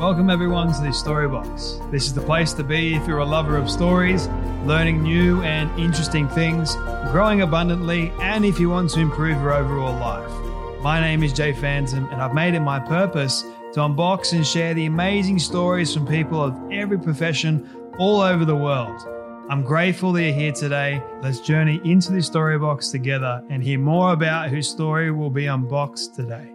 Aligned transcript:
Welcome 0.00 0.30
everyone 0.30 0.72
to 0.72 0.80
the 0.80 0.90
Storybox. 0.90 1.90
This 1.90 2.06
is 2.06 2.14
the 2.14 2.20
place 2.20 2.52
to 2.52 2.62
be 2.62 2.94
if 2.94 3.04
you're 3.08 3.18
a 3.18 3.24
lover 3.24 3.56
of 3.56 3.68
stories, 3.68 4.28
learning 4.64 5.02
new 5.02 5.42
and 5.42 5.68
interesting 5.76 6.28
things, 6.28 6.76
growing 7.10 7.40
abundantly, 7.40 8.12
and 8.20 8.44
if 8.44 8.60
you 8.60 8.70
want 8.70 8.90
to 8.90 9.00
improve 9.00 9.42
your 9.42 9.52
overall 9.52 9.98
life. 9.98 10.30
My 10.82 11.00
name 11.00 11.24
is 11.24 11.32
Jay 11.32 11.52
Fantom, 11.52 12.06
and 12.12 12.22
I've 12.22 12.32
made 12.32 12.54
it 12.54 12.60
my 12.60 12.78
purpose 12.78 13.42
to 13.72 13.80
unbox 13.80 14.32
and 14.34 14.46
share 14.46 14.72
the 14.72 14.86
amazing 14.86 15.40
stories 15.40 15.92
from 15.92 16.06
people 16.06 16.40
of 16.40 16.56
every 16.70 17.00
profession 17.00 17.68
all 17.98 18.20
over 18.20 18.44
the 18.44 18.54
world. 18.54 19.00
I'm 19.50 19.64
grateful 19.64 20.12
that 20.12 20.22
you're 20.22 20.32
here 20.32 20.52
today. 20.52 21.02
Let's 21.22 21.40
journey 21.40 21.80
into 21.84 22.12
the 22.12 22.18
Storybox 22.18 22.92
together 22.92 23.42
and 23.50 23.64
hear 23.64 23.80
more 23.80 24.12
about 24.12 24.48
whose 24.48 24.68
story 24.68 25.10
will 25.10 25.30
be 25.30 25.46
unboxed 25.46 26.14
today. 26.14 26.52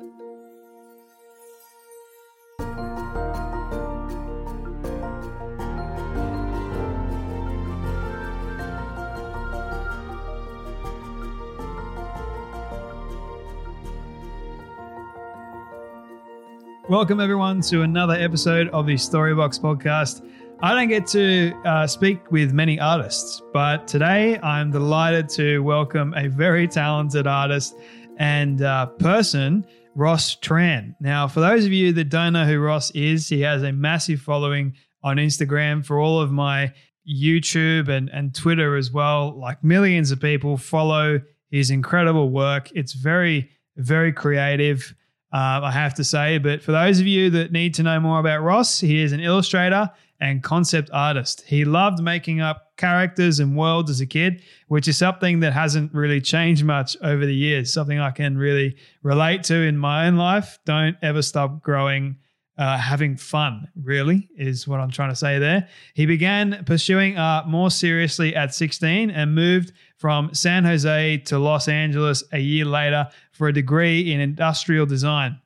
Welcome, 16.89 17.21
everyone, 17.21 17.61
to 17.61 17.83
another 17.83 18.13
episode 18.13 18.67
of 18.69 18.87
the 18.87 18.95
Storybox 18.95 19.57
podcast. 19.57 20.29
I 20.59 20.75
don't 20.75 20.89
get 20.89 21.07
to 21.07 21.53
uh, 21.63 21.87
speak 21.87 22.29
with 22.29 22.51
many 22.51 22.77
artists, 22.77 23.41
but 23.53 23.87
today 23.87 24.37
I'm 24.39 24.69
delighted 24.69 25.29
to 25.29 25.59
welcome 25.59 26.13
a 26.17 26.27
very 26.27 26.67
talented 26.67 27.25
artist 27.25 27.75
and 28.17 28.61
uh, 28.63 28.87
person, 28.87 29.65
Ross 29.95 30.35
Tran. 30.35 30.93
Now, 30.99 31.25
for 31.25 31.39
those 31.39 31.65
of 31.65 31.71
you 31.71 31.93
that 31.93 32.09
don't 32.09 32.33
know 32.33 32.43
who 32.43 32.59
Ross 32.59 32.91
is, 32.91 33.29
he 33.29 33.39
has 33.39 33.63
a 33.63 33.71
massive 33.71 34.19
following 34.19 34.75
on 35.03 35.15
Instagram. 35.15 35.85
For 35.85 36.01
all 36.01 36.19
of 36.19 36.33
my 36.33 36.73
YouTube 37.09 37.87
and, 37.87 38.09
and 38.09 38.35
Twitter 38.35 38.75
as 38.75 38.91
well, 38.91 39.39
like 39.39 39.63
millions 39.63 40.11
of 40.11 40.19
people 40.19 40.57
follow 40.57 41.21
his 41.49 41.71
incredible 41.71 42.29
work. 42.29 42.69
It's 42.75 42.91
very, 42.91 43.51
very 43.77 44.11
creative 44.11 44.93
uh, 45.33 45.61
I 45.63 45.71
have 45.71 45.95
to 45.95 46.03
say. 46.03 46.37
But 46.37 46.61
for 46.61 46.71
those 46.71 46.99
of 46.99 47.07
you 47.07 47.29
that 47.31 47.51
need 47.51 47.73
to 47.75 47.83
know 47.83 47.99
more 47.99 48.19
about 48.19 48.43
Ross, 48.43 48.79
he 48.79 49.01
is 49.01 49.11
an 49.11 49.19
illustrator 49.19 49.89
and 50.21 50.43
concept 50.43 50.89
artist. 50.93 51.43
He 51.47 51.65
loved 51.65 52.01
making 52.01 52.39
up 52.39 52.77
characters 52.77 53.39
and 53.39 53.57
worlds 53.57 53.89
as 53.89 53.99
a 53.99 54.05
kid, 54.05 54.43
which 54.67 54.87
is 54.87 54.95
something 54.95 55.39
that 55.39 55.51
hasn't 55.51 55.93
really 55.93 56.21
changed 56.21 56.63
much 56.63 56.95
over 57.01 57.25
the 57.25 57.35
years, 57.35 57.73
something 57.73 57.99
I 57.99 58.11
can 58.11 58.37
really 58.37 58.77
relate 59.01 59.43
to 59.45 59.55
in 59.55 59.77
my 59.77 60.07
own 60.07 60.15
life. 60.15 60.59
Don't 60.65 60.95
ever 61.01 61.21
stop 61.21 61.61
growing. 61.61 62.17
Uh, 62.55 62.77
having 62.77 63.17
fun, 63.17 63.67
really, 63.81 64.29
is 64.37 64.67
what 64.67 64.79
I'm 64.79 64.91
trying 64.91 65.09
to 65.09 65.15
say 65.15 65.39
there. 65.39 65.67
He 65.95 66.05
began 66.05 66.63
pursuing 66.67 67.17
art 67.17 67.47
more 67.47 67.71
seriously 67.71 68.35
at 68.35 68.53
16 68.53 69.09
and 69.09 69.33
moved 69.33 69.73
from 70.03 70.33
San 70.33 70.65
Jose 70.65 71.17
to 71.19 71.39
Los 71.39 71.69
Angeles 71.69 72.25
a 72.33 72.37
year 72.37 72.65
later 72.65 73.07
for 73.31 73.47
a 73.47 73.53
degree 73.53 74.11
in 74.11 74.19
industrial 74.19 74.85
design. 74.85 75.39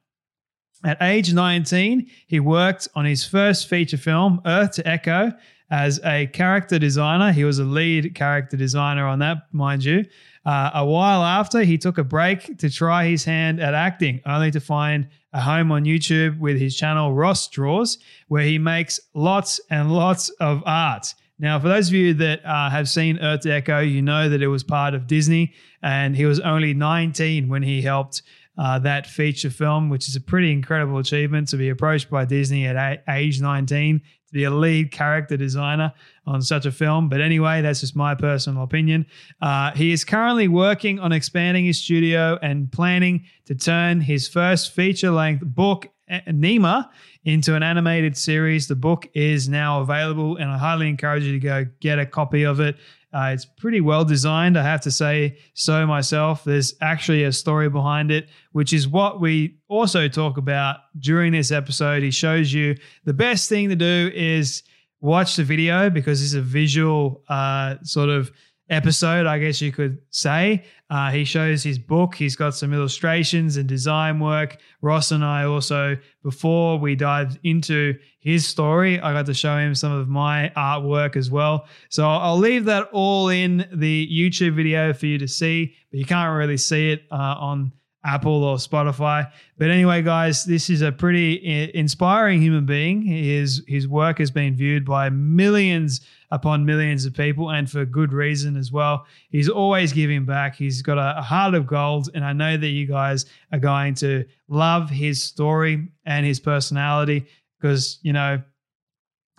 At 0.83 0.97
age 0.99 1.31
19, 1.31 2.09
he 2.25 2.39
worked 2.39 2.87
on 2.95 3.05
his 3.05 3.23
first 3.23 3.69
feature 3.69 3.97
film, 3.97 4.41
Earth 4.47 4.71
to 4.71 4.87
Echo, 4.87 5.31
as 5.69 5.99
a 6.03 6.25
character 6.25 6.79
designer. 6.79 7.31
He 7.33 7.43
was 7.43 7.59
a 7.59 7.65
lead 7.65 8.15
character 8.15 8.57
designer 8.57 9.05
on 9.05 9.19
that, 9.19 9.43
mind 9.51 9.83
you. 9.83 10.05
Uh, 10.43 10.71
a 10.73 10.83
while 10.83 11.21
after, 11.21 11.61
he 11.61 11.77
took 11.77 11.99
a 11.99 12.03
break 12.03 12.57
to 12.57 12.67
try 12.67 13.05
his 13.05 13.25
hand 13.25 13.59
at 13.59 13.75
acting, 13.75 14.21
only 14.25 14.49
to 14.49 14.59
find 14.59 15.07
a 15.33 15.41
home 15.41 15.71
on 15.71 15.85
YouTube 15.85 16.39
with 16.39 16.59
his 16.59 16.75
channel 16.75 17.13
Ross 17.13 17.47
Draws, 17.47 17.99
where 18.27 18.43
he 18.43 18.57
makes 18.57 18.99
lots 19.13 19.61
and 19.69 19.91
lots 19.91 20.29
of 20.39 20.63
art. 20.65 21.13
Now, 21.39 21.59
for 21.59 21.67
those 21.67 21.89
of 21.89 21.93
you 21.93 22.13
that 22.15 22.43
uh, 22.43 22.69
have 22.69 22.89
seen 22.89 23.19
Earth 23.19 23.41
to 23.41 23.51
Echo, 23.51 23.79
you 23.79 24.01
know 24.01 24.27
that 24.27 24.41
it 24.41 24.47
was 24.47 24.63
part 24.63 24.93
of 24.93 25.05
Disney, 25.05 25.53
and 25.83 26.15
he 26.15 26.25
was 26.25 26.39
only 26.39 26.73
19 26.73 27.47
when 27.47 27.61
he 27.61 27.81
helped 27.81 28.23
uh, 28.57 28.79
that 28.79 29.05
feature 29.05 29.51
film, 29.51 29.89
which 29.89 30.07
is 30.09 30.15
a 30.15 30.21
pretty 30.21 30.51
incredible 30.51 30.97
achievement 30.97 31.47
to 31.49 31.57
be 31.57 31.69
approached 31.69 32.09
by 32.09 32.25
Disney 32.25 32.65
at 32.65 33.03
age 33.07 33.39
19 33.39 34.01
to 34.27 34.33
be 34.33 34.43
a 34.43 34.51
lead 34.51 34.91
character 34.91 35.37
designer 35.37 35.93
on 36.25 36.41
such 36.41 36.65
a 36.65 36.71
film. 36.71 37.07
But 37.07 37.21
anyway, 37.21 37.61
that's 37.61 37.81
just 37.81 37.95
my 37.95 38.15
personal 38.15 38.63
opinion. 38.63 39.05
Uh, 39.41 39.71
he 39.71 39.91
is 39.91 40.03
currently 40.03 40.47
working 40.47 40.99
on 40.99 41.11
expanding 41.11 41.65
his 41.65 41.79
studio 41.79 42.37
and 42.41 42.71
planning 42.71 43.25
to 43.45 43.55
turn 43.55 44.01
his 44.01 44.27
first 44.27 44.73
feature 44.73 45.11
length 45.11 45.45
book, 45.45 45.87
Nima, 46.09 46.89
into 47.23 47.55
an 47.55 47.63
animated 47.63 48.17
series. 48.17 48.67
The 48.67 48.75
book 48.75 49.07
is 49.13 49.49
now 49.49 49.81
available, 49.81 50.37
and 50.37 50.49
I 50.49 50.57
highly 50.57 50.87
encourage 50.89 51.23
you 51.23 51.33
to 51.33 51.39
go 51.39 51.65
get 51.79 51.99
a 51.99 52.05
copy 52.05 52.43
of 52.43 52.59
it. 52.59 52.77
Uh, 53.13 53.31
it's 53.33 53.45
pretty 53.45 53.81
well 53.81 54.03
designed, 54.03 54.57
I 54.57 54.63
have 54.63 54.81
to 54.81 54.91
say 54.91 55.37
so 55.53 55.87
myself. 55.87 56.43
There's 56.43 56.75
actually 56.81 57.23
a 57.23 57.31
story 57.31 57.69
behind 57.69 58.11
it, 58.11 58.27
which 58.51 58.73
is 58.73 58.87
what 58.87 59.21
we 59.21 59.57
also 59.69 60.07
talk 60.07 60.37
about 60.37 60.77
during 60.99 61.31
this 61.31 61.51
episode. 61.51 62.03
He 62.03 62.11
shows 62.11 62.51
you 62.53 62.75
the 63.05 63.13
best 63.13 63.49
thing 63.49 63.69
to 63.69 63.75
do 63.75 64.11
is 64.13 64.63
watch 64.99 65.35
the 65.35 65.43
video 65.43 65.89
because 65.89 66.21
it's 66.21 66.33
a 66.33 66.41
visual 66.41 67.23
uh, 67.29 67.75
sort 67.83 68.09
of 68.09 68.31
episode, 68.69 69.25
I 69.25 69.39
guess 69.39 69.61
you 69.61 69.71
could 69.71 69.97
say. 70.11 70.63
Uh, 70.89 71.11
he 71.11 71.23
shows 71.23 71.63
his 71.63 71.79
book. 71.79 72.15
He's 72.15 72.35
got 72.35 72.55
some 72.55 72.73
illustrations 72.73 73.57
and 73.57 73.67
design 73.67 74.19
work. 74.19 74.57
Ross 74.81 75.11
and 75.11 75.23
I 75.23 75.45
also, 75.45 75.97
before 76.23 76.77
we 76.77 76.95
dived 76.95 77.39
into 77.43 77.97
his 78.19 78.45
story, 78.45 78.99
I 78.99 79.13
got 79.13 79.25
to 79.27 79.33
show 79.33 79.57
him 79.57 79.75
some 79.75 79.91
of 79.91 80.09
my 80.09 80.51
artwork 80.55 81.15
as 81.15 81.31
well. 81.31 81.67
So 81.89 82.07
I'll 82.07 82.37
leave 82.37 82.65
that 82.65 82.89
all 82.91 83.29
in 83.29 83.67
the 83.73 84.07
YouTube 84.07 84.55
video 84.55 84.93
for 84.93 85.05
you 85.05 85.17
to 85.17 85.27
see, 85.27 85.73
but 85.89 85.99
you 85.99 86.05
can't 86.05 86.35
really 86.37 86.57
see 86.57 86.91
it 86.91 87.03
uh, 87.11 87.35
on 87.39 87.71
Apple 88.07 88.43
or 88.43 88.55
Spotify. 88.55 89.29
But 89.57 89.69
anyway, 89.69 90.01
guys, 90.01 90.45
this 90.45 90.69
is 90.69 90.81
a 90.81 90.93
pretty 90.93 91.71
inspiring 91.75 92.41
human 92.41 92.65
being. 92.65 93.01
His 93.01 93.63
his 93.67 93.87
work 93.87 94.19
has 94.19 94.31
been 94.31 94.55
viewed 94.55 94.85
by 94.85 95.09
millions 95.09 96.01
upon 96.31 96.65
millions 96.65 97.05
of 97.05 97.13
people, 97.13 97.51
and 97.51 97.69
for 97.69 97.83
good 97.85 98.13
reason 98.13 98.55
as 98.55 98.71
well. 98.71 99.05
He's 99.29 99.49
always 99.49 99.91
giving 99.91 100.25
back. 100.25 100.55
He's 100.55 100.81
got 100.81 100.97
a, 100.97 101.19
a 101.19 101.21
heart 101.21 101.53
of 101.53 101.67
gold, 101.67 102.09
and 102.15 102.23
I 102.23 102.31
know 102.31 102.55
that 102.55 102.67
you 102.69 102.87
guys 102.87 103.25
are 103.51 103.59
going 103.59 103.93
to 103.95 104.23
love 104.47 104.89
his 104.89 105.21
story 105.21 105.89
and 106.05 106.25
his 106.25 106.39
personality 106.39 107.27
because 107.59 107.99
you 108.03 108.13
know 108.13 108.41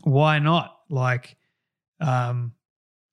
why 0.03 0.39
not? 0.39 0.79
Like, 0.91 1.37
um, 2.01 2.53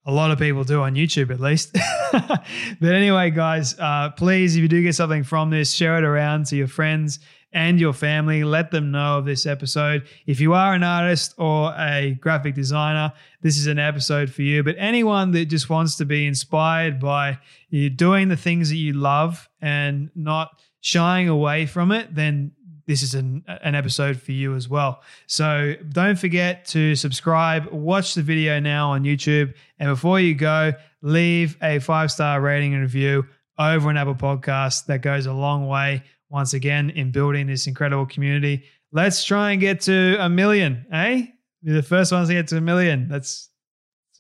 a 0.06 0.12
lot 0.12 0.32
of 0.32 0.38
people 0.38 0.64
do 0.64 0.82
on 0.82 0.94
YouTube 0.96 1.32
at 1.32 1.40
least. 1.40 1.76
but 2.12 2.94
anyway, 2.94 3.32
guys, 3.32 3.78
uh, 3.80 4.12
please, 4.12 4.56
if 4.56 4.62
you 4.62 4.68
do 4.68 4.82
get 4.82 4.96
something 4.96 5.24
from 5.24 5.50
this, 5.50 5.72
share 5.72 5.98
it 5.98 6.04
around 6.04 6.46
to 6.48 6.56
your 6.56 6.68
friends 6.68 7.20
and 7.54 7.80
your 7.80 7.94
family. 7.94 8.44
Let 8.44 8.70
them 8.70 8.92
know 8.92 9.18
of 9.18 9.26
this 9.26 9.46
episode. 9.46 10.08
If 10.28 10.40
you 10.40 10.54
are 10.54 10.74
an 10.74 10.84
artist 10.84 11.34
or 11.38 11.74
a 11.78 12.18
graphic 12.20 12.54
designer, 12.54 13.14
this 13.42 13.58
is 13.58 13.66
an 13.66 13.80
episode 13.80 14.30
for 14.30 14.44
you. 14.44 14.64
But 14.64 14.76
anyone 14.78 15.32
that 15.32 15.46
just 15.46 15.70
wants 15.70 15.96
to 15.98 16.06
be 16.06 16.28
inspired 16.28 17.00
by 17.00 17.40
you 17.70 17.90
doing 17.90 18.28
the 18.28 18.38
things 18.38 18.70
that 18.70 18.76
you 18.76 18.94
love 18.94 19.50
and 19.62 20.12
not 20.16 20.62
shying 20.82 21.30
away 21.30 21.66
from 21.66 21.92
it, 21.92 22.14
then 22.14 22.52
this 22.88 23.02
is 23.02 23.16
an, 23.16 23.44
an 23.48 23.76
episode 23.76 24.22
for 24.22 24.32
you 24.32 24.56
as 24.56 24.70
well. 24.70 25.02
So 25.28 25.76
don't 25.90 26.18
forget 26.18 26.66
to 26.68 26.96
subscribe, 26.96 27.68
watch 27.72 28.14
the 28.14 28.22
video 28.22 28.60
now 28.60 28.92
on 28.92 29.04
YouTube, 29.04 29.54
and 29.80 29.90
before 29.90 30.20
you 30.20 30.36
go, 30.36 30.74
leave 31.02 31.58
a 31.62 31.80
five 31.80 32.12
star 32.12 32.42
rating 32.42 32.74
and 32.74 32.82
review 32.82 33.26
over 33.58 33.90
an 33.90 33.98
Apple 33.98 34.16
Podcast. 34.16 34.86
That 34.86 35.02
goes 35.02 35.26
a 35.26 35.34
long 35.34 35.68
way 35.68 36.04
once 36.30 36.54
again 36.54 36.90
in 36.92 37.12
building 37.12 37.48
this 37.48 37.68
incredible 37.68 38.06
community. 38.06 38.64
Let's 38.92 39.24
try 39.24 39.52
and 39.52 39.62
get 39.62 39.82
to 39.82 40.18
a 40.20 40.30
million, 40.30 40.86
eh? 40.92 41.28
Be 41.64 41.72
the 41.72 41.84
first 41.84 42.12
ones 42.12 42.28
to 42.30 42.34
get 42.34 42.48
to 42.50 42.58
a 42.58 42.62
million. 42.62 43.08
That's 43.08 43.50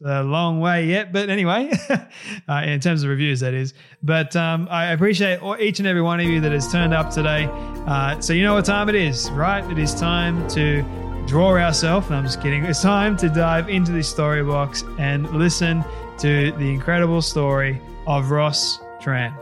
a 0.03 0.23
long 0.23 0.59
way 0.59 0.85
yet, 0.85 1.13
but 1.13 1.29
anyway, 1.29 1.71
uh, 2.49 2.61
in 2.65 2.79
terms 2.79 3.03
of 3.03 3.09
reviews, 3.09 3.39
that 3.39 3.53
is. 3.53 3.73
But 4.03 4.35
um, 4.35 4.67
I 4.69 4.91
appreciate 4.91 5.39
each 5.59 5.79
and 5.79 5.87
every 5.87 6.01
one 6.01 6.19
of 6.19 6.25
you 6.25 6.41
that 6.41 6.51
has 6.51 6.71
turned 6.71 6.93
up 6.93 7.09
today. 7.09 7.47
Uh, 7.87 8.19
so 8.19 8.33
you 8.33 8.43
know 8.43 8.55
what 8.55 8.65
time 8.65 8.89
it 8.89 8.95
is, 8.95 9.29
right? 9.31 9.63
It 9.71 9.79
is 9.79 9.93
time 9.95 10.47
to 10.49 10.83
draw 11.27 11.57
ourselves. 11.57 12.11
I'm 12.11 12.23
just 12.23 12.41
kidding. 12.41 12.65
It's 12.65 12.81
time 12.81 13.15
to 13.17 13.29
dive 13.29 13.69
into 13.69 13.91
this 13.91 14.09
story 14.09 14.43
box 14.43 14.83
and 14.99 15.29
listen 15.31 15.83
to 16.19 16.51
the 16.53 16.69
incredible 16.69 17.21
story 17.21 17.81
of 18.07 18.31
Ross 18.31 18.79
Tran. 19.01 19.35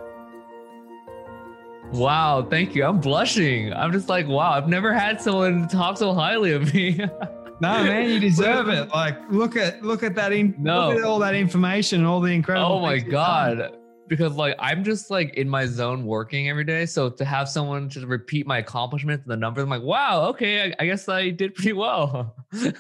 Wow, 1.92 2.46
thank 2.50 2.74
you. 2.74 2.86
I'm 2.86 3.00
blushing. 3.00 3.74
I'm 3.74 3.92
just 3.92 4.10
like, 4.10 4.28
wow, 4.28 4.52
I've 4.52 4.68
never 4.68 4.94
had 4.94 5.22
someone 5.22 5.68
talk 5.68 5.98
so 5.98 6.14
highly 6.14 6.52
of 6.54 6.74
me. 6.74 7.00
no, 7.60 7.84
man, 7.84 8.10
you 8.10 8.20
deserve 8.30 8.70
it. 8.70 8.90
Like, 8.90 9.18
look 9.32 9.56
at 9.56 9.84
look 9.84 10.04
at 10.04 10.16
that 10.16 10.34
in 10.34 10.56
no. 10.58 10.90
look 10.90 10.98
at 11.00 11.04
all 11.04 11.20
that 11.20 11.36
information, 11.36 12.00
and 12.00 12.08
all 12.08 12.22
the 12.22 12.32
incredible. 12.32 12.78
Oh 12.78 12.82
my 12.82 13.00
god. 13.00 13.78
Because 14.10 14.36
like 14.36 14.56
I'm 14.60 14.84
just 14.84 15.10
like 15.10 15.34
in 15.36 15.50
my 15.50 15.66
zone 15.66 16.06
working 16.06 16.50
every 16.50 16.66
day. 16.66 16.86
So 16.86 17.10
to 17.10 17.24
have 17.26 17.48
someone 17.48 17.90
just 17.90 18.06
repeat 18.06 18.46
my 18.46 18.58
accomplishments 18.58 19.24
and 19.24 19.32
the 19.32 19.38
numbers, 19.38 19.64
I'm 19.64 19.70
like, 19.70 19.82
wow, 19.82 20.26
okay, 20.28 20.62
I, 20.62 20.76
I 20.78 20.86
guess 20.86 21.08
I 21.08 21.30
did 21.30 21.56
pretty 21.56 21.74
well. 21.74 22.36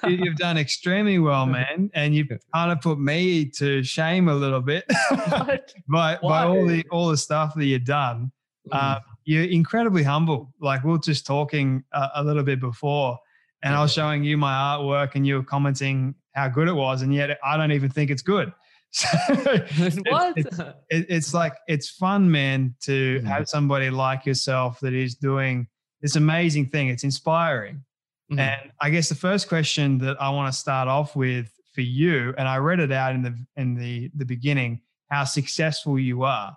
you've 0.05 0.35
done 0.35 0.57
extremely 0.57 1.17
well, 1.19 1.45
man. 1.47 1.89
And 1.93 2.13
you've 2.13 2.27
kind 2.53 2.71
of 2.71 2.81
put 2.81 2.99
me 2.99 3.45
to 3.51 3.83
shame 3.83 4.27
a 4.27 4.35
little 4.35 4.59
bit 4.61 4.83
by, 5.87 6.19
by 6.21 6.43
all 6.43 6.67
the 6.67 6.83
all 6.91 7.07
the 7.07 7.17
stuff 7.17 7.55
that 7.55 7.65
you've 7.65 7.85
done. 7.85 8.31
Mm. 8.71 8.77
Uh, 8.77 8.99
you're 9.25 9.45
incredibly 9.45 10.03
humble. 10.03 10.53
Like 10.59 10.83
we 10.83 10.93
are 10.93 10.97
just 10.97 11.25
talking 11.25 11.83
a, 11.93 12.09
a 12.15 12.23
little 12.23 12.43
bit 12.43 12.59
before, 12.59 13.17
and 13.63 13.73
I 13.73 13.81
was 13.81 13.93
showing 13.93 14.23
you 14.23 14.37
my 14.37 14.51
artwork, 14.53 15.15
and 15.15 15.25
you 15.25 15.35
were 15.35 15.43
commenting 15.43 16.15
how 16.33 16.49
good 16.49 16.67
it 16.67 16.73
was, 16.73 17.01
and 17.01 17.13
yet 17.13 17.39
I 17.43 17.57
don't 17.57 17.71
even 17.71 17.89
think 17.89 18.11
it's 18.11 18.21
good. 18.21 18.53
So 18.95 19.07
what? 20.09 20.37
It's, 20.37 20.59
it's, 20.91 21.05
it's, 21.09 21.33
like 21.33 21.55
it's 21.67 21.89
fun, 21.89 22.29
man, 22.29 22.75
to 22.81 23.21
mm 23.21 23.27
have 23.27 23.49
somebody 23.49 23.89
like 23.89 24.23
yourself 24.23 24.79
that 24.81 24.93
is 24.93 25.15
doing 25.15 25.65
this 26.03 26.15
amazing 26.15 26.69
thing. 26.69 26.89
It's 26.89 27.03
inspiring. 27.03 27.83
mm 28.31 28.39
And 28.39 28.71
I 28.79 28.91
guess 28.91 29.09
the 29.09 29.15
first 29.15 29.49
question 29.49 29.97
that 29.99 30.21
I 30.21 30.29
want 30.29 30.53
to 30.53 30.59
start 30.59 30.87
off 30.87 31.15
with 31.15 31.51
for 31.73 31.81
you, 31.81 32.35
and 32.37 32.47
I 32.47 32.57
read 32.57 32.79
it 32.79 32.91
out 32.91 33.15
in 33.15 33.23
the 33.23 33.35
in 33.55 33.73
the 33.73 34.11
the 34.15 34.25
beginning, 34.25 34.81
how 35.09 35.23
successful 35.23 35.97
you 35.97 36.21
are. 36.21 36.55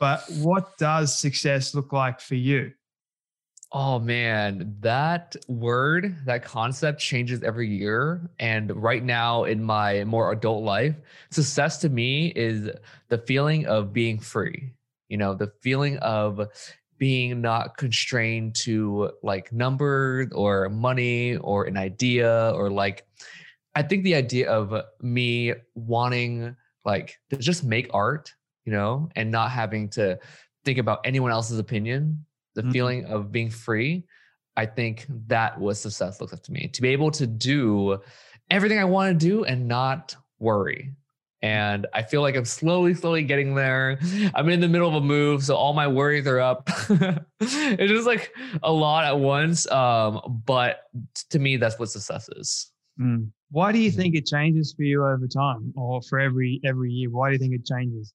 But 0.00 0.24
what 0.40 0.78
does 0.78 1.18
success 1.18 1.74
look 1.74 1.92
like 1.92 2.20
for 2.20 2.36
you? 2.36 2.72
Oh 3.72 3.98
man, 3.98 4.76
that 4.80 5.34
word, 5.48 6.16
that 6.24 6.44
concept 6.44 7.00
changes 7.00 7.42
every 7.42 7.68
year. 7.68 8.30
And 8.38 8.74
right 8.74 9.02
now, 9.02 9.44
in 9.44 9.62
my 9.62 10.04
more 10.04 10.30
adult 10.32 10.62
life, 10.62 10.94
success 11.30 11.78
to 11.78 11.88
me 11.88 12.28
is 12.36 12.70
the 13.08 13.18
feeling 13.18 13.66
of 13.66 13.92
being 13.92 14.20
free. 14.20 14.72
You 15.08 15.16
know, 15.16 15.34
the 15.34 15.52
feeling 15.62 15.98
of 15.98 16.40
being 16.96 17.40
not 17.40 17.76
constrained 17.76 18.54
to 18.54 19.10
like 19.22 19.52
numbers 19.52 20.28
or 20.32 20.68
money 20.68 21.36
or 21.36 21.64
an 21.64 21.76
idea 21.76 22.52
or 22.54 22.70
like, 22.70 23.04
I 23.74 23.82
think 23.82 24.04
the 24.04 24.14
idea 24.14 24.50
of 24.50 24.72
me 25.02 25.54
wanting 25.74 26.56
like 26.84 27.18
to 27.30 27.36
just 27.36 27.64
make 27.64 27.92
art, 27.92 28.32
you 28.64 28.72
know, 28.72 29.10
and 29.16 29.30
not 29.30 29.50
having 29.50 29.88
to 29.90 30.18
think 30.64 30.78
about 30.78 31.00
anyone 31.04 31.32
else's 31.32 31.58
opinion 31.58 32.25
the 32.56 32.62
mm-hmm. 32.62 32.70
feeling 32.72 33.04
of 33.04 33.30
being 33.30 33.50
free 33.50 34.04
i 34.56 34.66
think 34.66 35.06
that 35.28 35.58
was 35.60 35.80
success 35.80 36.20
looks 36.20 36.32
like 36.32 36.42
to 36.42 36.52
me 36.52 36.68
to 36.68 36.82
be 36.82 36.88
able 36.88 37.10
to 37.10 37.26
do 37.26 37.98
everything 38.50 38.78
i 38.78 38.84
want 38.84 39.08
to 39.08 39.26
do 39.26 39.44
and 39.44 39.68
not 39.68 40.16
worry 40.40 40.92
and 41.42 41.86
i 41.92 42.02
feel 42.02 42.22
like 42.22 42.34
i'm 42.34 42.44
slowly 42.44 42.94
slowly 42.94 43.22
getting 43.22 43.54
there 43.54 43.98
i'm 44.34 44.48
in 44.48 44.60
the 44.60 44.68
middle 44.68 44.88
of 44.88 44.94
a 44.94 45.00
move 45.00 45.44
so 45.44 45.54
all 45.54 45.74
my 45.74 45.86
worries 45.86 46.26
are 46.26 46.40
up 46.40 46.68
it's 47.40 47.92
just 47.92 48.06
like 48.06 48.32
a 48.62 48.72
lot 48.72 49.04
at 49.04 49.18
once 49.18 49.70
um, 49.70 50.42
but 50.46 50.80
to 51.30 51.38
me 51.38 51.56
that's 51.56 51.78
what 51.78 51.90
success 51.90 52.28
is 52.36 52.72
mm. 52.98 53.28
why 53.50 53.70
do 53.70 53.78
you 53.78 53.90
mm-hmm. 53.90 54.00
think 54.00 54.16
it 54.16 54.26
changes 54.26 54.72
for 54.74 54.82
you 54.82 55.04
over 55.04 55.28
time 55.28 55.72
or 55.76 56.00
for 56.02 56.18
every 56.18 56.60
every 56.64 56.90
year 56.90 57.10
why 57.10 57.28
do 57.28 57.34
you 57.34 57.38
think 57.38 57.54
it 57.54 57.66
changes 57.66 58.14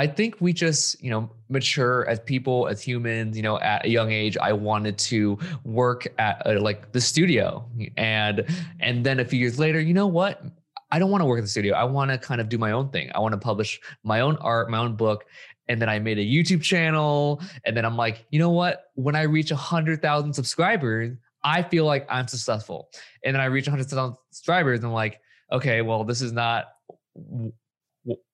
I 0.00 0.06
think 0.06 0.40
we 0.40 0.54
just, 0.54 1.02
you 1.04 1.10
know, 1.10 1.28
mature 1.50 2.08
as 2.08 2.18
people, 2.20 2.68
as 2.68 2.80
humans. 2.80 3.36
You 3.36 3.42
know, 3.42 3.60
at 3.60 3.84
a 3.84 3.90
young 3.90 4.10
age, 4.10 4.34
I 4.38 4.54
wanted 4.54 4.96
to 5.10 5.38
work 5.64 6.06
at 6.18 6.40
uh, 6.46 6.58
like 6.58 6.92
the 6.92 7.02
studio, 7.02 7.68
and 7.98 8.46
and 8.80 9.04
then 9.04 9.20
a 9.20 9.26
few 9.26 9.38
years 9.38 9.58
later, 9.58 9.78
you 9.78 9.92
know 9.92 10.06
what? 10.06 10.42
I 10.90 10.98
don't 10.98 11.10
want 11.10 11.20
to 11.20 11.26
work 11.26 11.38
at 11.38 11.42
the 11.42 11.50
studio. 11.50 11.74
I 11.74 11.84
want 11.84 12.10
to 12.10 12.16
kind 12.16 12.40
of 12.40 12.48
do 12.48 12.56
my 12.56 12.72
own 12.72 12.88
thing. 12.88 13.10
I 13.14 13.18
want 13.18 13.34
to 13.34 13.38
publish 13.38 13.78
my 14.02 14.20
own 14.20 14.36
art, 14.36 14.70
my 14.70 14.78
own 14.78 14.96
book. 14.96 15.26
And 15.68 15.82
then 15.82 15.90
I 15.90 15.98
made 15.98 16.18
a 16.18 16.24
YouTube 16.24 16.62
channel. 16.62 17.42
And 17.66 17.76
then 17.76 17.84
I'm 17.84 17.98
like, 17.98 18.24
you 18.30 18.38
know 18.38 18.50
what? 18.50 18.84
When 18.94 19.14
I 19.14 19.22
reach 19.22 19.50
100,000 19.50 20.32
subscribers, 20.32 21.14
I 21.44 21.62
feel 21.62 21.84
like 21.84 22.06
I'm 22.08 22.26
successful. 22.26 22.88
And 23.22 23.34
then 23.34 23.42
I 23.42 23.44
reach 23.44 23.66
100,000 23.66 24.16
subscribers 24.30 24.78
and 24.78 24.86
I'm 24.86 24.94
like, 24.94 25.20
okay, 25.52 25.82
well, 25.82 26.04
this 26.04 26.22
is 26.22 26.32
not 26.32 26.68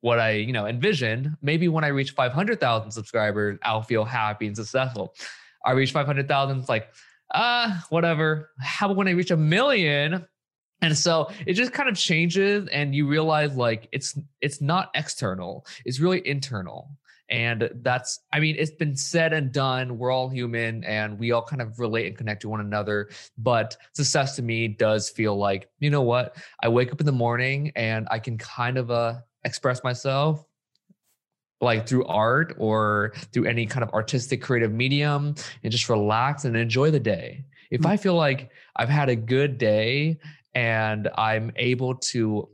what 0.00 0.18
I, 0.18 0.32
you 0.32 0.52
know, 0.52 0.66
envisioned. 0.66 1.36
Maybe 1.42 1.68
when 1.68 1.84
I 1.84 1.88
reach 1.88 2.12
500,000 2.12 2.90
subscribers, 2.90 3.58
I'll 3.62 3.82
feel 3.82 4.04
happy 4.04 4.46
and 4.46 4.56
successful. 4.56 5.14
I 5.64 5.72
reach 5.72 5.92
500,000, 5.92 6.58
it's 6.58 6.68
like, 6.68 6.88
ah, 7.34 7.78
uh, 7.78 7.80
whatever. 7.90 8.50
How 8.60 8.86
about 8.86 8.96
when 8.96 9.08
I 9.08 9.12
reach 9.12 9.30
a 9.30 9.36
million? 9.36 10.24
And 10.82 10.96
so 10.96 11.30
it 11.46 11.54
just 11.54 11.72
kind 11.72 11.88
of 11.88 11.96
changes 11.96 12.68
and 12.70 12.94
you 12.94 13.06
realize 13.08 13.56
like 13.56 13.88
it's 13.92 14.18
it's 14.40 14.60
not 14.60 14.90
external, 14.94 15.66
it's 15.84 16.00
really 16.00 16.26
internal. 16.26 16.90
And 17.28 17.70
that's, 17.82 18.20
I 18.32 18.38
mean, 18.38 18.54
it's 18.56 18.70
been 18.70 18.94
said 18.94 19.32
and 19.32 19.50
done. 19.50 19.98
We're 19.98 20.12
all 20.12 20.28
human 20.28 20.84
and 20.84 21.18
we 21.18 21.32
all 21.32 21.42
kind 21.42 21.60
of 21.60 21.80
relate 21.80 22.06
and 22.06 22.16
connect 22.16 22.42
to 22.42 22.48
one 22.48 22.60
another. 22.60 23.08
But 23.36 23.76
success 23.94 24.36
to 24.36 24.42
me 24.42 24.68
does 24.68 25.10
feel 25.10 25.36
like, 25.36 25.68
you 25.80 25.90
know 25.90 26.02
what? 26.02 26.36
I 26.62 26.68
wake 26.68 26.92
up 26.92 27.00
in 27.00 27.06
the 27.06 27.12
morning 27.12 27.72
and 27.74 28.06
I 28.12 28.20
can 28.20 28.38
kind 28.38 28.78
of 28.78 28.90
uh 28.90 29.14
express 29.46 29.82
myself 29.82 30.44
like 31.60 31.87
through 31.87 32.04
art 32.04 32.54
or 32.58 33.12
through 33.32 33.47
any 33.47 33.66
kind 33.66 33.82
of 33.82 33.90
artistic 33.90 34.42
creative 34.42 34.73
medium 34.73 35.35
and 35.62 35.73
just 35.73 35.88
relax 35.88 36.44
and 36.44 36.56
enjoy 36.56 36.90
the 36.90 37.00
day. 37.00 37.44
If 37.70 37.82
mm. 37.82 37.88
I 37.88 37.97
feel 37.97 38.14
like 38.14 38.50
I've 38.76 38.88
had 38.88 39.09
a 39.09 39.16
good 39.16 39.59
day 39.59 40.18
and 40.54 41.09
I'm 41.16 41.52
able 41.56 41.94
to 41.97 42.49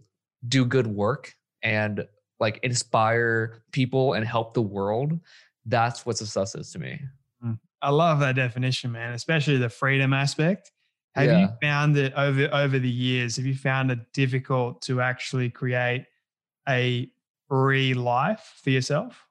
do 0.48 0.64
good 0.64 0.86
work 0.86 1.34
and 1.62 2.06
like 2.38 2.60
inspire 2.62 3.62
people 3.72 4.14
and 4.14 4.24
help 4.24 4.54
the 4.54 4.62
world, 4.62 5.18
that's 5.66 6.06
what 6.06 6.18
success 6.18 6.54
is 6.54 6.70
to 6.72 6.78
me. 6.78 7.00
Mm. 7.44 7.58
I 7.80 7.90
love 7.90 8.20
that 8.20 8.36
definition, 8.36 8.92
man, 8.92 9.14
especially 9.14 9.56
the 9.56 9.68
freedom 9.68 10.12
aspect. 10.12 10.70
Have 11.14 11.26
yeah. 11.26 11.40
you 11.40 11.48
found 11.60 11.94
that 11.96 12.14
over 12.14 12.48
over 12.54 12.78
the 12.78 12.88
years, 12.88 13.36
have 13.36 13.44
you 13.44 13.54
found 13.54 13.90
it 13.90 13.98
difficult 14.14 14.80
to 14.82 15.02
actually 15.02 15.50
create 15.50 16.06
a 16.68 17.10
free 17.48 17.94
life 17.94 18.60
for 18.62 18.70
yourself? 18.70 19.26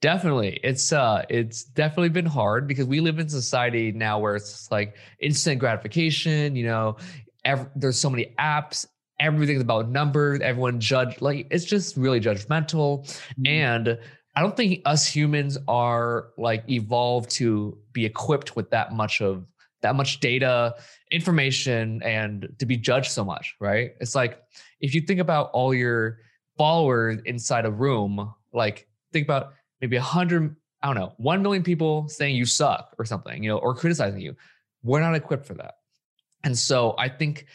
Definitely. 0.00 0.58
It's 0.62 0.92
uh 0.92 1.24
it's 1.28 1.64
definitely 1.64 2.08
been 2.08 2.26
hard 2.26 2.66
because 2.66 2.86
we 2.86 3.00
live 3.00 3.18
in 3.18 3.28
society 3.28 3.92
now 3.92 4.18
where 4.18 4.34
it's 4.36 4.70
like 4.70 4.96
instant 5.20 5.60
gratification, 5.60 6.56
you 6.56 6.64
know, 6.64 6.96
every, 7.44 7.66
there's 7.76 7.98
so 7.98 8.08
many 8.08 8.34
apps, 8.38 8.86
everything's 9.20 9.60
about 9.60 9.90
numbers, 9.90 10.40
everyone 10.40 10.80
judge 10.80 11.20
like 11.20 11.46
it's 11.50 11.66
just 11.66 11.98
really 11.98 12.20
judgmental 12.20 13.04
mm-hmm. 13.04 13.46
and 13.46 13.98
I 14.34 14.40
don't 14.40 14.56
think 14.56 14.80
us 14.86 15.06
humans 15.06 15.58
are 15.68 16.28
like 16.38 16.64
evolved 16.70 17.30
to 17.32 17.76
be 17.92 18.06
equipped 18.06 18.56
with 18.56 18.70
that 18.70 18.92
much 18.92 19.20
of 19.20 19.44
that 19.82 19.96
much 19.96 20.20
data, 20.20 20.74
information 21.10 22.02
and 22.02 22.48
to 22.58 22.66
be 22.66 22.76
judged 22.76 23.10
so 23.10 23.24
much, 23.24 23.54
right? 23.60 23.92
It's 24.00 24.14
like 24.14 24.42
if 24.80 24.94
you 24.94 25.00
think 25.00 25.20
about 25.20 25.50
all 25.52 25.74
your 25.74 26.18
followers 26.60 27.18
inside 27.24 27.64
a 27.64 27.70
room, 27.70 28.34
like 28.52 28.86
think 29.14 29.24
about 29.26 29.54
maybe 29.80 29.96
a 29.96 30.02
hundred, 30.02 30.54
I 30.82 30.88
don't 30.88 30.94
know, 30.94 31.14
one 31.16 31.40
million 31.40 31.62
people 31.62 32.06
saying 32.06 32.36
you 32.36 32.44
suck 32.44 32.94
or 32.98 33.06
something, 33.06 33.42
you 33.42 33.48
know, 33.48 33.56
or 33.56 33.74
criticizing 33.74 34.20
you. 34.20 34.36
We're 34.82 35.00
not 35.00 35.14
equipped 35.14 35.46
for 35.46 35.54
that. 35.54 35.76
And 36.44 36.58
so 36.58 36.94
I 36.98 37.08
think, 37.08 37.46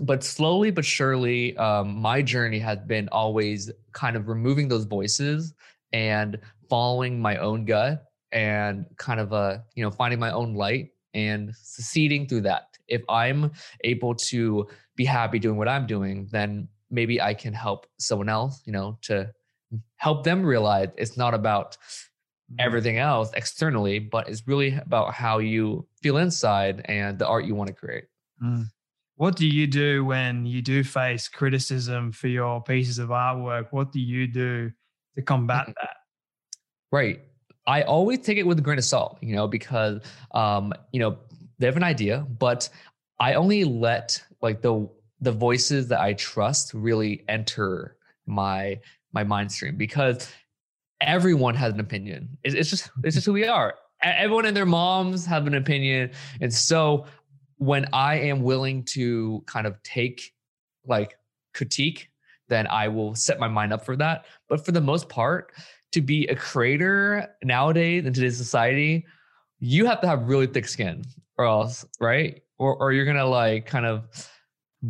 but 0.00 0.24
slowly 0.24 0.70
but 0.70 0.86
surely, 0.86 1.54
um, 1.58 2.00
my 2.00 2.22
journey 2.22 2.58
has 2.60 2.78
been 2.78 3.10
always 3.12 3.70
kind 3.92 4.16
of 4.16 4.26
removing 4.26 4.68
those 4.68 4.84
voices 4.84 5.52
and 5.92 6.38
following 6.70 7.20
my 7.20 7.36
own 7.36 7.66
gut 7.66 8.04
and 8.32 8.86
kind 8.96 9.20
of 9.20 9.34
uh, 9.34 9.58
you 9.74 9.84
know, 9.84 9.90
finding 9.90 10.18
my 10.18 10.30
own 10.30 10.54
light 10.54 10.92
and 11.12 11.54
succeeding 11.54 12.26
through 12.26 12.40
that. 12.40 12.68
If 12.88 13.02
I'm 13.10 13.52
able 13.84 14.14
to 14.14 14.66
be 14.96 15.04
happy 15.04 15.38
doing 15.38 15.58
what 15.58 15.68
I'm 15.68 15.86
doing, 15.86 16.26
then 16.32 16.68
maybe 16.90 17.20
I 17.20 17.34
can 17.34 17.52
help 17.52 17.86
someone 17.98 18.28
else, 18.28 18.62
you 18.64 18.72
know, 18.72 18.98
to 19.02 19.32
help 19.96 20.24
them 20.24 20.44
realize 20.44 20.88
it's 20.96 21.16
not 21.16 21.34
about 21.34 21.72
mm-hmm. 21.72 22.56
everything 22.58 22.98
else 22.98 23.30
externally, 23.34 23.98
but 23.98 24.28
it's 24.28 24.46
really 24.46 24.74
about 24.74 25.14
how 25.14 25.38
you 25.38 25.86
feel 26.02 26.18
inside 26.18 26.82
and 26.86 27.18
the 27.18 27.26
art 27.26 27.44
you 27.44 27.54
want 27.54 27.68
to 27.68 27.74
create. 27.74 28.04
Mm. 28.42 28.66
What 29.16 29.36
do 29.36 29.46
you 29.46 29.66
do 29.66 30.04
when 30.04 30.44
you 30.44 30.60
do 30.60 30.84
face 30.84 31.26
criticism 31.26 32.12
for 32.12 32.28
your 32.28 32.62
pieces 32.62 32.98
of 32.98 33.08
artwork? 33.08 33.68
What 33.70 33.90
do 33.90 33.98
you 33.98 34.26
do 34.26 34.70
to 35.14 35.22
combat 35.22 35.66
that? 35.66 35.96
Right. 36.92 37.22
I 37.66 37.82
always 37.82 38.20
take 38.20 38.38
it 38.38 38.46
with 38.46 38.58
a 38.58 38.62
grain 38.62 38.78
of 38.78 38.84
salt, 38.84 39.18
you 39.22 39.34
know, 39.34 39.48
because 39.48 40.02
um, 40.32 40.72
you 40.92 41.00
know, 41.00 41.18
they 41.58 41.66
have 41.66 41.76
an 41.76 41.82
idea, 41.82 42.26
but 42.38 42.68
I 43.18 43.34
only 43.34 43.64
let 43.64 44.22
like 44.42 44.60
the 44.60 44.88
the 45.20 45.32
voices 45.32 45.88
that 45.88 46.00
I 46.00 46.14
trust 46.14 46.72
really 46.74 47.24
enter 47.28 47.96
my 48.26 48.80
my 49.12 49.24
mind 49.24 49.50
stream 49.50 49.76
because 49.76 50.30
everyone 51.00 51.54
has 51.54 51.72
an 51.72 51.80
opinion. 51.80 52.36
It's, 52.44 52.54
it's 52.54 52.70
just 52.70 52.90
it's 53.04 53.14
just 53.14 53.26
who 53.26 53.32
we 53.32 53.46
are. 53.46 53.74
Everyone 54.02 54.44
and 54.44 54.56
their 54.56 54.66
moms 54.66 55.24
have 55.26 55.46
an 55.46 55.54
opinion, 55.54 56.10
and 56.40 56.52
so 56.52 57.06
when 57.58 57.86
I 57.92 58.16
am 58.16 58.42
willing 58.42 58.84
to 58.84 59.42
kind 59.46 59.66
of 59.66 59.82
take 59.82 60.32
like 60.86 61.16
critique, 61.54 62.10
then 62.48 62.66
I 62.66 62.88
will 62.88 63.14
set 63.14 63.40
my 63.40 63.48
mind 63.48 63.72
up 63.72 63.84
for 63.84 63.96
that. 63.96 64.26
But 64.48 64.64
for 64.64 64.72
the 64.72 64.80
most 64.80 65.08
part, 65.08 65.52
to 65.92 66.02
be 66.02 66.26
a 66.26 66.36
creator 66.36 67.34
nowadays 67.42 68.04
in 68.04 68.12
today's 68.12 68.36
society, 68.36 69.06
you 69.58 69.86
have 69.86 70.00
to 70.02 70.06
have 70.06 70.28
really 70.28 70.46
thick 70.46 70.68
skin 70.68 71.04
or 71.38 71.46
else, 71.46 71.86
right? 72.00 72.42
Or 72.58 72.76
or 72.76 72.92
you're 72.92 73.06
gonna 73.06 73.26
like 73.26 73.66
kind 73.66 73.86
of 73.86 74.04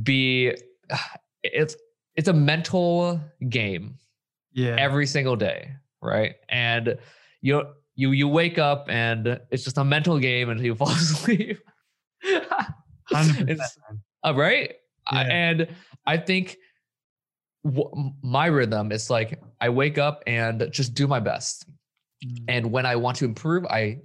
be 0.03 0.55
it's 1.43 1.76
it's 2.15 2.29
a 2.29 2.33
mental 2.33 3.21
game. 3.49 3.99
Yeah. 4.53 4.76
Every 4.79 5.07
single 5.07 5.37
day, 5.37 5.71
right? 6.03 6.35
And 6.49 6.97
you 7.43 7.62
you 7.95 8.12
you 8.12 8.29
wake 8.29 8.59
up 8.59 8.87
and 8.88 9.41
it's 9.50 9.65
just 9.65 9.79
a 9.79 9.85
mental 9.85 10.19
game 10.19 10.49
until 10.49 10.65
you 10.65 10.75
fall 10.76 10.88
asleep. 10.91 11.59
100%. 13.12 13.59
Uh, 14.25 14.35
right? 14.35 14.73
Yeah. 15.12 15.21
and 15.21 15.69
I 16.05 16.17
think 16.17 16.57
w- 17.65 18.12
my 18.23 18.47
rhythm 18.47 18.91
is 18.91 19.09
like 19.09 19.41
I 19.61 19.69
wake 19.69 19.99
up 19.99 20.23
and 20.26 20.69
just 20.73 20.95
do 20.95 21.07
my 21.07 21.21
best. 21.21 21.67
Mm. 22.25 22.45
And 22.49 22.73
when 22.73 22.87
I 22.87 22.97
want 22.97 23.19
to 23.19 23.25
improve, 23.25 23.65
I 23.67 23.99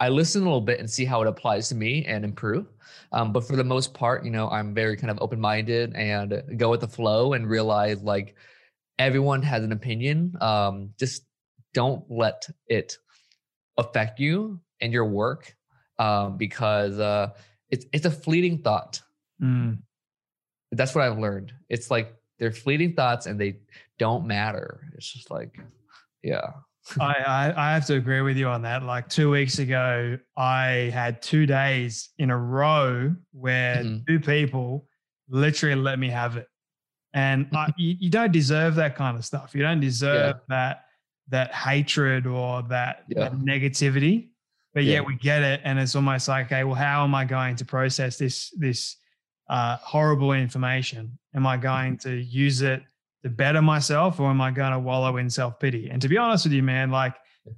I 0.00 0.08
listen 0.08 0.42
a 0.42 0.44
little 0.44 0.60
bit 0.60 0.80
and 0.80 0.90
see 0.90 1.04
how 1.04 1.22
it 1.22 1.28
applies 1.28 1.68
to 1.68 1.74
me 1.74 2.04
and 2.04 2.24
improve. 2.24 2.66
Um, 3.12 3.32
but 3.32 3.46
for 3.46 3.56
the 3.56 3.64
most 3.64 3.94
part, 3.94 4.24
you 4.24 4.30
know, 4.30 4.48
I'm 4.48 4.74
very 4.74 4.96
kind 4.96 5.10
of 5.10 5.18
open 5.20 5.40
minded 5.40 5.94
and 5.94 6.42
go 6.56 6.70
with 6.70 6.80
the 6.80 6.88
flow 6.88 7.32
and 7.32 7.48
realize 7.48 8.02
like 8.02 8.34
everyone 8.98 9.42
has 9.42 9.62
an 9.62 9.72
opinion. 9.72 10.34
Um, 10.40 10.90
just 10.98 11.24
don't 11.72 12.04
let 12.10 12.48
it 12.66 12.96
affect 13.78 14.20
you 14.20 14.60
and 14.80 14.92
your 14.92 15.04
work 15.04 15.54
um, 15.98 16.36
because 16.36 16.98
uh, 16.98 17.30
it's 17.70 17.86
it's 17.92 18.06
a 18.06 18.10
fleeting 18.10 18.58
thought. 18.58 19.00
Mm. 19.40 19.78
That's 20.72 20.94
what 20.94 21.04
I've 21.04 21.18
learned. 21.18 21.52
It's 21.68 21.90
like 21.90 22.14
they're 22.38 22.52
fleeting 22.52 22.94
thoughts 22.94 23.26
and 23.26 23.40
they 23.40 23.58
don't 23.98 24.26
matter. 24.26 24.88
It's 24.96 25.10
just 25.10 25.30
like, 25.30 25.58
yeah. 26.22 26.50
I, 27.00 27.52
I, 27.56 27.72
have 27.72 27.86
to 27.86 27.94
agree 27.94 28.20
with 28.20 28.36
you 28.36 28.48
on 28.48 28.62
that. 28.62 28.82
Like 28.82 29.08
two 29.08 29.30
weeks 29.30 29.58
ago, 29.58 30.18
I 30.36 30.90
had 30.92 31.22
two 31.22 31.46
days 31.46 32.10
in 32.18 32.30
a 32.30 32.36
row 32.36 33.14
where 33.32 33.76
mm-hmm. 33.76 34.04
two 34.06 34.20
people 34.20 34.86
literally 35.28 35.80
let 35.80 35.98
me 35.98 36.10
have 36.10 36.36
it, 36.36 36.46
and 37.14 37.48
I, 37.54 37.72
you, 37.78 37.96
you, 37.98 38.10
don't 38.10 38.32
deserve 38.32 38.74
that 38.76 38.96
kind 38.96 39.16
of 39.16 39.24
stuff. 39.24 39.54
You 39.54 39.62
don't 39.62 39.80
deserve 39.80 40.36
yeah. 40.36 40.40
that 40.48 40.84
that 41.28 41.54
hatred 41.54 42.26
or 42.26 42.62
that, 42.64 43.04
yeah. 43.08 43.30
that 43.30 43.38
negativity. 43.38 44.28
But 44.74 44.84
yeah. 44.84 45.00
we 45.00 45.16
get 45.16 45.42
it, 45.42 45.60
and 45.64 45.78
it's 45.78 45.94
almost 45.94 46.28
like, 46.28 46.46
okay, 46.46 46.64
well, 46.64 46.74
how 46.74 47.04
am 47.04 47.14
I 47.14 47.24
going 47.24 47.56
to 47.56 47.64
process 47.64 48.18
this 48.18 48.50
this 48.58 48.96
uh, 49.48 49.76
horrible 49.76 50.32
information? 50.32 51.18
Am 51.34 51.46
I 51.46 51.56
going 51.56 51.96
to 51.98 52.10
use 52.14 52.60
it 52.60 52.82
to 53.24 53.30
better 53.30 53.62
myself 53.62 54.20
or 54.20 54.30
am 54.30 54.40
I 54.40 54.50
going 54.50 54.72
to 54.72 54.78
wallow 54.78 55.16
in 55.16 55.28
self 55.28 55.58
pity? 55.58 55.88
And 55.90 56.00
to 56.02 56.08
be 56.08 56.16
honest 56.16 56.44
with 56.44 56.52
you, 56.52 56.62
man, 56.62 56.90
like 56.90 57.14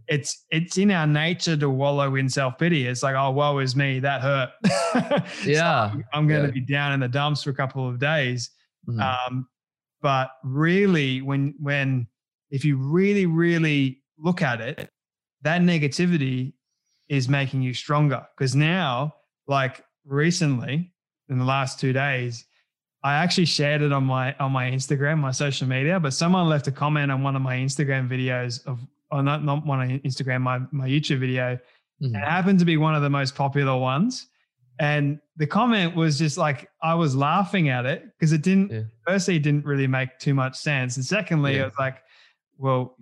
it's 0.08 0.44
it's 0.50 0.78
in 0.78 0.90
our 0.90 1.06
nature 1.06 1.56
to 1.56 1.68
wallow 1.68 2.14
in 2.14 2.28
self 2.28 2.56
pity. 2.58 2.86
It's 2.86 3.02
like, 3.02 3.14
oh, 3.16 3.32
woe 3.32 3.58
is 3.58 3.76
me, 3.76 4.00
that 4.00 4.22
hurt. 4.22 4.50
yeah, 5.44 5.92
so 5.92 6.02
I'm 6.12 6.26
going 6.26 6.42
to 6.42 6.48
yeah. 6.48 6.52
be 6.52 6.60
down 6.60 6.92
in 6.92 7.00
the 7.00 7.08
dumps 7.08 7.42
for 7.42 7.50
a 7.50 7.54
couple 7.54 7.88
of 7.88 7.98
days. 7.98 8.50
Mm-hmm. 8.88 9.00
Um, 9.00 9.48
but 10.00 10.30
really, 10.44 11.20
when 11.20 11.54
when 11.58 12.06
if 12.50 12.64
you 12.64 12.76
really 12.76 13.26
really 13.26 14.02
look 14.18 14.42
at 14.42 14.60
it, 14.60 14.88
that 15.42 15.60
negativity 15.62 16.52
is 17.08 17.28
making 17.28 17.62
you 17.62 17.74
stronger 17.74 18.26
because 18.36 18.54
now, 18.54 19.14
like 19.46 19.84
recently, 20.04 20.92
in 21.28 21.38
the 21.38 21.44
last 21.44 21.80
two 21.80 21.92
days, 21.92 22.44
I 23.02 23.14
actually 23.14 23.44
shared 23.44 23.82
it 23.82 23.92
on 23.92 24.04
my 24.04 24.34
on 24.38 24.52
my 24.52 24.70
Instagram, 24.70 25.18
my 25.18 25.30
social 25.30 25.66
media, 25.66 26.00
but 26.00 26.12
someone 26.12 26.48
left 26.48 26.66
a 26.66 26.72
comment 26.72 27.12
on 27.12 27.22
one 27.22 27.36
of 27.36 27.42
my 27.42 27.56
Instagram 27.56 28.08
videos 28.08 28.66
of 28.66 28.80
or 29.10 29.22
not 29.22 29.44
not 29.44 29.64
one 29.64 29.80
on 29.80 29.98
Instagram, 30.00 30.42
my 30.42 30.58
my 30.72 30.88
YouTube 30.88 31.20
video. 31.20 31.58
Mm-hmm. 32.02 32.14
It 32.14 32.24
happened 32.24 32.58
to 32.58 32.64
be 32.64 32.76
one 32.76 32.94
of 32.94 33.02
the 33.02 33.10
most 33.10 33.34
popular 33.34 33.76
ones. 33.76 34.26
And 34.78 35.20
the 35.36 35.46
comment 35.46 35.96
was 35.96 36.18
just 36.18 36.36
like 36.36 36.68
I 36.82 36.94
was 36.94 37.16
laughing 37.16 37.68
at 37.70 37.86
it 37.86 38.04
because 38.04 38.32
it 38.32 38.42
didn't 38.42 38.70
yeah. 38.70 38.82
firstly 39.06 39.36
it 39.36 39.42
didn't 39.42 39.64
really 39.64 39.86
make 39.86 40.18
too 40.18 40.34
much 40.34 40.56
sense. 40.56 40.96
And 40.96 41.04
secondly, 41.04 41.54
yeah. 41.54 41.62
it 41.62 41.64
was 41.64 41.74
like, 41.78 42.02
well, 42.58 42.96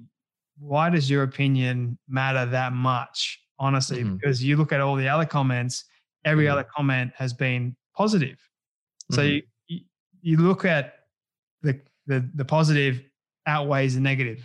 why 0.58 0.90
does 0.90 1.10
your 1.10 1.24
opinion 1.24 1.98
matter 2.08 2.46
that 2.46 2.72
much? 2.72 3.40
Honestly, 3.58 4.02
mm-hmm. 4.02 4.16
because 4.16 4.42
you 4.42 4.56
look 4.56 4.72
at 4.72 4.80
all 4.80 4.96
the 4.96 5.08
other 5.08 5.24
comments, 5.24 5.84
every 6.24 6.44
mm-hmm. 6.44 6.52
other 6.52 6.66
comment 6.76 7.12
has 7.16 7.32
been 7.32 7.74
positive. 7.96 8.38
So 9.10 9.22
mm-hmm. 9.22 9.34
you, 9.34 9.42
you 10.24 10.38
look 10.38 10.64
at 10.64 10.94
the, 11.62 11.78
the, 12.06 12.28
the 12.34 12.44
positive 12.44 13.02
outweighs 13.46 13.94
the 13.94 14.00
negative. 14.00 14.38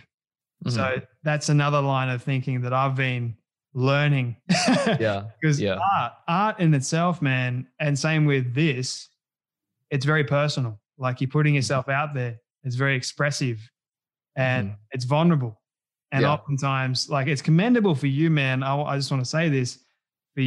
Mm-hmm. 0.64 0.76
So 0.76 1.00
that's 1.22 1.48
another 1.48 1.80
line 1.80 2.10
of 2.10 2.22
thinking 2.22 2.60
that 2.60 2.74
I've 2.74 2.94
been 2.94 3.34
learning. 3.72 4.36
yeah. 4.48 5.24
Because 5.40 5.58
yeah. 5.60 5.78
art, 5.78 6.12
art 6.28 6.60
in 6.60 6.74
itself, 6.74 7.22
man, 7.22 7.66
and 7.80 7.98
same 7.98 8.26
with 8.26 8.54
this, 8.54 9.08
it's 9.90 10.04
very 10.04 10.22
personal. 10.24 10.78
Like 10.98 11.22
you're 11.22 11.30
putting 11.30 11.52
mm-hmm. 11.52 11.56
yourself 11.56 11.88
out 11.88 12.14
there. 12.14 12.38
It's 12.62 12.76
very 12.76 12.94
expressive 12.94 13.58
and 14.36 14.68
mm-hmm. 14.68 14.76
it's 14.92 15.06
vulnerable. 15.06 15.58
And 16.12 16.22
yeah. 16.22 16.32
oftentimes, 16.32 17.08
like 17.08 17.26
it's 17.26 17.40
commendable 17.40 17.94
for 17.94 18.06
you, 18.06 18.28
man. 18.28 18.62
I, 18.62 18.78
I 18.82 18.96
just 18.96 19.10
want 19.10 19.24
to 19.24 19.28
say 19.28 19.48
this 19.48 19.78
for 20.34 20.42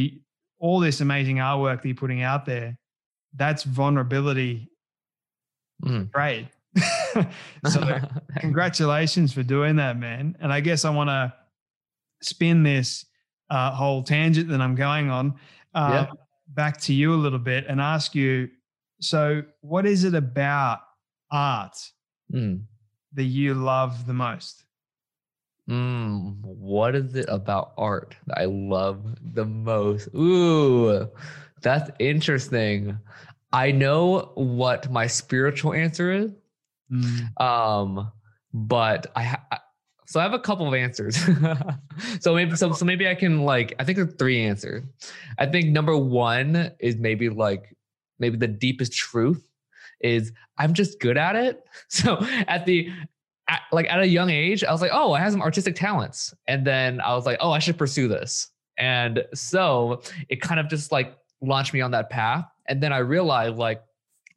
all 0.60 0.78
this 0.78 1.00
amazing 1.00 1.36
artwork 1.36 1.82
that 1.82 1.88
you're 1.88 1.96
putting 1.96 2.22
out 2.22 2.46
there 2.46 2.78
that's 3.36 3.64
vulnerability 3.64 4.70
mm. 5.84 6.12
trade. 6.12 6.48
so 7.70 8.00
congratulations 8.38 9.32
for 9.32 9.42
doing 9.42 9.76
that, 9.76 9.98
man. 9.98 10.36
And 10.40 10.52
I 10.52 10.60
guess 10.60 10.84
I 10.84 10.90
want 10.90 11.08
to 11.10 11.32
spin 12.20 12.62
this 12.62 13.06
uh, 13.50 13.70
whole 13.70 14.02
tangent 14.02 14.48
that 14.48 14.60
I'm 14.60 14.74
going 14.74 15.10
on 15.10 15.34
uh, 15.74 16.06
yeah. 16.06 16.12
back 16.48 16.80
to 16.82 16.94
you 16.94 17.14
a 17.14 17.16
little 17.16 17.38
bit 17.38 17.66
and 17.68 17.80
ask 17.80 18.14
you. 18.14 18.48
So, 19.00 19.42
what 19.60 19.86
is 19.86 20.04
it 20.04 20.14
about 20.14 20.80
art 21.30 21.76
mm. 22.32 22.62
that 23.12 23.24
you 23.24 23.54
love 23.54 24.06
the 24.06 24.14
most? 24.14 24.64
Mm, 25.68 26.42
what 26.42 26.94
is 26.94 27.14
it 27.14 27.26
about 27.28 27.72
art 27.78 28.14
that 28.26 28.38
I 28.38 28.44
love 28.44 29.02
the 29.34 29.44
most? 29.44 30.08
Ooh, 30.14 31.08
that's 31.62 31.90
interesting. 31.98 32.98
I 33.54 33.70
know 33.70 34.32
what 34.34 34.90
my 34.90 35.06
spiritual 35.06 35.72
answer 35.72 36.12
is. 36.12 36.32
Mm. 36.92 37.40
Um, 37.40 38.12
but 38.52 39.06
I 39.14 39.22
ha- 39.22 39.60
so 40.06 40.18
I 40.18 40.24
have 40.24 40.34
a 40.34 40.40
couple 40.40 40.66
of 40.66 40.74
answers. 40.74 41.16
so 42.20 42.34
maybe 42.34 42.56
so, 42.56 42.72
so 42.72 42.84
maybe 42.84 43.08
I 43.08 43.14
can 43.14 43.44
like 43.44 43.74
I 43.78 43.84
think 43.84 43.96
there's 43.96 44.14
three 44.14 44.44
answers. 44.44 44.82
I 45.38 45.46
think 45.46 45.68
number 45.68 45.96
one 45.96 46.72
is 46.80 46.96
maybe 46.96 47.28
like 47.28 47.76
maybe 48.18 48.36
the 48.36 48.48
deepest 48.48 48.92
truth 48.92 49.48
is 50.00 50.32
I'm 50.58 50.74
just 50.74 50.98
good 51.00 51.16
at 51.16 51.36
it. 51.36 51.64
So 51.88 52.18
at 52.48 52.66
the 52.66 52.90
at, 53.48 53.60
like 53.70 53.88
at 53.88 54.00
a 54.00 54.06
young 54.06 54.30
age, 54.30 54.64
I 54.64 54.72
was 54.72 54.80
like, 54.80 54.90
oh, 54.92 55.12
I 55.12 55.20
have 55.20 55.30
some 55.30 55.42
artistic 55.42 55.76
talents, 55.76 56.34
and 56.48 56.66
then 56.66 57.00
I 57.00 57.14
was 57.14 57.24
like, 57.24 57.38
oh, 57.40 57.52
I 57.52 57.60
should 57.60 57.78
pursue 57.78 58.08
this. 58.08 58.50
And 58.78 59.24
so 59.32 60.02
it 60.28 60.40
kind 60.40 60.58
of 60.58 60.68
just 60.68 60.90
like 60.90 61.16
launched 61.40 61.72
me 61.72 61.80
on 61.80 61.92
that 61.92 62.10
path. 62.10 62.46
And 62.66 62.82
then 62.82 62.92
I 62.92 62.98
realized 62.98 63.56
like 63.56 63.82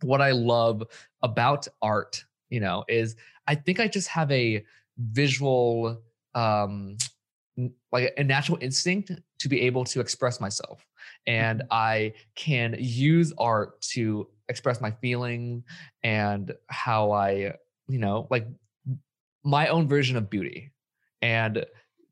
what 0.02 0.22
I 0.22 0.32
love 0.32 0.84
about 1.24 1.68
art, 1.82 2.24
you 2.50 2.60
know, 2.60 2.84
is 2.88 3.16
I 3.48 3.56
think 3.56 3.80
I 3.80 3.88
just 3.88 4.08
have 4.10 4.32
a 4.32 4.64
visual 4.98 6.02
um 6.36 6.98
like 7.92 8.14
a 8.18 8.24
natural 8.24 8.58
instinct 8.62 9.12
to 9.40 9.50
be 9.50 9.62
able 9.62 9.84
to 9.86 10.00
express 10.00 10.40
myself. 10.40 10.86
and 11.26 11.64
I 11.72 12.14
can 12.36 12.76
use 12.80 13.34
art 13.38 13.82
to 13.94 14.28
express 14.50 14.82
my 14.82 14.92
feelings 14.92 15.64
and 16.04 16.54
how 16.68 17.12
I, 17.12 17.54
you 17.88 18.00
know, 18.00 18.28
like 18.30 18.48
my 19.44 19.68
own 19.68 19.88
version 19.88 20.18
of 20.18 20.30
beauty 20.30 20.72
and 21.22 21.66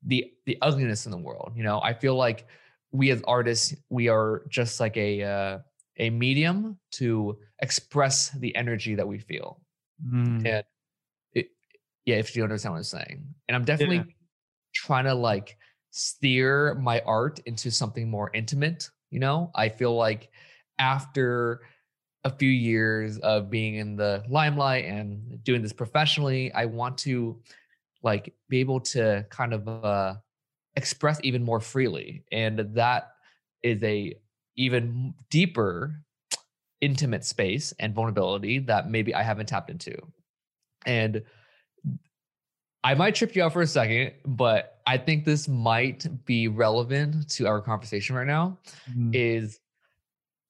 the 0.05 0.31
the 0.45 0.57
ugliness 0.61 1.05
in 1.05 1.11
the 1.11 1.17
world. 1.17 1.53
You 1.55 1.63
know, 1.63 1.81
I 1.81 1.93
feel 1.93 2.15
like 2.15 2.47
we 2.91 3.11
as 3.11 3.21
artists, 3.27 3.75
we 3.89 4.07
are 4.07 4.43
just 4.49 4.79
like 4.79 4.97
a 4.97 5.23
uh, 5.23 5.59
a 5.97 6.09
medium 6.09 6.77
to 6.91 7.37
express 7.61 8.31
the 8.31 8.55
energy 8.55 8.95
that 8.95 9.07
we 9.07 9.19
feel. 9.19 9.61
Mm. 10.05 10.45
And 10.45 10.63
it, 11.33 11.49
yeah, 12.05 12.15
if 12.15 12.35
you 12.35 12.43
understand 12.43 12.73
what 12.73 12.79
I'm 12.79 12.83
saying, 12.83 13.35
and 13.47 13.55
I'm 13.55 13.65
definitely 13.65 13.97
Yeah. 13.97 14.03
trying 14.73 15.05
to 15.05 15.13
like 15.13 15.57
steer 15.91 16.75
my 16.75 16.99
art 17.05 17.39
into 17.45 17.71
something 17.71 18.09
more 18.09 18.29
intimate. 18.33 18.89
You 19.09 19.19
know, 19.19 19.51
I 19.55 19.69
feel 19.69 19.95
like 19.95 20.29
after 20.79 21.61
a 22.25 22.29
few 22.29 22.49
years 22.49 23.17
of 23.19 23.49
being 23.49 23.75
in 23.75 23.95
the 23.95 24.23
limelight 24.27 24.85
and 24.85 25.41
doing 25.43 25.61
this 25.61 25.71
professionally, 25.71 26.51
I 26.53 26.65
want 26.65 26.97
to 26.99 27.39
like 28.03 28.33
be 28.49 28.59
able 28.59 28.81
to 28.81 29.25
kind 29.29 29.53
of 29.53 29.67
uh, 29.67 30.15
express 30.75 31.19
even 31.23 31.43
more 31.43 31.61
freely, 31.61 32.25
and 32.31 32.59
that 32.75 33.11
is 33.63 33.81
a 33.83 34.15
even 34.55 35.13
deeper 35.29 35.95
intimate 36.81 37.25
space 37.25 37.73
and 37.79 37.93
vulnerability 37.93 38.59
that 38.59 38.89
maybe 38.89 39.13
I 39.13 39.23
haven't 39.23 39.47
tapped 39.47 39.69
into. 39.69 39.95
And 40.85 41.23
I 42.83 42.93
might 42.93 43.15
trip 43.15 43.35
you 43.35 43.43
out 43.43 43.53
for 43.53 43.63
a 43.63 43.67
second, 43.67 44.11
but 44.25 44.79
I 44.85 44.97
think 44.97 45.25
this 45.25 45.47
might 45.47 46.07
be 46.25 46.47
relevant 46.47 47.27
to 47.31 47.47
our 47.47 47.59
conversation 47.59 48.15
right 48.15 48.27
now. 48.27 48.59
Mm. 48.95 49.09
Is 49.15 49.59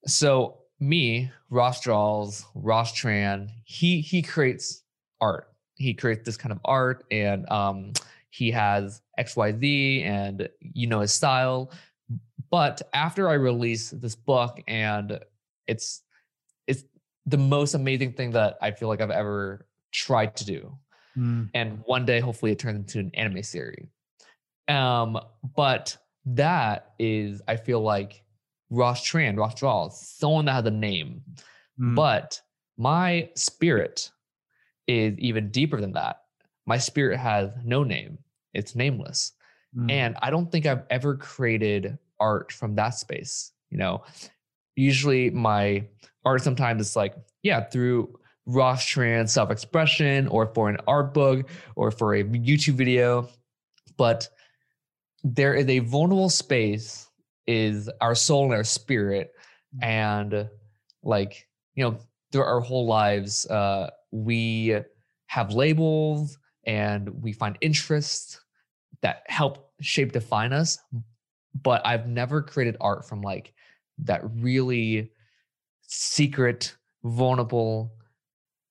so 0.06 0.58
me, 0.78 1.30
Ross 1.48 1.80
Draws, 1.80 2.44
Ross 2.54 2.92
Tran, 2.92 3.48
he 3.64 4.02
he 4.02 4.20
creates 4.20 4.82
art. 5.20 5.48
He 5.76 5.94
creates 5.94 6.26
this 6.26 6.36
kind 6.36 6.52
of 6.52 6.60
art 6.64 7.04
and 7.10 7.48
um 7.50 7.92
he 8.28 8.50
has 8.50 9.00
XYZ 9.18 10.04
and 10.04 10.48
you 10.60 10.86
know 10.86 11.00
his 11.00 11.14
style. 11.14 11.70
But 12.50 12.82
after 12.92 13.28
I 13.28 13.34
release 13.34 13.90
this 13.90 14.14
book 14.14 14.60
and 14.68 15.18
it's 15.66 16.02
it's 16.66 16.84
the 17.26 17.38
most 17.38 17.74
amazing 17.74 18.12
thing 18.12 18.30
that 18.32 18.56
I 18.62 18.70
feel 18.70 18.88
like 18.88 19.00
I've 19.00 19.10
ever 19.10 19.66
tried 19.92 20.36
to 20.36 20.44
do 20.44 20.78
Mm. 21.16 21.48
and 21.54 21.80
one 21.86 22.04
day 22.04 22.20
hopefully 22.20 22.52
it 22.52 22.58
turns 22.58 22.76
into 22.78 22.98
an 22.98 23.10
anime 23.14 23.42
series 23.42 23.88
um 24.68 25.18
but 25.56 25.96
that 26.26 26.92
is 26.98 27.40
i 27.48 27.56
feel 27.56 27.80
like 27.80 28.22
ross 28.68 29.00
tran 29.02 29.38
ross 29.38 29.54
draws 29.54 29.98
someone 30.06 30.44
that 30.44 30.52
has 30.52 30.66
a 30.66 30.70
name 30.70 31.22
Mm. 31.80 31.94
but 31.94 32.38
my 32.76 33.30
spirit 33.34 34.10
is 34.86 35.18
even 35.18 35.50
deeper 35.50 35.80
than 35.80 35.92
that 35.92 36.20
my 36.66 36.76
spirit 36.76 37.16
has 37.16 37.48
no 37.64 37.82
name 37.82 38.18
it's 38.52 38.74
nameless 38.74 39.32
Mm. 39.74 39.90
and 39.90 40.16
i 40.20 40.28
don't 40.28 40.52
think 40.52 40.66
i've 40.66 40.84
ever 40.90 41.16
created 41.16 41.98
art 42.20 42.52
from 42.52 42.74
that 42.74 42.90
space 42.90 43.52
you 43.70 43.78
know? 43.78 44.02
Usually 44.76 45.30
my 45.30 45.86
art 46.24 46.42
sometimes 46.42 46.82
it's 46.82 46.96
like 46.96 47.14
yeah 47.42 47.64
through 47.64 48.18
ross 48.46 48.84
trans 48.84 49.32
self-expression 49.32 50.26
or 50.28 50.46
for 50.48 50.68
an 50.68 50.76
art 50.86 51.14
book 51.14 51.48
or 51.76 51.90
for 51.90 52.14
a 52.14 52.24
youtube 52.24 52.74
video 52.74 53.28
but 53.96 54.28
there 55.22 55.54
is 55.54 55.68
a 55.68 55.78
vulnerable 55.78 56.28
space 56.28 57.08
is 57.46 57.88
our 58.00 58.14
soul 58.14 58.44
and 58.44 58.54
our 58.54 58.64
spirit 58.64 59.32
and 59.80 60.48
like 61.02 61.48
you 61.74 61.84
know 61.84 61.96
through 62.32 62.42
our 62.42 62.60
whole 62.60 62.86
lives 62.86 63.46
uh 63.46 63.88
we 64.10 64.76
have 65.28 65.52
labels 65.52 66.38
and 66.66 67.08
we 67.22 67.32
find 67.32 67.56
interests 67.60 68.40
that 69.00 69.22
help 69.28 69.70
shape 69.80 70.12
define 70.12 70.52
us 70.52 70.78
but 71.62 71.84
i've 71.86 72.06
never 72.06 72.42
created 72.42 72.76
art 72.80 73.06
from 73.08 73.22
like 73.22 73.52
that 73.98 74.20
really 74.34 75.10
secret 75.82 76.76
vulnerable 77.04 77.92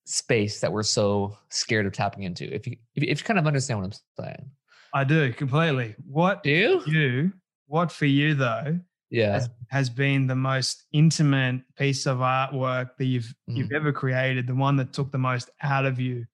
space 0.06 0.60
that 0.60 0.72
we're 0.72 0.84
so 0.84 1.36
scared 1.50 1.86
of 1.86 1.94
tapping 1.94 2.24
into 2.24 2.44
if 2.54 2.68
you 2.68 2.76
if 2.96 3.04
you, 3.04 3.10
if 3.10 3.20
you 3.20 3.26
kind 3.26 3.40
of 3.40 3.48
understand 3.48 3.80
what 3.80 3.86
i'm 3.86 4.26
saying 4.26 4.52
I 4.96 5.04
do 5.04 5.34
completely. 5.34 5.94
What 6.08 6.42
do 6.42 6.50
you 6.50 6.82
you? 6.88 7.34
What 7.68 7.92
for 7.92 8.06
you 8.06 8.34
though 8.34 8.80
yeah 9.12 9.34
has, 9.34 9.50
has 9.68 9.90
been 9.90 10.26
the 10.26 10.36
most 10.36 10.86
intimate 10.92 11.62
piece 11.78 12.08
of 12.08 12.20
artwork 12.20 12.92
that 12.98 13.06
you've 13.06 13.32
you've 13.46 13.70
mm. 13.70 13.76
ever 13.76 13.92
created? 13.92 14.48
The 14.48 14.56
one 14.56 14.78
that 14.78 14.94
took 14.94 15.12
the 15.12 15.18
most 15.18 15.50
out 15.62 15.86
of 15.86 16.00
you. 16.00 16.26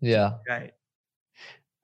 yeah 0.00 0.32
Okay. 0.48 0.70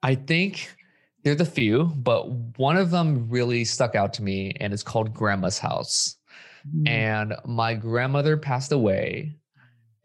I 0.01 0.15
think 0.15 0.75
there's 1.23 1.41
a 1.41 1.45
few, 1.45 1.85
but 1.95 2.29
one 2.57 2.77
of 2.77 2.91
them 2.91 3.27
really 3.29 3.63
stuck 3.65 3.95
out 3.95 4.13
to 4.15 4.23
me, 4.23 4.55
and 4.59 4.73
it's 4.73 4.83
called 4.83 5.13
Grandma's 5.13 5.57
House. 5.57 6.17
Mm. 6.75 6.89
And 6.89 7.35
my 7.45 7.73
grandmother 7.73 8.37
passed 8.37 8.71
away, 8.71 9.35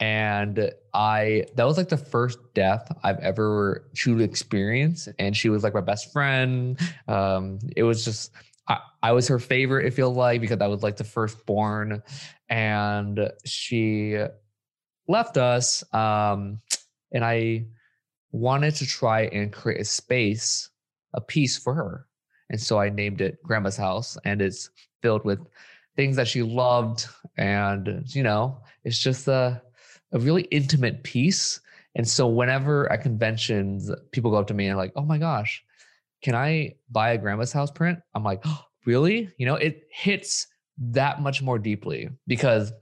and 0.01 0.71
I 0.95 1.47
that 1.57 1.65
was 1.65 1.77
like 1.77 1.89
the 1.89 1.97
first 1.97 2.39
death 2.55 2.91
I've 3.03 3.19
ever 3.19 3.89
truly 3.95 4.25
experienced, 4.25 5.09
and 5.19 5.37
she 5.37 5.49
was 5.49 5.63
like 5.63 5.75
my 5.75 5.81
best 5.81 6.13
friend. 6.13 6.79
Um, 7.09 7.59
it 7.77 7.83
was 7.83 8.05
just 8.05 8.33
I, 8.69 8.79
I 9.03 9.13
was 9.13 9.27
her 9.29 9.39
favorite. 9.39 9.87
It 9.87 9.95
feels 9.95 10.17
like 10.17 10.41
because 10.41 10.61
I 10.61 10.67
was 10.67 10.83
like 10.83 10.97
the 10.97 11.05
firstborn, 11.05 12.03
and 12.49 13.31
she 13.45 14.19
left 15.09 15.37
us. 15.37 15.83
Um, 15.93 16.61
and 17.13 17.25
I 17.25 17.67
wanted 18.31 18.75
to 18.77 18.87
try 18.87 19.23
and 19.23 19.53
create 19.53 19.81
a 19.81 19.85
space, 19.85 20.71
a 21.15 21.21
piece 21.21 21.57
for 21.57 21.75
her. 21.75 22.07
And 22.51 22.61
so 22.61 22.79
I 22.79 22.89
named 22.89 23.21
it 23.21 23.43
Grandma's 23.43 23.77
House, 23.77 24.17
and 24.25 24.41
it's 24.41 24.71
filled 25.03 25.25
with 25.25 25.39
things 25.97 26.17
that 26.17 26.29
she 26.29 26.43
loved. 26.43 27.07
And, 27.37 28.05
you 28.15 28.23
know, 28.23 28.59
it's 28.85 28.99
just 28.99 29.29
a, 29.29 29.61
a 30.13 30.19
really 30.19 30.43
intimate 30.45 31.03
piece. 31.03 31.61
And 31.95 32.09
so 32.09 32.27
whenever 32.27 32.91
at 32.93 33.03
conventions, 33.03 33.91
people 34.13 34.31
go 34.31 34.39
up 34.39 34.47
to 34.49 34.55
me 34.55 34.67
and 34.67 34.75
are 34.75 34.83
like, 34.83 34.93
oh 34.97 35.05
my 35.05 35.19
gosh, 35.19 35.65
can 36.23 36.35
I 36.35 36.75
buy 36.91 37.11
a 37.11 37.19
Grandma's 37.19 37.53
House 37.53 37.71
print? 37.71 37.99
I'm 38.15 38.25
like, 38.25 38.41
oh, 38.45 38.65
really? 38.87 39.31
You 39.37 39.47
know, 39.47 39.57
it 39.57 39.87
hits 39.91 40.47
that 40.79 41.21
much 41.21 41.43
more 41.43 41.59
deeply 41.59 42.09
because 42.27 42.73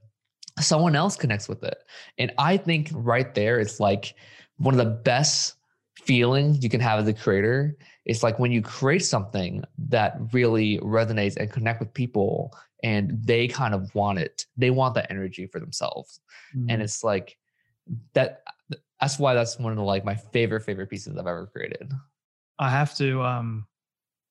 someone 0.60 0.94
else 0.96 1.16
connects 1.16 1.48
with 1.48 1.62
it. 1.64 1.78
And 2.18 2.32
I 2.38 2.56
think 2.56 2.90
right 2.92 3.34
there, 3.34 3.58
it's 3.58 3.80
like, 3.80 4.14
one 4.58 4.72
of 4.72 4.78
the 4.78 4.90
best 4.90 5.52
feelings 5.96 6.62
you 6.62 6.70
can 6.70 6.80
have 6.80 6.98
as 6.98 7.06
a 7.06 7.12
creator 7.12 7.76
is 8.06 8.22
like 8.22 8.38
when 8.38 8.52
you 8.52 8.62
create 8.62 9.04
something 9.04 9.62
that 9.76 10.16
really 10.32 10.78
resonates 10.78 11.36
and 11.36 11.50
connect 11.52 11.80
with 11.80 11.92
people 11.92 12.56
and 12.82 13.10
they 13.24 13.46
kind 13.48 13.74
of 13.74 13.94
want 13.94 14.18
it 14.18 14.46
they 14.56 14.70
want 14.70 14.94
that 14.94 15.10
energy 15.10 15.46
for 15.46 15.60
themselves 15.60 16.20
Mm. 16.56 16.66
and 16.70 16.82
it's 16.82 17.02
like 17.04 17.36
that 18.14 18.42
that's 19.00 19.18
why 19.18 19.34
that's 19.34 19.58
one 19.58 19.72
of 19.72 19.76
the 19.78 19.84
like 19.84 20.04
my 20.04 20.14
favorite 20.14 20.62
favorite 20.62 20.88
pieces 20.88 21.16
i've 21.18 21.26
ever 21.26 21.46
created 21.46 21.92
I 22.58 22.70
have 22.70 22.96
to 22.96 23.22
um 23.22 23.66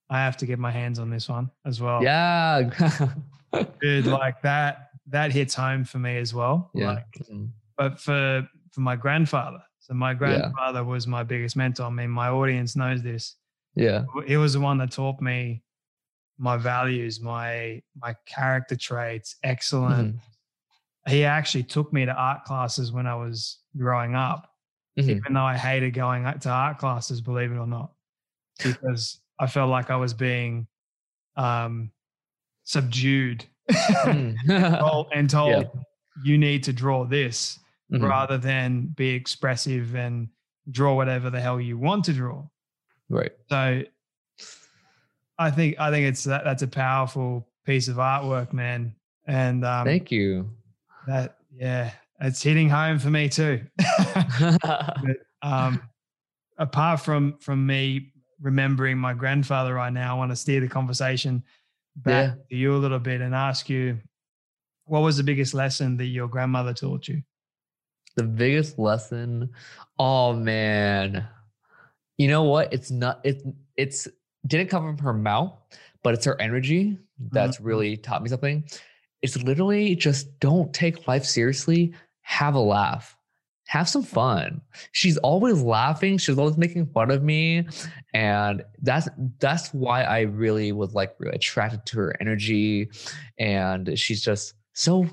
I 0.10 0.18
have 0.20 0.38
to 0.38 0.46
get 0.46 0.58
my 0.60 0.72
hands 0.72 0.98
on 1.00 1.10
this 1.10 1.28
one 1.30 1.52
as 1.66 1.82
well. 1.82 2.02
yeah 2.02 2.70
Dude, 3.82 4.06
like 4.08 4.42
that 4.42 4.90
that 5.08 5.32
hits 5.32 5.54
home 5.54 5.84
for 5.86 6.00
me 6.00 6.18
as 6.18 6.34
well. 6.34 6.72
yeah 6.74 6.88
Like, 6.94 7.06
Mhm. 7.30 7.50
but 7.78 8.00
for 8.00 8.48
for 8.72 8.82
my 8.82 8.96
grandfather. 8.96 9.60
So 9.80 9.94
my 9.94 10.14
grandfather 10.14 10.84
was 10.84 11.06
my 11.08 11.24
biggest 11.24 11.56
mentor. 11.56 11.84
I 11.86 11.90
mean, 11.90 12.10
my 12.10 12.30
audience 12.30 12.76
knows 12.76 13.02
this. 13.04 13.36
Yeah 13.76 14.04
He 14.28 14.38
was 14.38 14.54
the 14.54 14.60
one 14.60 14.78
that 14.80 14.92
taught 14.92 15.20
me 15.22 15.62
my 16.38 16.58
values, 16.58 17.20
my 17.22 17.82
my 18.02 18.14
character 18.26 18.76
traits, 18.76 19.36
excellent. 19.44 20.16
Mhm. 20.16 20.20
He 21.08 21.24
actually 21.24 21.64
took 21.64 21.94
me 21.94 22.06
to 22.06 22.12
art 22.14 22.44
classes 22.46 22.92
when 22.92 23.08
I 23.08 23.16
was 23.16 23.60
growing 23.78 24.16
up, 24.16 24.52
Mhm. 24.98 25.10
even 25.18 25.34
though 25.34 25.46
I 25.46 25.56
hated 25.58 25.92
going 25.94 26.24
to 26.40 26.50
art 26.50 26.78
classes, 26.80 27.22
believe 27.22 27.52
it 27.52 27.58
or 27.58 27.68
not, 27.68 27.92
because 28.64 29.22
I 29.40 29.48
felt 29.48 29.70
like 29.70 29.90
I 29.90 29.96
was 29.98 30.14
being 30.14 30.68
um, 31.38 31.92
subdued 32.64 33.46
Mhm. 33.70 34.80
told- 34.80 35.08
and 35.14 35.30
told 35.40 35.52
Yeah. 35.52 35.82
you 36.24 36.38
need 36.38 36.64
to 36.64 36.74
draw 36.74 37.06
this 37.06 37.60
Mhm. 37.92 38.08
rather 38.10 38.38
than 38.38 38.88
be 38.96 39.10
expressive 39.10 39.96
and 39.96 40.30
draw 40.72 40.96
whatever 40.96 41.30
the 41.30 41.40
hell 41.42 41.60
you 41.62 41.78
want 41.78 42.06
to 42.06 42.14
draw. 42.14 42.48
Right 43.10 43.32
So 43.50 43.84
I 45.38 45.52
think 45.52 45.80
I 45.80 45.92
think 45.92 46.08
it's 46.08 46.24
that 46.26 46.44
that's 46.44 46.64
a 46.64 46.68
powerful 46.68 47.48
piece 47.66 47.88
of 47.88 47.98
artwork, 47.98 48.54
man. 48.54 48.96
And 49.28 49.66
um, 49.66 49.86
thank 49.86 50.12
you 50.12 50.50
that 51.08 51.38
yeah, 51.54 51.92
it's 52.22 52.42
hitting 52.42 52.70
home 52.70 53.00
for 53.00 53.10
me 53.10 53.28
too. 53.30 53.62
um, 55.42 55.82
apart 56.58 57.02
from 57.02 57.38
from 57.40 57.66
me 57.66 58.12
remembering 58.42 58.98
my 58.98 59.14
grandfather 59.14 59.74
right 59.74 59.92
now, 59.94 60.16
I 60.16 60.18
want 60.18 60.32
to 60.32 60.36
steer 60.36 60.60
the 60.62 60.68
conversation 60.68 61.44
back 61.98 62.36
Yeah. 62.38 62.44
to 62.50 62.56
you 62.56 62.76
a 62.76 62.78
little 62.78 63.00
bit 63.00 63.22
and 63.22 63.34
ask 63.34 63.70
you, 63.70 63.98
what 64.86 65.00
was 65.00 65.18
the 65.18 65.24
biggest 65.24 65.54
lesson 65.54 65.98
that 65.98 66.06
your 66.06 66.28
grandmother 66.28 66.74
taught 66.74 67.08
you? 67.08 67.24
The 68.16 68.24
biggest 68.24 68.78
lesson. 68.80 69.50
Oh 70.00 70.34
man. 70.34 71.28
You 72.18 72.28
know 72.28 72.44
what? 72.44 72.74
It's 72.74 72.92
not 72.92 73.22
it 73.24 73.42
it's 73.76 74.08
didn't 74.48 74.70
come 74.70 74.84
from 74.96 75.04
her 75.06 75.14
mouth, 75.14 75.54
but 76.04 76.14
it's 76.14 76.26
her 76.26 76.40
energy 76.40 76.98
that's 77.32 77.58
Mhm. 77.58 77.66
really 77.66 77.98
taught 77.98 78.22
me 78.24 78.30
something. 78.30 78.64
It's 79.22 79.38
literally 79.42 79.96
just 79.96 80.40
don't 80.40 80.74
take 80.74 81.08
life 81.08 81.26
seriously. 81.26 81.94
Have 82.22 82.54
a 82.56 82.60
laugh. 82.60 83.18
Have 83.68 83.90
some 83.90 84.04
fun. 84.04 84.62
She's 84.92 85.18
always 85.18 85.62
laughing. 85.62 86.18
She's 86.20 86.38
always 86.38 86.58
making 86.58 86.86
fun 86.88 87.10
of 87.10 87.24
me. 87.24 87.68
And 88.14 88.64
that's 88.84 89.10
that's 89.40 89.74
why 89.74 90.04
I 90.04 90.22
really 90.22 90.72
was 90.72 90.94
like 90.94 91.16
attracted 91.34 91.86
to 91.88 91.98
her 92.00 92.16
energy. 92.22 92.90
And 93.40 93.98
she's 93.98 94.22
just 94.22 94.54
so, 94.74 95.04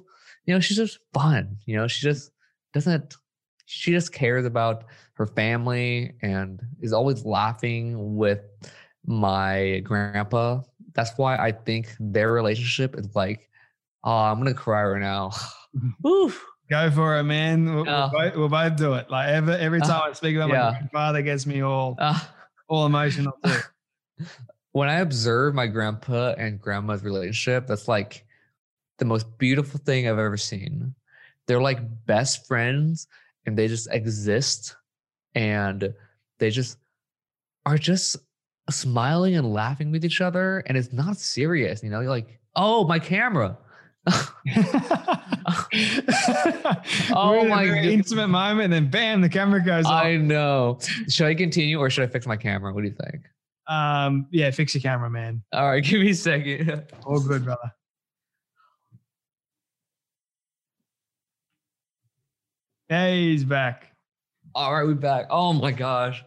you 0.44 0.54
know, 0.54 0.60
she's 0.60 0.76
just 0.76 0.98
fun. 1.14 1.56
You 1.64 1.76
know, 1.76 1.88
she 1.88 2.02
just 2.02 2.30
doesn't 2.74 3.16
she 3.72 3.90
just 3.90 4.12
cares 4.12 4.44
about 4.44 4.84
her 5.14 5.26
family 5.26 6.12
and 6.22 6.60
is 6.80 6.92
always 6.92 7.24
laughing 7.24 8.16
with 8.16 8.40
my 9.06 9.80
grandpa. 9.84 10.60
That's 10.94 11.16
why 11.16 11.36
I 11.36 11.52
think 11.52 11.94
their 11.98 12.32
relationship 12.32 12.96
is 12.98 13.14
like, 13.14 13.48
oh, 14.04 14.10
I'm 14.12 14.38
gonna 14.38 14.54
cry 14.54 14.84
right 14.84 15.00
now. 15.00 15.32
Go 16.02 16.90
for 16.90 17.18
it, 17.18 17.24
man. 17.24 17.74
We'll, 17.74 17.84
Yeah. 17.86 18.08
we'll, 18.12 18.20
both, 18.30 18.36
we'll 18.36 18.48
both 18.48 18.76
do 18.76 18.94
it. 18.94 19.10
Like 19.10 19.28
every, 19.28 19.54
every 19.54 19.80
Uh, 19.80 19.86
time 19.86 20.02
I 20.10 20.12
speak 20.12 20.36
about 20.36 20.48
my 20.48 20.54
yeah. 20.54 20.70
grandfather, 20.70 21.22
gets 21.22 21.46
me 21.46 21.62
all 21.62 21.96
Uh, 21.98 22.18
all 22.68 22.86
emotional 22.86 23.32
too. 23.44 23.56
when 24.72 24.88
I 24.88 24.96
observe 25.00 25.54
my 25.54 25.66
grandpa 25.66 26.34
and 26.38 26.60
grandma's 26.60 27.02
relationship, 27.04 27.66
that's 27.66 27.88
like 27.88 28.24
the 28.98 29.04
most 29.04 29.26
beautiful 29.38 29.80
thing 29.84 30.08
I've 30.08 30.18
ever 30.18 30.36
seen. 30.36 30.94
They're 31.46 31.60
like 31.60 31.80
best 32.06 32.46
friends 32.46 33.06
and 33.46 33.56
they 33.56 33.68
just 33.68 33.88
exist 33.90 34.76
and 35.34 35.92
they 36.38 36.50
just 36.50 36.78
are 37.66 37.78
just 37.78 38.16
smiling 38.70 39.36
and 39.36 39.52
laughing 39.52 39.90
with 39.90 40.04
each 40.04 40.20
other 40.20 40.60
and 40.66 40.76
it's 40.76 40.92
not 40.92 41.16
serious, 41.16 41.82
you 41.82 41.90
know, 41.90 42.00
you're 42.00 42.10
like, 42.10 42.40
oh, 42.56 42.84
my 42.84 42.98
camera. 42.98 43.58
oh 47.14 47.46
my 47.46 47.64
intimate 47.64 48.26
moment, 48.26 48.64
and 48.64 48.72
then 48.72 48.90
bam, 48.90 49.20
the 49.20 49.28
camera 49.28 49.64
goes 49.64 49.86
off. 49.86 50.04
I 50.04 50.16
know. 50.16 50.80
Should 51.08 51.28
I 51.28 51.34
continue 51.34 51.78
or 51.78 51.88
should 51.88 52.02
I 52.02 52.08
fix 52.08 52.26
my 52.26 52.36
camera? 52.36 52.74
What 52.74 52.82
do 52.82 52.88
you 52.88 52.96
think? 53.00 53.22
Um, 53.68 54.26
yeah, 54.32 54.50
fix 54.50 54.74
your 54.74 54.82
camera, 54.82 55.08
man. 55.08 55.42
All 55.52 55.70
right, 55.70 55.84
give 55.84 56.00
me 56.00 56.10
a 56.10 56.14
second. 56.14 56.84
All 57.06 57.20
good, 57.20 57.44
brother. 57.44 57.72
Hey, 62.92 63.30
he's 63.30 63.42
back. 63.42 63.96
All 64.54 64.74
right, 64.74 64.86
we 64.86 64.92
back. 64.92 65.24
Oh 65.30 65.54
my 65.54 65.72
gosh. 65.72 66.22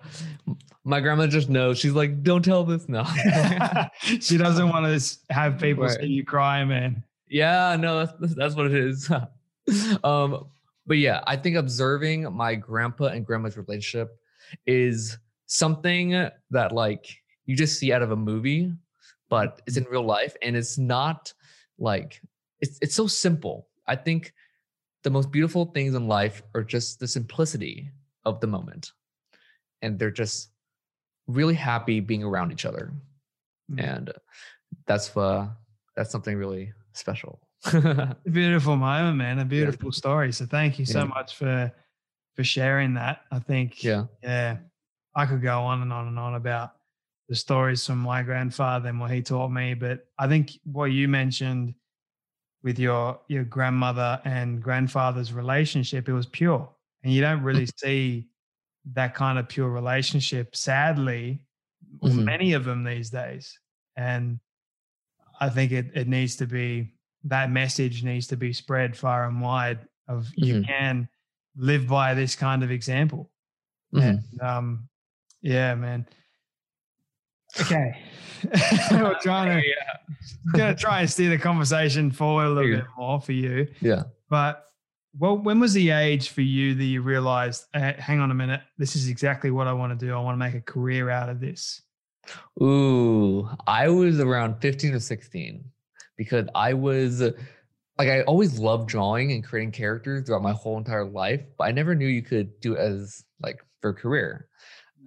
My 0.83 0.99
grandma 0.99 1.27
just 1.27 1.47
knows. 1.47 1.77
She's 1.77 1.91
like, 1.91 2.23
don't 2.23 2.43
tell 2.43 2.63
this 2.63 2.89
now. 2.89 3.03
she 4.01 4.35
doesn't 4.35 4.69
want 4.69 4.99
to 4.99 5.17
have 5.29 5.59
people 5.59 5.83
Right. 5.83 5.99
see 5.99 6.07
you 6.07 6.25
cry, 6.25 6.65
man. 6.65 7.03
yeah, 7.29 7.77
no, 7.79 8.03
that's 8.03 8.33
that's 8.33 8.55
what 8.55 8.65
it 8.65 8.73
is. 8.73 9.11
um, 10.03 10.47
but 10.87 10.97
yeah, 10.97 11.21
I 11.27 11.35
think 11.35 11.55
observing 11.55 12.33
my 12.33 12.55
grandpa 12.55 13.09
and 13.09 13.23
grandma's 13.23 13.57
relationship 13.57 14.17
is 14.65 15.19
something 15.45 16.31
that 16.49 16.71
like 16.71 17.05
you 17.45 17.55
just 17.55 17.77
see 17.77 17.93
out 17.93 18.01
of 18.01 18.09
a 18.09 18.15
movie, 18.15 18.73
but 19.29 19.61
it's 19.67 19.77
in 19.77 19.83
real 19.83 20.03
life 20.03 20.35
and 20.41 20.55
it's 20.55 20.79
not 20.79 21.31
like 21.77 22.19
it's 22.59 22.79
it's 22.81 22.95
so 22.95 23.05
simple. 23.05 23.67
I 23.85 23.95
think 23.95 24.33
the 25.05 25.11
most 25.11 25.31
beautiful 25.31 25.65
things 25.67 25.93
in 25.93 26.07
life 26.07 26.41
are 26.55 26.63
just 26.63 26.99
the 26.99 27.07
simplicity 27.07 27.91
of 28.25 28.39
the 28.41 28.47
moment. 28.47 28.91
And 29.83 29.99
they're 29.99 30.09
just 30.09 30.49
really 31.27 31.53
happy 31.53 31.99
being 31.99 32.23
around 32.23 32.51
each 32.51 32.65
other. 32.65 32.91
Mm. 33.71 33.83
And 33.83 34.13
that's 34.87 35.15
uh 35.15 35.47
that's 35.95 36.11
something 36.11 36.35
really 36.35 36.73
special. 36.93 37.39
Beautiful 38.31 38.75
moment, 38.75 39.17
man. 39.17 39.39
A 39.39 39.45
beautiful 39.45 39.91
story. 39.91 40.33
So 40.33 40.45
thank 40.45 40.79
you 40.79 40.85
so 40.85 40.99
Yeah. 41.01 41.05
much 41.05 41.35
for 41.35 41.71
for 42.35 42.43
sharing 42.43 42.95
that. 42.95 43.21
I 43.31 43.39
think 43.39 43.83
yeah. 43.83 44.05
yeah, 44.23 44.57
I 45.15 45.27
could 45.27 45.41
go 45.43 45.59
on 45.61 45.83
and 45.83 45.93
on 45.93 46.07
and 46.07 46.17
on 46.17 46.33
about 46.33 46.71
the 47.29 47.35
stories 47.35 47.85
from 47.85 47.99
my 47.99 48.23
grandfather 48.23 48.89
and 48.89 48.99
what 48.99 49.11
he 49.11 49.21
taught 49.21 49.51
me. 49.51 49.75
But 49.75 50.07
I 50.17 50.27
think 50.27 50.51
what 50.63 50.85
you 50.85 51.07
mentioned 51.07 51.75
with 52.65 52.79
your 52.79 53.21
your 53.29 53.45
grandmother 53.45 54.21
and 54.25 54.61
grandfather's 54.61 55.31
relationship, 55.33 56.09
it 56.09 56.13
was 56.13 56.25
pure. 56.27 56.69
And 57.03 57.13
you 57.13 57.21
don't 57.21 57.43
really 57.43 57.67
see 57.77 58.27
that 58.93 59.15
kind 59.15 59.39
of 59.39 59.47
pure 59.49 59.69
relationship, 59.69 60.55
sadly, 60.55 61.45
with 62.01 62.13
Mhm. 62.13 62.25
many 62.25 62.53
of 62.53 62.65
them 62.65 62.83
these 62.83 63.09
days. 63.11 63.59
And 63.95 64.39
I 65.39 65.49
think 65.49 65.71
it, 65.71 65.91
it 65.95 66.07
needs 66.07 66.35
to 66.37 66.47
be 66.47 66.93
that 67.25 67.51
message 67.51 68.03
needs 68.03 68.27
to 68.27 68.37
be 68.37 68.53
spread 68.53 68.95
far 68.97 69.27
and 69.27 69.41
wide 69.41 69.87
of 70.07 70.31
you 70.35 70.55
Mhm. 70.55 70.67
can 70.67 71.09
live 71.55 71.87
by 71.87 72.13
this 72.13 72.35
kind 72.35 72.63
of 72.63 72.71
example. 72.71 73.31
Mhm. 73.93 74.23
And, 74.31 74.41
um, 74.41 74.89
yeah, 75.41 75.75
man. 75.75 76.07
Okay. 77.61 77.97
We're 78.91 79.17
trying 79.21 79.61
to 79.61 79.67
gonna 80.57 80.75
try 80.75 81.01
and 81.01 81.09
steer 81.09 81.29
the 81.29 81.37
conversation 81.37 82.11
forward 82.11 82.45
a 82.45 82.49
little 82.49 82.69
Yeah. 82.69 82.75
bit 82.77 82.85
more 82.97 83.21
for 83.21 83.31
you. 83.31 83.67
Yeah. 83.81 84.03
But 84.29 84.63
well, 85.17 85.37
when 85.37 85.59
was 85.59 85.73
the 85.73 85.91
age 85.91 86.29
for 86.29 86.41
you 86.41 86.75
that 86.75 86.83
you 86.83 87.01
realized, 87.01 87.65
"Eh, 87.73 87.93
hang 87.99 88.19
on 88.19 88.31
a 88.31 88.33
minute, 88.35 88.61
this 88.77 88.95
is 88.95 89.07
exactly 89.07 89.49
what 89.49 89.65
I 89.67 89.73
want 89.73 89.97
to 89.97 90.05
do. 90.05 90.13
I 90.13 90.19
want 90.19 90.35
to 90.35 90.39
make 90.39 90.53
a 90.55 90.61
career 90.61 91.09
out 91.09 91.29
of 91.29 91.39
this. 91.39 91.81
Ooh, 92.61 93.47
I 93.65 93.87
was 93.89 94.19
around 94.19 94.59
15 94.61 94.93
or 94.93 94.99
16 94.99 95.63
because 96.17 96.47
I 96.53 96.73
was 96.73 97.21
like, 97.21 98.09
I 98.09 98.21
always 98.23 98.59
loved 98.59 98.89
drawing 98.89 99.31
and 99.31 99.43
creating 99.43 99.71
characters 99.71 100.25
throughout 100.25 100.41
my 100.41 100.51
whole 100.51 100.77
entire 100.77 101.05
life, 101.05 101.41
but 101.57 101.65
I 101.65 101.71
never 101.71 101.95
knew 101.95 102.07
you 102.07 102.21
could 102.23 102.59
do 102.59 102.73
it 102.73 102.79
as 102.79 103.23
like 103.41 103.59
for 103.81 103.91
a 103.91 103.93
career 103.93 104.47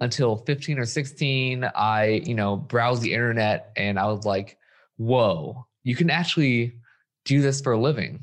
until 0.01 0.37
15 0.37 0.79
or 0.79 0.85
16. 0.85 1.69
I, 1.75 2.21
you 2.25 2.35
know, 2.35 2.55
browsed 2.55 3.01
the 3.01 3.13
internet 3.13 3.71
and 3.75 3.99
I 3.99 4.07
was 4.07 4.25
like, 4.25 4.57
whoa, 4.97 5.65
you 5.83 5.95
can 5.95 6.09
actually 6.09 6.75
do 7.25 7.41
this 7.41 7.61
for 7.61 7.73
a 7.73 7.79
living. 7.79 8.19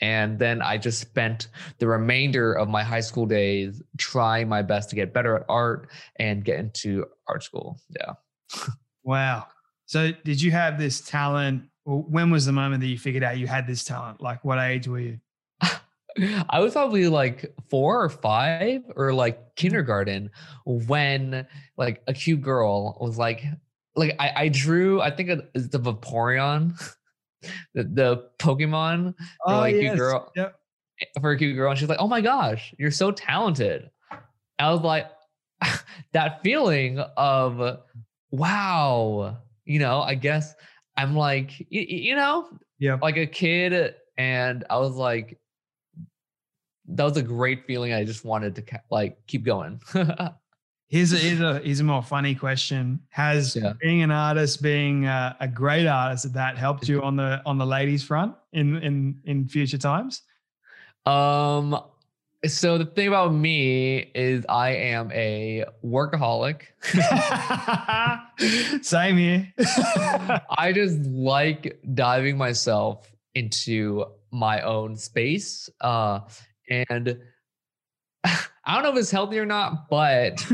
And 0.00 0.38
then 0.38 0.62
I 0.62 0.78
just 0.78 1.00
spent 1.00 1.48
the 1.78 1.88
remainder 1.88 2.52
of 2.52 2.68
my 2.68 2.84
high 2.84 3.00
school 3.00 3.26
days 3.26 3.82
trying 3.96 4.48
my 4.48 4.62
best 4.62 4.90
to 4.90 4.96
get 4.96 5.12
better 5.12 5.36
at 5.36 5.44
art 5.48 5.88
and 6.16 6.44
get 6.44 6.60
into 6.60 7.04
art 7.26 7.42
school. 7.42 7.80
Yeah. 7.98 8.12
Wow. 9.02 9.46
So 9.86 10.12
did 10.24 10.40
you 10.40 10.50
have 10.52 10.78
this 10.78 11.00
talent? 11.00 11.64
When 11.84 12.30
was 12.30 12.46
the 12.46 12.52
moment 12.52 12.80
that 12.82 12.88
you 12.88 12.98
figured 12.98 13.24
out 13.24 13.38
you 13.38 13.46
had 13.46 13.66
this 13.66 13.82
talent? 13.82 14.20
Like 14.20 14.44
what 14.44 14.58
age 14.58 14.86
were 14.86 15.00
you? 15.00 15.18
I 16.48 16.60
was 16.60 16.72
probably 16.72 17.08
like 17.08 17.54
four 17.70 18.02
or 18.02 18.08
five 18.08 18.82
or 18.96 19.12
like 19.12 19.38
mm-hmm. 19.38 19.48
kindergarten 19.56 20.30
when 20.64 21.46
like 21.76 22.02
a 22.06 22.14
cute 22.14 22.42
girl 22.42 22.98
was 23.00 23.18
like, 23.18 23.44
like 23.94 24.16
I, 24.18 24.32
I 24.36 24.48
drew, 24.48 25.00
I 25.00 25.10
think 25.10 25.30
it's 25.54 25.68
the 25.68 25.80
Vaporeon, 25.80 26.78
the, 27.74 27.84
the 27.84 28.28
Pokemon 28.38 29.14
for 29.16 29.52
oh, 29.52 29.58
like 29.58 29.76
cute 29.76 29.96
girl 29.96 30.30
Yep. 30.36 30.54
Eh, 31.00 31.20
for 31.20 31.32
a 31.32 31.38
cute 31.38 31.56
girl. 31.56 31.70
And 31.70 31.78
she's 31.78 31.88
like, 31.88 32.00
oh 32.00 32.08
my 32.08 32.20
gosh, 32.20 32.74
you're 32.78 32.90
so 32.90 33.10
talented. 33.10 33.90
I 34.58 34.72
was 34.72 34.80
like, 34.80 35.06
that 36.12 36.42
feeling 36.42 36.98
of, 37.16 37.78
wow, 38.30 39.36
you 39.64 39.78
know, 39.78 40.00
I 40.00 40.14
guess 40.14 40.54
I'm 40.96 41.14
like, 41.14 41.50
y- 41.60 41.66
y- 41.70 41.86
you 41.88 42.16
know, 42.16 42.48
yeah, 42.78 42.98
like 43.00 43.16
a 43.16 43.26
kid 43.26 43.94
and 44.18 44.64
i 44.68 44.76
was 44.76 44.96
like 44.96 45.38
that 46.88 47.04
was 47.04 47.16
a 47.16 47.22
great 47.22 47.64
feeling 47.66 47.92
i 47.92 48.04
just 48.04 48.24
wanted 48.24 48.54
to 48.56 48.62
like 48.90 49.18
keep 49.26 49.44
going 49.44 49.80
Here's 50.90 51.12
a, 51.12 51.16
here's 51.18 51.40
a 51.40 51.58
here's 51.58 51.80
a 51.80 51.84
more 51.84 52.02
funny 52.02 52.34
question. 52.34 53.00
Has 53.10 53.54
Yeah. 53.54 53.74
being 53.78 54.00
an 54.00 54.10
artist, 54.10 54.62
being 54.62 55.04
a, 55.04 55.36
a 55.38 55.46
great 55.46 55.86
artist 55.86 56.32
that 56.32 56.56
helped 56.56 56.88
you 56.88 57.02
on 57.02 57.14
the 57.14 57.42
on 57.44 57.58
the 57.58 57.66
ladies 57.66 58.02
front 58.02 58.34
in 58.54 58.76
in 58.76 59.20
in 59.24 59.46
future 59.48 59.76
times? 59.76 60.22
um 61.04 61.78
so 62.46 62.78
the 62.78 62.86
thing 62.86 63.08
about 63.08 63.34
me 63.34 63.98
is 64.14 64.46
i 64.48 64.70
am 64.70 65.12
a 65.12 65.64
workaholic 65.84 66.62
Same 68.82 69.16
here. 69.16 69.52
i 70.58 70.72
just 70.74 70.98
like 71.00 71.80
diving 71.94 72.36
myself 72.38 73.10
into 73.34 74.04
my 74.30 74.60
own 74.62 74.96
space 74.96 75.68
uh 75.80 76.20
and 76.70 77.18
i 78.24 78.74
don't 78.74 78.82
know 78.82 78.92
if 78.92 78.96
it's 78.96 79.10
healthy 79.10 79.38
or 79.38 79.46
not 79.46 79.88
but 79.88 80.44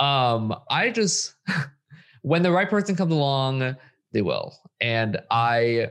um 0.00 0.54
i 0.70 0.90
just 0.90 1.34
when 2.22 2.42
the 2.42 2.50
right 2.50 2.68
person 2.68 2.94
comes 2.94 3.12
along 3.12 3.76
they 4.12 4.22
will. 4.22 4.54
And 4.80 5.18
I, 5.30 5.90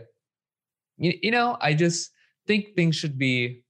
you, 0.98 1.14
you 1.22 1.32
know, 1.32 1.58
I 1.62 1.74
just 1.74 2.12
think 2.48 2.76
things 2.76 2.96
should 2.96 3.18
be 3.18 3.64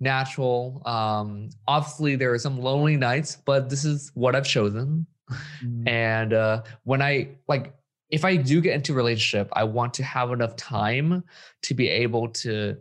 natural. 0.00 0.82
Um, 0.86 1.50
obviously, 1.68 2.16
there 2.16 2.32
are 2.32 2.38
some 2.38 2.60
lonely 2.60 2.96
nights, 2.96 3.38
but 3.44 3.68
this 3.68 3.84
is 3.84 4.10
what 4.14 4.34
I've 4.34 4.46
chosen. 4.46 5.06
Mm-hmm. 5.30 5.88
And 5.88 6.32
uh, 6.32 6.62
when 6.84 7.02
I 7.02 7.28
like, 7.48 7.74
if 8.10 8.24
I 8.24 8.36
do 8.36 8.60
get 8.60 8.74
into 8.74 8.92
a 8.92 8.96
relationship, 8.96 9.50
I 9.52 9.64
want 9.64 9.94
to 9.94 10.04
have 10.04 10.32
enough 10.32 10.56
time 10.56 11.24
to 11.62 11.74
be 11.74 11.88
able 11.88 12.28
to, 12.28 12.76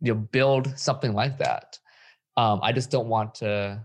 you 0.00 0.14
know, 0.14 0.20
build 0.20 0.78
something 0.78 1.12
like 1.12 1.38
that. 1.38 1.78
Um, 2.36 2.60
I 2.62 2.72
just 2.72 2.90
don't 2.90 3.08
want 3.08 3.36
to. 3.36 3.84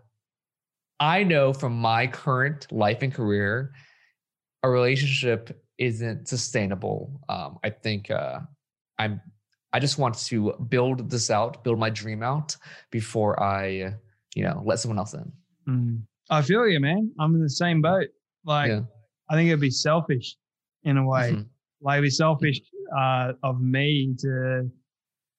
I 0.99 1.23
know 1.23 1.53
from 1.53 1.77
my 1.77 2.07
current 2.07 2.69
life 2.71 3.01
and 3.01 3.13
career, 3.13 3.71
a 4.63 4.69
relationship 4.69 5.61
isn't 5.77 6.27
sustainable. 6.27 7.21
Um, 7.29 7.59
I 7.63 7.69
think 7.69 8.11
uh, 8.11 8.39
I'm 8.97 9.21
I 9.71 9.79
just 9.79 9.97
want 9.97 10.17
to 10.17 10.53
build 10.67 11.09
this 11.09 11.29
out, 11.29 11.63
build 11.63 11.79
my 11.79 11.89
dream 11.89 12.23
out 12.23 12.55
before 12.91 13.41
I, 13.41 13.93
you 14.35 14.43
know, 14.43 14.61
let 14.65 14.79
someone 14.79 14.97
else 14.97 15.13
in. 15.13 15.31
Mm. 15.67 16.01
I 16.29 16.41
feel 16.41 16.67
you, 16.67 16.79
man. 16.79 17.11
I'm 17.19 17.35
in 17.35 17.41
the 17.41 17.49
same 17.49 17.81
boat. 17.81 18.07
Like, 18.45 18.69
yeah. 18.69 18.81
I 19.29 19.35
think 19.35 19.47
it'd 19.47 19.59
be 19.59 19.69
selfish 19.69 20.35
in 20.83 20.97
a 20.97 21.05
way. 21.05 21.31
Mm-hmm. 21.31 21.41
Like, 21.81 21.97
it'd 21.97 22.03
be 22.03 22.09
selfish 22.09 22.61
uh, 22.97 23.33
of 23.43 23.61
me 23.61 24.15
to 24.19 24.69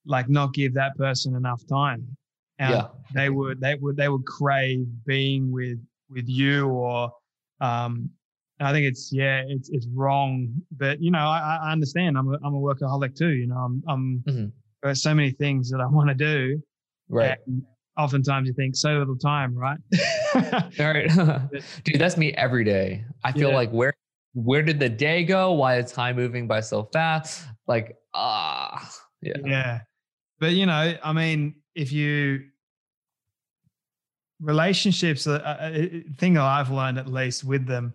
like 0.07 0.29
not 0.29 0.55
give 0.55 0.75
that 0.75 0.97
person 0.97 1.35
enough 1.37 1.63
time. 1.67 2.07
And 2.59 2.75
yeah. 2.75 2.89
they 3.15 3.31
would, 3.31 3.61
they 3.61 3.75
would, 3.75 3.97
they 3.97 4.09
would 4.09 4.27
crave 4.27 4.87
being 5.07 5.51
with 5.51 5.79
with 6.11 6.29
you 6.29 6.69
or 6.69 7.11
um, 7.61 8.11
I 8.61 8.73
think 8.73 8.87
it's 8.87 9.11
yeah, 9.13 9.43
it's 9.47 9.71
it's 9.71 9.87
wrong. 9.95 10.49
But 10.77 11.03
you 11.03 11.11
know, 11.11 11.19
I, 11.19 11.59
I 11.63 11.73
understand. 11.73 12.19
I'm 12.19 12.29
a 12.29 12.39
I'm 12.45 12.55
a 12.55 12.61
workaholic 12.61 13.17
too. 13.17 13.31
You 13.31 13.47
know, 13.47 13.57
I'm 13.57 13.83
I'm 13.89 14.25
mm-hmm. 14.27 14.47
there's 14.83 15.03
so 15.03 15.15
many 15.15 15.31
things 15.31 15.71
that 15.71 15.81
I 15.81 15.87
want 15.91 16.09
to 16.09 16.15
do. 16.15 16.63
Right. 17.09 17.39
oftentimes 17.99 18.47
you 18.47 18.55
think 18.55 18.77
so 18.77 18.91
little 18.99 19.17
time, 19.17 19.53
right? 19.57 19.79
All 20.79 20.93
right, 20.93 21.09
dude, 21.85 22.01
that's 22.01 22.17
me 22.17 22.33
every 22.35 22.63
day. 22.63 23.05
I 23.25 23.33
feel 23.33 23.49
yeah. 23.49 23.57
like 23.57 23.71
where 23.71 23.95
where 24.35 24.63
did 24.63 24.79
the 24.79 24.89
day 24.89 25.25
go? 25.25 25.53
Why 25.53 25.79
is 25.79 25.91
time 25.91 26.17
moving 26.17 26.47
by 26.47 26.61
so 26.61 26.85
fast? 26.93 27.47
Like 27.67 27.97
ah, 28.15 28.77
uh, 28.77 28.87
yeah, 29.23 29.35
yeah. 29.45 29.81
But 30.40 30.53
you 30.53 30.66
know, 30.66 30.96
I 31.03 31.12
mean, 31.12 31.57
if 31.74 31.92
you 31.92 32.46
relationships, 34.40 35.26
a, 35.26 35.59
a 35.61 36.05
thing 36.16 36.38
I've 36.38 36.70
learned 36.70 36.98
at 36.98 37.07
least 37.07 37.44
with 37.44 37.66
them 37.66 37.94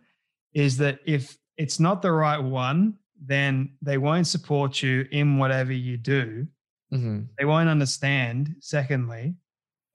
is 0.54 0.78
that 0.78 1.00
if 1.06 1.38
it's 1.58 1.80
not 1.80 2.02
the 2.02 2.12
right 2.12 2.38
one, 2.38 2.96
then 3.20 3.72
they 3.82 3.98
won't 3.98 4.28
support 4.28 4.82
you 4.84 5.08
in 5.12 5.38
whatever 5.38 5.74
you 5.74 5.98
do. 5.98 6.48
Mm-hmm. 6.94 7.22
They 7.38 7.46
won't 7.46 7.70
understand, 7.70 8.56
secondly, 8.60 9.36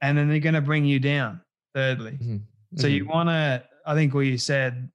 and 0.03 0.19
then 0.19 0.29
they're 0.29 0.41
going 0.41 0.55
to 0.55 0.61
bring 0.61 0.85
you 0.85 0.99
down, 0.99 1.41
thirdly. 1.75 2.13
Mm-hmm. 2.13 2.37
So 2.77 2.87
you 2.87 3.05
mm-hmm. 3.05 3.13
want 3.13 3.29
to, 3.29 3.65
I 3.87 3.95
think 3.95 4.13
what 4.13 4.21
you 4.21 4.39
said 4.39 4.91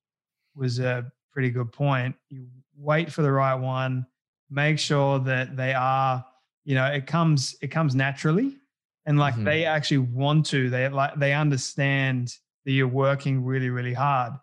was 0.55 0.79
a 0.79 1.11
pretty 1.31 1.49
good 1.49 1.71
point. 1.71 2.15
You 2.29 2.47
wait 2.77 3.11
for 3.11 3.21
the 3.21 3.31
right 3.31 3.55
one, 3.55 4.05
make 4.49 4.79
sure 4.79 5.19
that 5.19 5.55
they 5.55 5.73
are, 5.73 6.25
you 6.65 6.75
know, 6.75 6.85
it 6.85 7.07
comes, 7.07 7.55
it 7.61 7.67
comes 7.67 7.95
naturally. 7.95 8.57
And 9.05 9.17
like 9.17 9.35
mm-hmm. 9.35 9.45
they 9.45 9.65
actually 9.65 9.99
want 9.99 10.47
to, 10.47 10.69
they 10.69 10.89
like, 10.89 11.15
they 11.15 11.33
understand 11.33 12.33
that 12.65 12.71
you're 12.71 12.87
working 12.87 13.45
really, 13.45 13.69
really 13.69 13.93
hard 13.93 14.33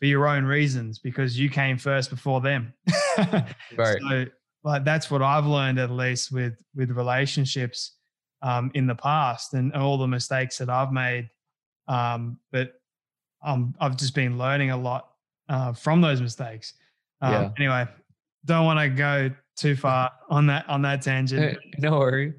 for 0.00 0.06
your 0.06 0.26
own 0.26 0.44
reasons 0.44 0.98
because 0.98 1.38
you 1.38 1.48
came 1.48 1.78
first 1.78 2.10
before 2.10 2.40
them. 2.40 2.74
right. 3.76 3.98
So, 4.00 4.26
like 4.62 4.84
that's 4.84 5.10
what 5.10 5.22
I've 5.22 5.46
learned 5.46 5.78
at 5.78 5.90
least 5.90 6.32
with 6.32 6.62
with 6.74 6.90
relationships 6.90 7.96
um, 8.42 8.70
in 8.74 8.86
the 8.86 8.94
past 8.94 9.54
and 9.54 9.72
all 9.72 9.96
the 9.96 10.06
mistakes 10.06 10.58
that 10.58 10.68
I've 10.68 10.92
made. 10.92 11.30
Um, 11.88 12.38
but 12.52 12.72
um, 13.42 13.74
I've 13.80 13.96
just 13.96 14.14
been 14.14 14.38
learning 14.38 14.70
a 14.70 14.76
lot 14.76 15.08
uh, 15.48 15.72
from 15.72 16.00
those 16.00 16.20
mistakes. 16.20 16.74
Um, 17.22 17.32
yeah. 17.32 17.50
Anyway, 17.58 17.88
don't 18.44 18.64
want 18.64 18.80
to 18.80 18.88
go 18.88 19.30
too 19.60 19.76
far 19.76 20.10
on 20.28 20.46
that 20.46 20.68
on 20.68 20.82
that 20.82 21.02
tangent. 21.02 21.58
no 21.78 21.98
worry 21.98 22.32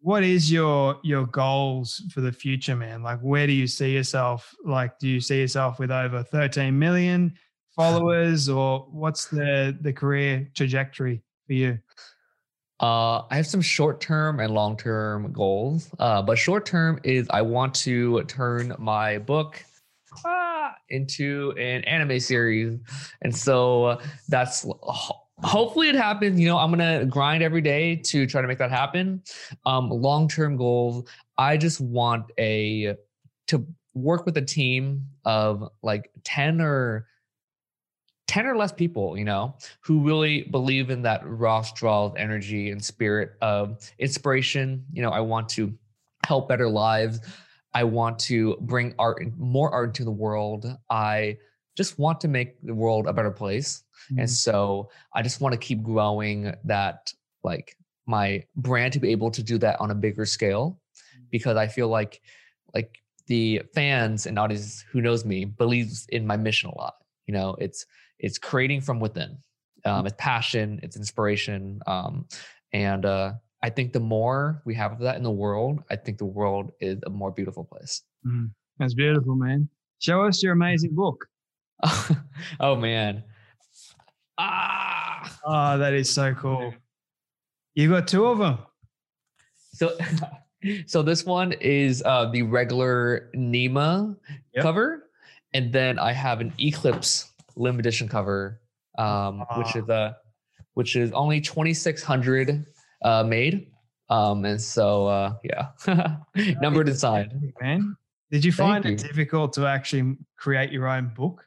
what 0.00 0.22
is 0.22 0.50
your 0.50 0.98
your 1.02 1.26
goals 1.26 2.02
for 2.12 2.20
the 2.20 2.32
future 2.32 2.76
man 2.76 3.02
like 3.02 3.20
where 3.20 3.46
do 3.46 3.52
you 3.52 3.66
see 3.66 3.92
yourself 3.92 4.54
like 4.64 4.98
do 4.98 5.08
you 5.08 5.20
see 5.20 5.40
yourself 5.40 5.78
with 5.78 5.90
over 5.90 6.22
13 6.22 6.78
million 6.78 7.32
followers 7.76 8.48
or 8.48 8.80
what's 8.90 9.26
the 9.28 9.76
the 9.80 9.92
career 9.92 10.48
trajectory 10.54 11.22
for 11.46 11.52
you 11.52 11.78
uh, 12.80 13.22
I 13.30 13.36
have 13.36 13.46
some 13.46 13.62
short 13.62 14.00
term 14.00 14.40
and 14.40 14.52
long 14.52 14.76
term 14.76 15.32
goals. 15.32 15.88
Uh, 15.98 16.20
but 16.20 16.36
short 16.36 16.66
term 16.66 16.98
is 17.04 17.26
I 17.30 17.40
want 17.40 17.72
to 17.76 18.24
turn 18.24 18.74
my 18.78 19.18
book 19.18 19.64
ah, 20.24 20.74
into 20.88 21.54
an 21.56 21.84
anime 21.84 22.18
series. 22.18 22.78
And 23.22 23.34
so 23.34 24.00
that's 24.28 24.66
hopefully 25.44 25.88
it 25.88 25.94
happens. 25.94 26.40
You 26.40 26.48
know 26.48 26.58
i'm 26.58 26.70
gonna 26.70 27.04
grind 27.04 27.42
every 27.42 27.60
day 27.60 27.96
to 27.96 28.26
try 28.26 28.42
to 28.42 28.48
make 28.48 28.58
that 28.58 28.70
happen. 28.70 29.22
Um 29.66 29.90
long-term 29.90 30.56
goals 30.56 31.08
i 31.38 31.56
just 31.56 31.80
want 31.80 32.30
a 32.38 32.96
to 33.48 33.66
work 33.94 34.26
with 34.26 34.36
a 34.36 34.42
team 34.42 35.06
of 35.24 35.68
like 35.82 36.10
10 36.24 36.60
or 36.60 37.06
10 38.26 38.46
or 38.46 38.56
less 38.56 38.72
people 38.72 39.16
you 39.16 39.24
know 39.24 39.54
who 39.80 40.00
really 40.00 40.42
believe 40.42 40.90
in 40.90 41.02
that 41.02 41.20
raw 41.24 41.62
of 41.82 42.16
energy 42.16 42.70
and 42.70 42.82
spirit 42.82 43.32
of 43.42 43.78
inspiration. 43.98 44.84
You 44.92 45.02
know 45.02 45.10
i 45.10 45.20
want 45.20 45.48
to 45.50 45.72
help 46.24 46.48
better 46.48 46.68
lives. 46.68 47.20
I 47.72 47.84
want 47.84 48.18
to 48.20 48.56
bring 48.60 48.94
art 48.98 49.22
more 49.36 49.70
art 49.70 49.88
into 49.88 50.04
the 50.04 50.10
world. 50.10 50.66
I 50.90 51.38
just 51.76 51.98
want 51.98 52.20
to 52.20 52.28
make 52.28 52.60
the 52.62 52.74
world 52.74 53.06
a 53.06 53.12
better 53.12 53.30
place 53.30 53.84
Mm-hmm. 54.10 54.20
And 54.20 54.30
so 54.30 54.90
I 55.12 55.22
just 55.22 55.40
want 55.40 55.52
to 55.52 55.58
keep 55.58 55.82
growing 55.82 56.54
that, 56.64 57.12
like 57.42 57.76
my 58.06 58.44
brand 58.56 58.92
to 58.92 59.00
be 59.00 59.10
able 59.10 59.30
to 59.30 59.42
do 59.42 59.58
that 59.58 59.80
on 59.80 59.90
a 59.90 59.94
bigger 59.94 60.26
scale 60.26 60.78
mm-hmm. 60.96 61.24
because 61.30 61.56
I 61.56 61.66
feel 61.66 61.88
like, 61.88 62.20
like 62.74 62.98
the 63.26 63.62
fans 63.74 64.26
and 64.26 64.38
audience 64.38 64.84
who 64.90 65.00
knows 65.00 65.24
me 65.24 65.44
believes 65.44 66.06
in 66.10 66.26
my 66.26 66.36
mission 66.36 66.70
a 66.70 66.76
lot. 66.76 66.94
You 67.26 67.34
know, 67.34 67.56
it's, 67.58 67.86
it's 68.18 68.38
creating 68.38 68.82
from 68.82 69.00
within. 69.00 69.38
Um, 69.86 69.98
mm-hmm. 69.98 70.06
it's 70.06 70.16
passion, 70.18 70.80
it's 70.82 70.96
inspiration. 70.96 71.80
Um, 71.86 72.26
and 72.72 73.04
uh, 73.04 73.32
I 73.62 73.70
think 73.70 73.92
the 73.92 74.00
more 74.00 74.62
we 74.64 74.74
have 74.74 74.92
of 74.92 74.98
that 75.00 75.16
in 75.16 75.22
the 75.22 75.30
world, 75.30 75.82
I 75.90 75.96
think 75.96 76.18
the 76.18 76.24
world 76.24 76.72
is 76.80 76.98
a 77.06 77.10
more 77.10 77.30
beautiful 77.30 77.64
place. 77.64 78.02
Mm, 78.26 78.50
that's 78.78 78.94
beautiful, 78.94 79.34
man. 79.34 79.68
Show 80.00 80.22
us 80.24 80.42
your 80.42 80.52
amazing 80.52 80.94
book. 80.94 81.26
oh 82.60 82.76
man. 82.76 83.24
Ah. 84.38 85.38
Oh, 85.44 85.78
that 85.78 85.92
is 85.92 86.10
so 86.10 86.34
cool. 86.34 86.74
You 87.74 87.90
got 87.90 88.08
two 88.08 88.26
of 88.26 88.38
them. 88.38 88.58
So, 89.72 89.96
so 90.86 91.02
this 91.02 91.24
one 91.24 91.52
is 91.52 92.02
uh, 92.04 92.26
the 92.26 92.42
regular 92.42 93.30
Nima 93.34 94.16
yep. 94.54 94.62
cover, 94.62 95.10
and 95.52 95.72
then 95.72 95.98
I 95.98 96.12
have 96.12 96.40
an 96.40 96.52
Eclipse 96.58 97.32
limited 97.56 97.86
edition 97.86 98.08
cover, 98.08 98.60
um, 98.98 99.44
which 99.56 99.76
is 99.76 99.88
a 99.88 99.94
uh, 99.94 100.12
which 100.74 100.96
is 100.96 101.12
only 101.12 101.40
twenty 101.40 101.74
six 101.74 102.02
hundred 102.02 102.66
uh, 103.02 103.22
made. 103.22 103.70
Um, 104.10 104.44
and 104.44 104.60
so 104.60 105.06
uh, 105.06 105.34
yeah, 105.44 105.68
numbered 106.60 106.88
inside. 106.88 107.32
Man, 107.60 107.96
did 108.30 108.44
you 108.44 108.52
find 108.52 108.84
Thank 108.84 109.00
it 109.00 109.02
you. 109.02 109.08
difficult 109.08 109.52
to 109.54 109.66
actually 109.66 110.16
create 110.36 110.72
your 110.72 110.88
own 110.88 111.12
book? 111.14 111.44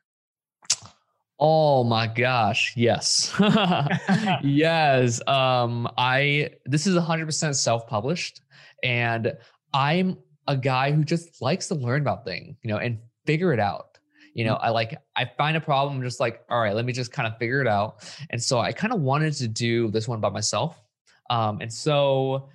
Oh 1.40 1.84
my 1.84 2.08
gosh, 2.08 2.74
yes. 2.76 3.34
yes. 4.44 5.26
Um 5.28 5.88
I 5.98 6.52
this 6.66 6.88
is 6.88 6.96
100% 6.96 7.56
self-published 7.56 8.42
and 8.84 9.34
I'm 9.74 10.18
a 10.48 10.58
guy 10.58 10.92
who 10.92 11.04
just 11.04 11.42
likes 11.42 11.68
to 11.68 11.76
learn 11.76 12.02
about 12.02 12.26
things, 12.26 12.58
you 12.64 12.72
know, 12.72 12.78
and 12.78 13.00
figure 13.26 13.54
it 13.54 13.60
out. 13.60 14.00
You 14.34 14.46
know, 14.46 14.56
I 14.56 14.70
like 14.70 14.98
I 15.16 15.26
find 15.38 15.56
a 15.58 15.62
problem 15.62 16.02
just 16.02 16.20
like, 16.20 16.44
all 16.50 16.60
right, 16.60 16.74
let 16.74 16.86
me 16.86 16.94
just 16.94 17.12
kind 17.12 17.28
of 17.28 17.38
figure 17.38 17.62
it 17.62 17.68
out. 17.68 18.10
And 18.32 18.42
so 18.42 18.60
I 18.60 18.72
kind 18.72 18.94
of 18.94 19.02
wanted 19.02 19.34
to 19.34 19.48
do 19.48 19.92
this 19.92 20.08
one 20.08 20.20
by 20.20 20.30
myself. 20.30 20.82
Um 21.30 21.60
and 21.62 21.72
so 21.72 22.50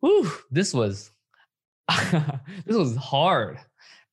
whew, 0.00 0.30
this 0.50 0.74
was 0.74 1.12
this 2.66 2.76
was 2.76 2.96
hard. 2.96 3.58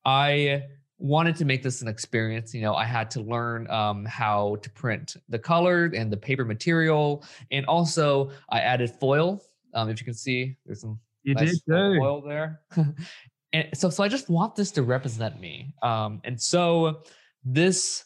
I 0.04 0.62
wanted 0.98 1.36
to 1.36 1.44
make 1.44 1.62
this 1.62 1.82
an 1.82 1.88
experience 1.88 2.54
you 2.54 2.62
know 2.62 2.74
i 2.74 2.84
had 2.84 3.10
to 3.10 3.20
learn 3.20 3.68
um, 3.70 4.04
how 4.06 4.56
to 4.62 4.70
print 4.70 5.16
the 5.28 5.38
color 5.38 5.90
and 5.94 6.10
the 6.10 6.16
paper 6.16 6.44
material 6.44 7.24
and 7.50 7.66
also 7.66 8.30
i 8.48 8.60
added 8.60 8.90
foil 8.90 9.42
um, 9.74 9.88
if 9.90 10.00
you 10.00 10.04
can 10.04 10.14
see 10.14 10.56
there's 10.64 10.80
some 10.80 10.98
you 11.22 11.34
nice 11.34 11.60
did 11.60 11.62
too. 11.66 11.98
foil 11.98 12.22
there 12.22 12.60
and 13.52 13.68
so 13.74 13.90
so 13.90 14.02
i 14.02 14.08
just 14.08 14.30
want 14.30 14.56
this 14.56 14.70
to 14.70 14.82
represent 14.82 15.38
me 15.40 15.74
um, 15.82 16.20
and 16.24 16.40
so 16.40 17.02
this 17.44 18.04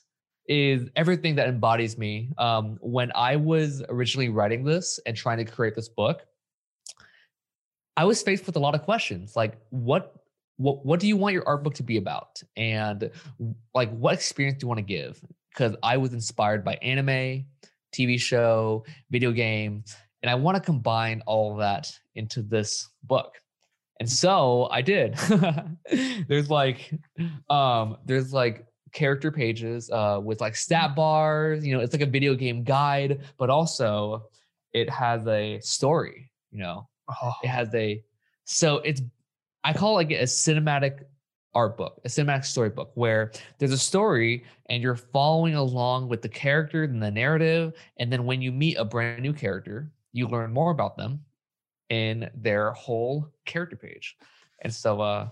is 0.51 0.91
everything 0.97 1.37
that 1.37 1.49
embodies 1.49 1.97
me. 1.97 2.33
Um, 2.37 2.77
when 2.81 3.13
I 3.15 3.37
was 3.37 3.85
originally 3.89 4.31
writing 4.31 4.65
this 4.65 4.99
and 5.07 5.17
trying 5.17 5.39
to 5.39 5.45
create 5.45 5.77
this 5.77 5.89
book, 5.89 6.27
I 7.97 8.05
was 8.05 8.21
faced 8.21 8.47
with 8.47 8.57
a 8.57 8.59
lot 8.59 8.75
of 8.75 8.83
questions 8.83 9.37
like 9.37 9.59
what 9.71 10.20
what 10.61 10.85
what 10.85 11.01
do 11.01 11.09
you 11.09 11.17
want 11.17 11.33
your 11.33 11.47
art 11.49 11.65
book 11.65 11.75
to 11.75 11.83
be 11.83 11.97
about? 11.97 12.43
And 12.57 13.11
like 13.75 13.91
what 13.91 14.15
experience 14.15 14.59
do 14.59 14.65
you 14.65 14.69
want 14.69 14.79
to 14.79 14.85
give? 14.85 15.21
Because 15.53 15.75
i 15.83 15.97
was 15.97 16.13
inspired 16.13 16.65
by 16.65 16.75
anime 16.75 17.45
tv 17.93 18.21
show 18.21 18.85
video 19.11 19.33
game 19.33 19.83
and 20.23 20.31
i 20.31 20.35
want 20.35 20.57
to 20.57 20.63
combine 20.63 21.23
all 21.27 21.53
of 21.53 21.59
that 21.59 21.91
into 22.15 22.43
this 22.43 22.89
book. 23.05 23.35
And 23.99 24.09
so 24.09 24.69
i 24.71 24.83
did. 24.83 25.15
There's 26.29 26.51
like 26.51 26.93
um 27.49 27.97
there's 28.05 28.33
like 28.33 28.67
character 28.93 29.31
pages 29.33 29.91
uh 29.91 30.21
with 30.23 30.41
like 30.41 30.57
stat 30.57 30.97
bars 30.97 31.65
you 31.65 31.73
know 31.73 31.81
it's 31.81 31.95
like 31.95 32.03
a 32.03 32.07
video 32.07 32.35
game 32.35 32.65
guide 32.65 33.21
but 33.39 33.49
also 33.49 34.25
it 34.73 34.91
has 34.91 35.27
a 35.29 35.61
story 35.61 36.31
you 36.51 36.59
know? 36.59 36.89
Oh, 37.23 37.33
it 37.43 37.49
has 37.49 37.75
a 37.75 38.03
so 38.45 38.77
it's 38.79 39.01
I 39.65 39.73
call 39.73 39.99
it 39.99 40.09
like 40.09 40.11
a 40.13 40.25
cinematic 40.25 41.05
art 41.55 41.77
book, 41.77 42.01
a 42.05 42.09
cinematic 42.09 42.45
storybook 42.45 42.93
where 42.95 43.33
there's 43.59 43.73
a 43.73 43.79
story 43.79 44.45
and 44.67 44.83
you're 44.83 44.97
following 44.97 45.55
along 45.55 46.09
with 46.09 46.23
the 46.23 46.29
character 46.29 46.85
and 46.85 47.03
the 47.03 47.11
narrative. 47.11 47.73
And 47.99 48.13
then 48.13 48.25
when 48.25 48.41
you 48.41 48.53
meet 48.53 48.77
a 48.77 48.85
brand 48.85 49.23
new 49.23 49.33
character, 49.33 49.91
you 50.13 50.29
learn 50.29 50.53
more 50.53 50.71
about 50.71 50.97
them 50.97 51.21
in 51.89 52.31
their 52.35 52.71
whole 52.73 53.29
character 53.45 53.77
page. 53.77 54.17
And 54.63 54.73
so 54.73 55.01
uh 55.01 55.29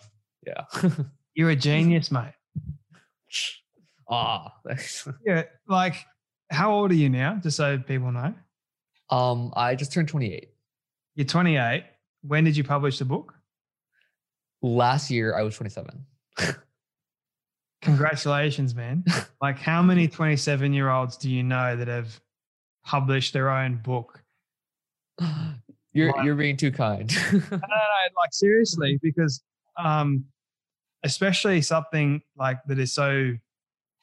yeah. 0.46 0.64
you're 1.34 1.50
a 1.50 1.56
genius, 1.56 2.10
mate. 2.10 2.32
ah 4.08 4.52
thanks. 4.66 5.06
Yeah, 5.26 5.44
like 5.68 6.04
how 6.50 6.72
old 6.72 6.90
are 6.90 6.94
you 6.94 7.08
now? 7.08 7.38
Just 7.42 7.56
so 7.56 7.78
people 7.78 8.10
know. 8.10 8.34
um 9.10 9.52
I 9.56 9.74
just 9.74 9.92
turned 9.92 10.08
28. 10.08 10.50
You're 11.14 11.26
28. 11.26 11.84
When 12.22 12.44
did 12.44 12.56
you 12.56 12.64
publish 12.64 12.98
the 12.98 13.04
book? 13.04 13.34
Last 14.62 15.10
year 15.10 15.36
I 15.36 15.42
was 15.42 15.56
27. 15.56 16.04
Congratulations, 17.82 18.74
man. 18.74 19.04
like, 19.40 19.58
how 19.58 19.82
many 19.82 20.08
27 20.08 20.72
year 20.72 20.90
olds 20.90 21.16
do 21.16 21.30
you 21.30 21.42
know 21.42 21.76
that 21.76 21.88
have 21.88 22.20
published 22.84 23.32
their 23.32 23.50
own 23.50 23.76
book? 23.76 24.22
You're 25.92 26.12
Wow. 26.14 26.22
you're 26.22 26.34
being 26.36 26.56
too 26.56 26.70
kind. 26.70 27.10
no, 27.32 27.38
no, 27.40 27.48
no, 27.50 27.58
like 28.16 28.32
seriously, 28.32 28.98
because 29.02 29.42
um, 29.76 30.24
especially 31.02 31.62
something 31.62 32.20
like 32.36 32.58
that 32.66 32.78
is 32.78 32.92
so 32.92 33.32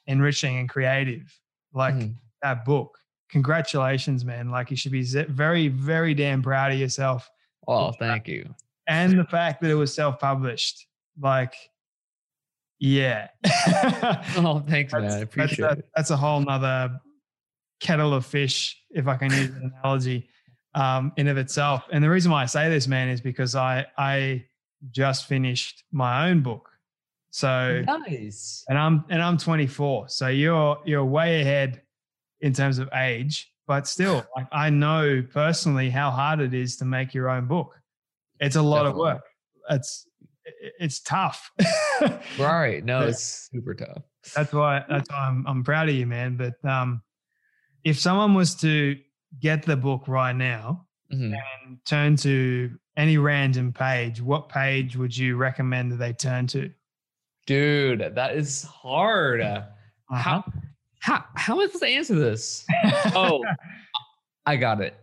enriching 0.08 0.58
and 0.58 0.68
creative, 0.68 1.32
like 1.74 1.94
Mhm. 1.94 2.16
that 2.42 2.66
book. 2.66 2.98
Congratulations, 3.30 4.26
man! 4.26 4.50
Like 4.50 4.72
you 4.72 4.78
should 4.78 4.92
be 4.92 5.04
very, 5.04 5.68
very 5.68 6.14
damn 6.16 6.42
proud 6.42 6.72
of 6.72 6.80
yourself, 6.80 7.30
Oh, 7.68 7.92
thank 7.92 8.28
you. 8.28 8.54
And 8.88 9.18
the 9.18 9.26
fact 9.26 9.62
that 9.62 9.70
it 9.72 9.76
was 9.76 9.94
self-published. 9.94 10.88
Like, 11.20 11.54
yeah, 12.80 13.30
Oh, 14.38 14.64
thanks, 14.68 14.92
man. 14.94 15.06
I 15.06 15.20
appreciate 15.20 15.60
that's, 15.68 15.80
it. 15.80 15.90
that's 15.96 16.10
a 16.12 16.18
whole 16.18 16.42
nother 16.42 17.00
kettle 17.80 18.14
of 18.14 18.26
fish, 18.26 18.78
if 18.92 19.08
I 19.08 19.16
can 19.16 19.32
use 19.32 19.50
an 19.50 19.72
analogy, 19.82 20.28
um, 20.74 21.14
in 21.18 21.28
of 21.30 21.38
itself. 21.38 21.84
And 21.92 22.04
the 22.04 22.10
reason 22.10 22.32
why 22.32 22.44
I 22.44 22.46
say 22.48 22.70
this, 22.70 22.88
man, 22.88 23.08
is 23.10 23.22
because 23.22 23.56
I 23.56 23.86
I 23.98 24.44
just 24.92 25.26
finished 25.28 25.84
my 25.92 26.30
own 26.30 26.42
book. 26.42 26.70
So 27.32 27.82
Nice. 27.86 28.64
and 28.70 28.78
I'm 28.78 29.06
and 29.10 29.22
I'm 29.22 29.38
24. 29.38 30.10
So 30.10 30.28
you're 30.28 30.78
you're 30.86 31.06
way 31.06 31.42
ahead 31.42 31.82
in 32.42 32.52
terms 32.54 32.78
of 32.78 32.90
age, 32.94 33.52
but 33.68 33.88
still, 33.88 34.26
like 34.36 34.48
I 34.52 34.70
know 34.70 35.24
personally 35.34 35.90
how 35.90 36.12
hard 36.12 36.42
it 36.42 36.54
is 36.54 36.76
to 36.78 36.86
make 36.86 37.14
your 37.14 37.30
own 37.30 37.48
book. 37.48 37.74
It's 38.40 38.56
a 38.56 38.62
lot 38.62 38.84
Definitely. 38.84 39.10
of 39.12 39.16
work. 39.16 39.24
It's 39.72 40.08
it's 40.80 41.00
tough. 41.02 41.52
Right. 42.38 42.84
No, 42.84 43.08
it's 43.08 43.50
super 43.52 43.74
tough. 43.74 44.04
that's 44.36 44.52
why 44.52 44.84
that's 44.90 45.10
why 45.10 45.18
I'm 45.18 45.46
I'm 45.48 45.64
proud 45.64 45.88
of 45.88 45.96
you, 45.96 46.06
man. 46.06 46.36
But 46.36 46.56
um, 46.70 47.02
if 47.86 47.98
someone 47.98 48.34
was 48.34 48.54
to 48.56 48.98
get 49.40 49.64
the 49.64 49.78
book 49.78 50.08
right 50.08 50.36
now 50.36 50.86
Mhm. 51.14 51.34
and 51.64 51.78
turn 51.86 52.16
to 52.18 52.78
any 52.98 53.18
random 53.18 53.72
page, 53.72 54.22
what 54.22 54.50
page 54.50 54.98
would 54.98 55.16
you 55.16 55.38
recommend 55.38 55.92
that 55.94 55.98
they 55.98 56.12
turn 56.14 56.48
to? 56.48 56.70
Dude, 57.48 58.02
that 58.16 58.36
is 58.36 58.64
hard. 58.64 59.40
Uh-huh. 59.42 59.64
How 60.12 60.44
how 61.00 61.24
how 61.36 61.54
am 61.54 61.60
I 61.62 61.66
supposed 61.68 61.84
to 61.84 61.90
answer 61.90 62.16
this? 62.16 62.66
Oh, 63.16 63.42
I 64.46 64.58
got 64.58 64.82
it. 64.82 64.96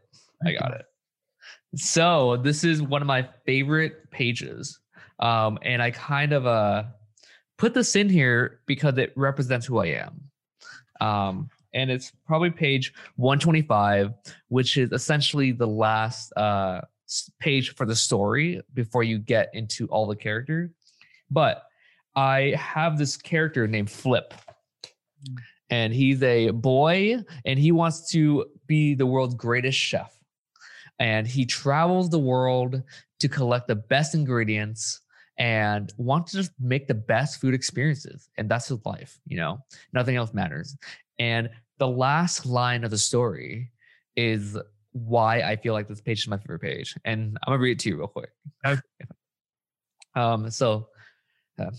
I 0.45 0.53
got 0.53 0.75
it. 0.75 0.85
So 1.75 2.37
this 2.37 2.65
is 2.65 2.83
one 2.83 3.01
of 3.03 3.09
my 3.09 3.29
favorite 3.47 4.11
pages. 4.11 4.79
Um, 5.19 5.59
and 5.63 5.83
I 5.83 5.91
kind 5.91 6.33
of 6.33 6.47
uh 6.47 6.85
put 7.59 7.75
this 7.75 7.97
in 7.97 8.09
here 8.09 8.61
because 8.67 8.99
it 8.99 9.13
represents 9.17 9.67
who 9.67 9.79
I 9.79 9.87
am. 9.87 10.21
Um, 11.01 11.49
and 11.75 11.91
it's 11.91 12.13
probably 12.27 12.51
page 12.51 12.93
125, 13.17 14.13
which 14.49 14.77
is 14.77 14.93
essentially 14.93 15.53
the 15.53 15.67
last 15.67 16.33
uh 16.37 16.83
page 17.41 17.75
for 17.75 17.87
the 17.87 17.97
story 17.97 18.61
before 18.75 19.03
you 19.03 19.19
get 19.19 19.51
into 19.55 19.87
all 19.89 20.07
the 20.07 20.17
characters. 20.17 20.71
But 21.31 21.63
I 22.15 22.55
have 22.59 22.99
this 22.99 23.17
character 23.17 23.67
named 23.67 23.91
Flip. 23.91 24.35
And 25.71 25.95
he's 25.95 26.23
a 26.23 26.51
boy 26.51 27.17
and 27.47 27.59
he 27.59 27.73
wants 27.73 28.11
to 28.11 28.45
be 28.67 28.95
the 28.95 29.07
world's 29.07 29.35
greatest 29.35 29.79
chef. 29.79 30.22
And 31.03 31.27
he 31.27 31.45
travels 31.45 32.11
the 32.11 32.19
world 32.21 32.81
to 33.19 33.29
collect 33.29 33.67
the 33.67 33.75
best 33.75 34.15
ingredients 34.15 35.01
and 35.37 35.93
wants 35.97 36.31
to 36.31 36.39
just 36.39 36.53
make 36.61 36.87
the 36.87 36.95
best 36.95 37.41
food 37.41 37.55
experiences. 37.55 38.29
And 38.39 38.49
that's 38.49 38.69
his 38.69 38.79
life, 38.87 39.19
you 39.27 39.37
know, 39.37 39.59
nothing 39.93 40.15
else 40.15 40.33
matters. 40.33 40.77
And 41.19 41.51
the 41.79 41.89
last 41.89 42.47
line 42.47 42.85
of 42.85 42.93
the 42.93 42.99
story 42.99 43.73
is 44.15 44.57
why 44.93 45.41
I 45.41 45.57
feel 45.57 45.73
like 45.73 45.89
this 45.89 46.01
page 46.01 46.21
is 46.21 46.29
my 46.29 46.37
favorite 46.37 46.61
page. 46.61 46.95
And 47.05 47.37
I'm 47.45 47.51
gonna 47.51 47.59
read 47.61 47.73
it 47.73 47.79
to 47.81 47.89
you 47.89 47.97
real 47.97 48.07
quick. 48.07 48.31
Okay. 48.65 48.81
Um, 50.15 50.51
so 50.51 50.87
uh, 51.59 51.71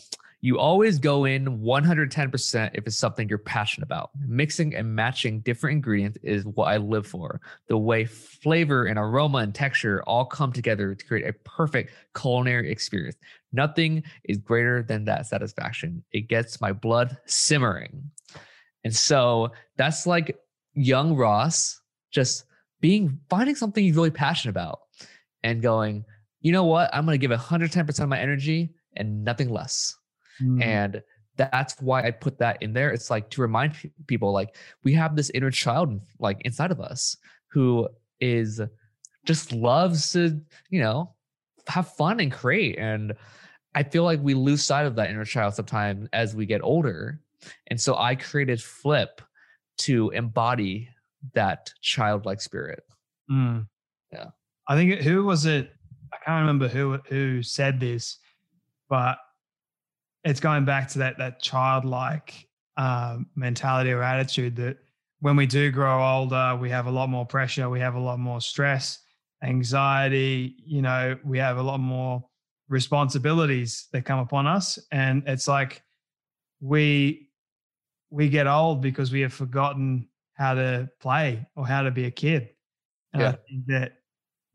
you 0.43 0.59
always 0.59 0.99
go 0.99 1.23
in 1.23 1.61
110% 1.61 2.71
if 2.73 2.85
it's 2.85 2.97
something 2.97 3.29
you're 3.29 3.37
passionate 3.37 3.85
about. 3.85 4.09
Mixing 4.27 4.75
and 4.75 4.93
matching 4.93 5.39
different 5.39 5.75
ingredients 5.75 6.17
is 6.21 6.45
what 6.45 6.65
I 6.65 6.75
live 6.75 7.07
for. 7.07 7.39
The 7.69 7.77
way 7.77 8.03
flavor 8.03 8.87
and 8.87 8.99
aroma 8.99 9.37
and 9.37 9.55
texture 9.55 10.03
all 10.03 10.25
come 10.25 10.51
together 10.51 10.93
to 10.95 11.05
create 11.05 11.25
a 11.25 11.33
perfect 11.49 11.93
culinary 12.13 12.69
experience. 12.69 13.15
Nothing 13.53 14.03
is 14.25 14.37
greater 14.37 14.83
than 14.83 15.05
that 15.05 15.27
satisfaction. 15.27 16.03
It 16.11 16.27
gets 16.27 16.59
my 16.59 16.73
blood 16.73 17.15
simmering. 17.25 18.11
And 18.83 18.93
so 18.93 19.53
that's 19.77 20.05
like 20.05 20.37
young 20.73 21.15
Ross 21.15 21.79
just 22.11 22.43
being 22.81 23.17
finding 23.29 23.55
something 23.55 23.81
he's 23.81 23.95
really 23.95 24.11
passionate 24.11 24.51
about 24.51 24.81
and 25.41 25.61
going, 25.61 26.03
you 26.41 26.51
know 26.51 26.65
what? 26.65 26.93
I'm 26.93 27.05
going 27.05 27.17
to 27.17 27.27
give 27.27 27.37
110% 27.39 27.99
of 28.01 28.09
my 28.09 28.19
energy 28.19 28.73
and 28.95 29.23
nothing 29.23 29.49
less. 29.49 29.95
Mm. 30.41 30.63
And 30.63 31.03
that's 31.35 31.79
why 31.81 32.05
I 32.05 32.11
put 32.11 32.37
that 32.39 32.61
in 32.61 32.73
there. 32.73 32.91
It's 32.91 33.09
like 33.09 33.29
to 33.31 33.41
remind 33.41 33.75
people 34.07 34.31
like 34.31 34.55
we 34.83 34.93
have 34.93 35.15
this 35.15 35.31
inner 35.31 35.51
child 35.51 35.99
like 36.19 36.41
inside 36.41 36.71
of 36.71 36.79
us 36.79 37.17
who 37.47 37.87
is 38.19 38.61
just 39.25 39.51
loves 39.51 40.11
to, 40.13 40.39
you 40.69 40.81
know, 40.81 41.15
have 41.67 41.93
fun 41.95 42.19
and 42.19 42.31
create. 42.31 42.77
And 42.77 43.13
I 43.73 43.83
feel 43.83 44.03
like 44.03 44.21
we 44.21 44.33
lose 44.33 44.63
sight 44.63 44.85
of 44.85 44.95
that 44.95 45.09
inner 45.09 45.25
child 45.25 45.55
sometimes 45.55 46.07
as 46.13 46.35
we 46.35 46.45
get 46.45 46.61
older. 46.61 47.19
And 47.67 47.79
so 47.79 47.97
I 47.97 48.15
created 48.15 48.61
Flip 48.61 49.21
to 49.79 50.09
embody 50.11 50.89
that 51.33 51.71
childlike 51.81 52.41
spirit. 52.41 52.83
Mm. 53.29 53.67
Yeah. 54.11 54.27
I 54.67 54.75
think 54.75 55.01
who 55.01 55.23
was 55.23 55.45
it? 55.45 55.71
I 56.11 56.17
can't 56.23 56.41
remember 56.41 56.67
who 56.67 56.99
who 57.09 57.41
said 57.41 57.79
this, 57.79 58.19
but 58.93 59.17
it's 60.23 60.39
going 60.39 60.65
back 60.65 60.87
to 60.87 60.99
that 60.99 61.17
that 61.17 61.41
childlike 61.41 62.47
um, 62.77 63.25
mentality 63.35 63.91
or 63.91 64.03
attitude 64.03 64.55
that 64.57 64.77
when 65.19 65.35
we 65.35 65.47
do 65.47 65.71
grow 65.71 66.03
older, 66.03 66.55
we 66.61 66.69
have 66.69 66.85
a 66.85 66.91
lot 66.91 67.09
more 67.09 67.25
pressure, 67.25 67.71
we 67.71 67.79
have 67.79 67.95
a 67.95 67.99
lot 67.99 68.19
more 68.19 68.39
stress, 68.39 68.99
anxiety. 69.43 70.55
You 70.63 70.83
know, 70.83 71.17
we 71.25 71.39
have 71.39 71.57
a 71.57 71.63
lot 71.63 71.79
more 71.79 72.23
responsibilities 72.69 73.87
that 73.93 74.05
come 74.05 74.19
upon 74.19 74.45
us, 74.45 74.77
and 74.91 75.23
it's 75.25 75.47
like 75.47 75.81
we 76.61 77.31
we 78.11 78.29
get 78.29 78.45
old 78.45 78.79
because 78.83 79.11
we 79.11 79.21
have 79.21 79.33
forgotten 79.33 80.07
how 80.35 80.53
to 80.53 80.87
play 80.99 81.47
or 81.55 81.65
how 81.65 81.81
to 81.81 81.89
be 81.89 82.05
a 82.05 82.11
kid. 82.11 82.49
And 83.11 83.23
I 83.23 83.31
Yeah. 83.31 83.35
think 83.49 83.65
that 83.69 83.93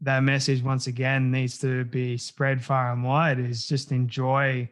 that 0.00 0.22
message 0.22 0.62
once 0.62 0.86
again 0.86 1.30
needs 1.30 1.58
to 1.58 1.84
be 1.84 2.16
spread 2.16 2.64
far 2.64 2.92
and 2.92 3.02
wide 3.02 3.38
is 3.38 3.66
just 3.66 3.90
enjoy 3.92 4.68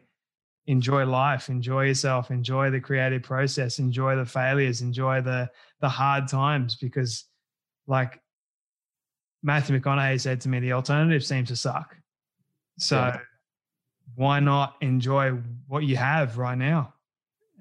enjoy 0.67 1.05
life, 1.05 1.49
enjoy 1.49 1.85
yourself, 1.85 2.29
enjoy 2.29 2.69
the 2.69 2.79
creative 2.79 3.23
process, 3.23 3.79
enjoy 3.79 4.17
the 4.17 4.25
failures, 4.25 4.81
enjoy 4.81 5.21
the 5.21 5.49
the 5.81 5.89
hard 5.89 6.27
times 6.27 6.75
because 6.75 7.25
like 7.87 8.19
Matthew 9.43 9.79
McConaughey 9.79 10.19
said 10.19 10.41
to 10.41 10.49
me, 10.49 10.59
the 10.59 10.73
alternative 10.73 11.23
seems 11.23 11.49
to 11.49 11.55
suck. 11.55 11.95
So 12.77 12.97
yeah. 12.97 13.19
why 14.15 14.39
not 14.39 14.75
enjoy 14.81 15.31
what 15.67 15.83
you 15.83 15.95
have 15.97 16.37
right 16.37 16.57
now? 16.57 16.93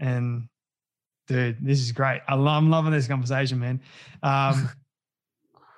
And 0.00 0.48
dude, 1.28 1.64
this 1.64 1.80
is 1.80 1.92
great. 1.92 2.22
I'm 2.28 2.70
loving 2.70 2.92
this 2.92 3.06
conversation, 3.06 3.58
man. 3.58 3.80
Um, 4.22 4.68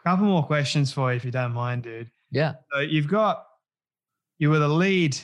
couple 0.09 0.27
more 0.27 0.45
questions 0.45 0.93
for 0.93 1.11
you, 1.11 1.17
if 1.17 1.25
you 1.25 1.31
don't 1.31 1.53
mind, 1.53 1.83
dude. 1.83 2.11
Yeah. 2.31 2.55
So 2.73 2.81
you've 2.81 3.09
got 3.09 3.47
you 4.39 4.51
were 4.51 4.59
the 4.59 4.69
lead 4.69 5.19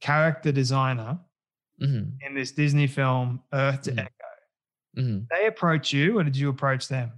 character 0.00 0.52
designer 0.52 1.18
mm-hmm. 1.80 2.10
in 2.26 2.34
this 2.34 2.52
Disney 2.52 2.86
film 2.86 3.42
Earth 3.52 3.82
to 3.82 3.90
mm-hmm. 3.90 3.98
Echo. 4.00 4.10
Mm-hmm. 4.98 5.18
They 5.30 5.46
approach 5.46 5.92
you, 5.92 6.18
or 6.18 6.24
did 6.24 6.36
you 6.36 6.48
approach 6.48 6.88
them? 6.88 7.12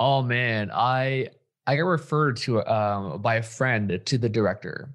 Oh 0.00 0.22
man, 0.22 0.70
I 0.72 1.28
I 1.66 1.76
got 1.76 1.84
referred 1.84 2.36
to 2.38 2.64
um, 2.66 3.22
by 3.22 3.36
a 3.36 3.42
friend 3.42 4.00
to 4.04 4.18
the 4.18 4.28
director, 4.28 4.90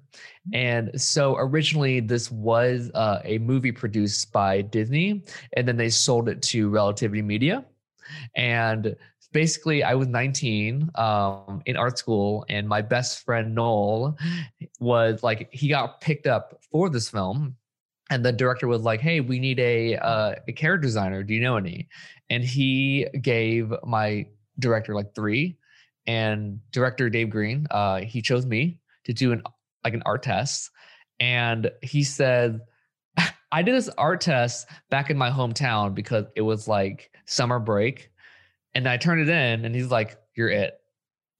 and 0.52 1.00
so 1.00 1.36
originally 1.36 2.00
this 2.00 2.30
was 2.30 2.90
uh, 2.94 3.20
a 3.24 3.38
movie 3.38 3.72
produced 3.72 4.32
by 4.32 4.62
Disney, 4.62 5.22
and 5.54 5.66
then 5.66 5.76
they 5.76 5.88
sold 5.88 6.28
it 6.28 6.42
to 6.42 6.68
Relativity 6.68 7.22
Media, 7.22 7.64
and 8.34 8.96
basically 9.32 9.82
I 9.82 9.94
was 9.94 10.08
19 10.08 10.90
um, 10.94 11.62
in 11.66 11.76
art 11.76 11.98
school, 11.98 12.44
and 12.48 12.68
my 12.68 12.82
best 12.82 13.24
friend 13.24 13.54
Noel 13.54 14.16
was 14.78 15.22
like 15.22 15.48
he 15.52 15.68
got 15.68 16.00
picked 16.00 16.26
up 16.26 16.60
for 16.70 16.88
this 16.88 17.08
film, 17.08 17.56
and 18.10 18.24
the 18.24 18.32
director 18.32 18.68
was 18.68 18.82
like, 18.82 19.00
"Hey, 19.00 19.20
we 19.20 19.38
need 19.38 19.58
a 19.60 19.96
uh, 19.96 20.34
a 20.48 20.52
character 20.52 20.86
designer. 20.86 21.22
Do 21.22 21.34
you 21.34 21.40
know 21.40 21.56
any?" 21.56 21.88
And 22.28 22.44
he 22.44 23.06
gave 23.22 23.72
my 23.84 24.26
director 24.58 24.94
like 24.94 25.14
three, 25.14 25.56
and 26.06 26.60
director 26.72 27.08
Dave 27.10 27.30
Green, 27.30 27.66
uh, 27.70 28.00
he 28.00 28.22
chose 28.22 28.46
me 28.46 28.78
to 29.04 29.12
do 29.12 29.32
an 29.32 29.42
like 29.84 29.94
an 29.94 30.02
art 30.06 30.22
test, 30.22 30.70
and 31.18 31.70
he 31.82 32.02
said. 32.02 32.60
I 33.52 33.62
did 33.62 33.74
this 33.74 33.88
art 33.98 34.20
test 34.20 34.68
back 34.90 35.10
in 35.10 35.18
my 35.18 35.28
hometown 35.28 35.92
because 35.92 36.24
it 36.36 36.42
was 36.42 36.68
like 36.68 37.10
summer 37.26 37.58
break 37.58 38.12
and 38.74 38.88
I 38.88 38.96
turned 38.96 39.20
it 39.20 39.28
in 39.28 39.64
and 39.64 39.74
he's 39.74 39.90
like, 39.90 40.16
You're 40.34 40.48
it. 40.48 40.74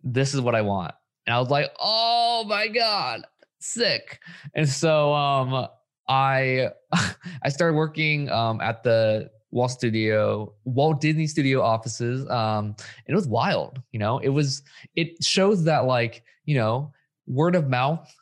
This 0.03 0.35
is 0.35 0.41
what 0.41 0.55
I 0.55 0.63
want. 0.63 0.95
And 1.27 1.35
I 1.35 1.39
was 1.39 1.51
like, 1.51 1.71
Oh 1.81 2.45
my 2.47 2.69
God, 2.69 3.23
sick. 3.61 4.21
And 4.55 4.69
so 4.69 5.13
um 5.13 5.69
I 6.09 6.71
I 7.43 7.49
started 7.49 7.77
working 7.77 8.31
um 8.31 8.61
at 8.61 8.83
the 8.83 9.31
Walt 9.53 9.71
Studio, 9.71 10.55
Walt 10.65 11.01
Disney 11.01 11.27
Studio 11.27 11.61
offices. 11.63 12.29
Um, 12.31 12.77
it 13.07 13.15
was 13.15 13.27
wild, 13.27 13.83
you 13.91 13.99
know. 13.99 14.19
It 14.19 14.29
was 14.29 14.63
it 14.95 15.23
shows 15.25 15.65
that 15.65 15.87
like, 15.87 16.23
you 16.45 16.55
know, 16.57 16.93
word 17.27 17.57
of 17.57 17.69
mouth 17.69 18.13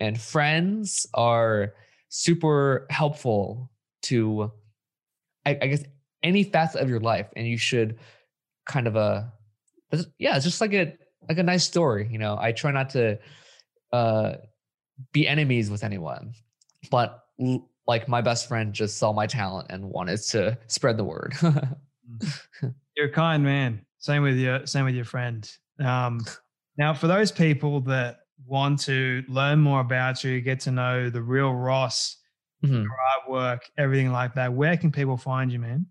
and 0.00 0.20
friends 0.20 1.06
are 1.14 1.74
super 2.08 2.86
helpful 2.90 3.70
to 4.02 4.52
I, 5.44 5.58
I 5.62 5.66
guess 5.68 5.84
any 6.22 6.44
facet 6.44 6.82
of 6.82 6.88
your 6.88 7.00
life. 7.00 7.28
And 7.36 7.46
you 7.46 7.56
should 7.56 7.98
kind 8.66 8.86
of 8.86 8.96
a 8.96 9.32
yeah, 10.18 10.36
it's 10.36 10.44
just 10.44 10.60
like 10.60 10.74
a 10.74 10.96
like 11.28 11.38
a 11.38 11.42
nice 11.42 11.64
story. 11.64 12.08
You 12.10 12.18
know, 12.18 12.36
I 12.38 12.52
try 12.52 12.70
not 12.70 12.90
to 12.90 13.18
uh, 13.92 14.34
be 15.12 15.26
enemies 15.26 15.70
with 15.70 15.84
anyone, 15.84 16.34
but 16.90 17.24
like 17.86 18.08
my 18.08 18.20
best 18.20 18.48
friend 18.48 18.72
just 18.72 18.98
saw 18.98 19.12
my 19.12 19.26
talent 19.26 19.68
and 19.70 19.84
wanted 19.84 20.20
to 20.30 20.58
spread 20.66 20.96
the 20.96 21.04
word. 21.04 21.34
Mm. 21.40 22.74
You're 22.96 23.06
a 23.06 23.12
kind 23.12 23.42
man. 23.42 23.84
Same 23.98 24.22
with 24.22 24.36
your 24.36 24.64
same 24.64 24.84
with 24.84 24.94
your 24.94 25.04
friend. 25.04 25.50
Um, 25.80 26.20
now, 26.78 26.94
for 26.94 27.06
those 27.08 27.32
people 27.32 27.80
that 27.82 28.20
want 28.46 28.80
to 28.82 29.24
learn 29.28 29.58
more 29.58 29.80
about 29.80 30.22
you, 30.22 30.40
get 30.40 30.60
to 30.60 30.70
know 30.70 31.10
the 31.10 31.22
real 31.22 31.52
Ross, 31.52 32.18
mm-hmm. 32.64 32.82
your 32.82 32.96
artwork, 33.28 33.60
everything 33.76 34.12
like 34.12 34.34
that, 34.34 34.52
where 34.52 34.76
can 34.76 34.92
people 34.92 35.16
find 35.16 35.50
you, 35.50 35.58
man? 35.58 35.86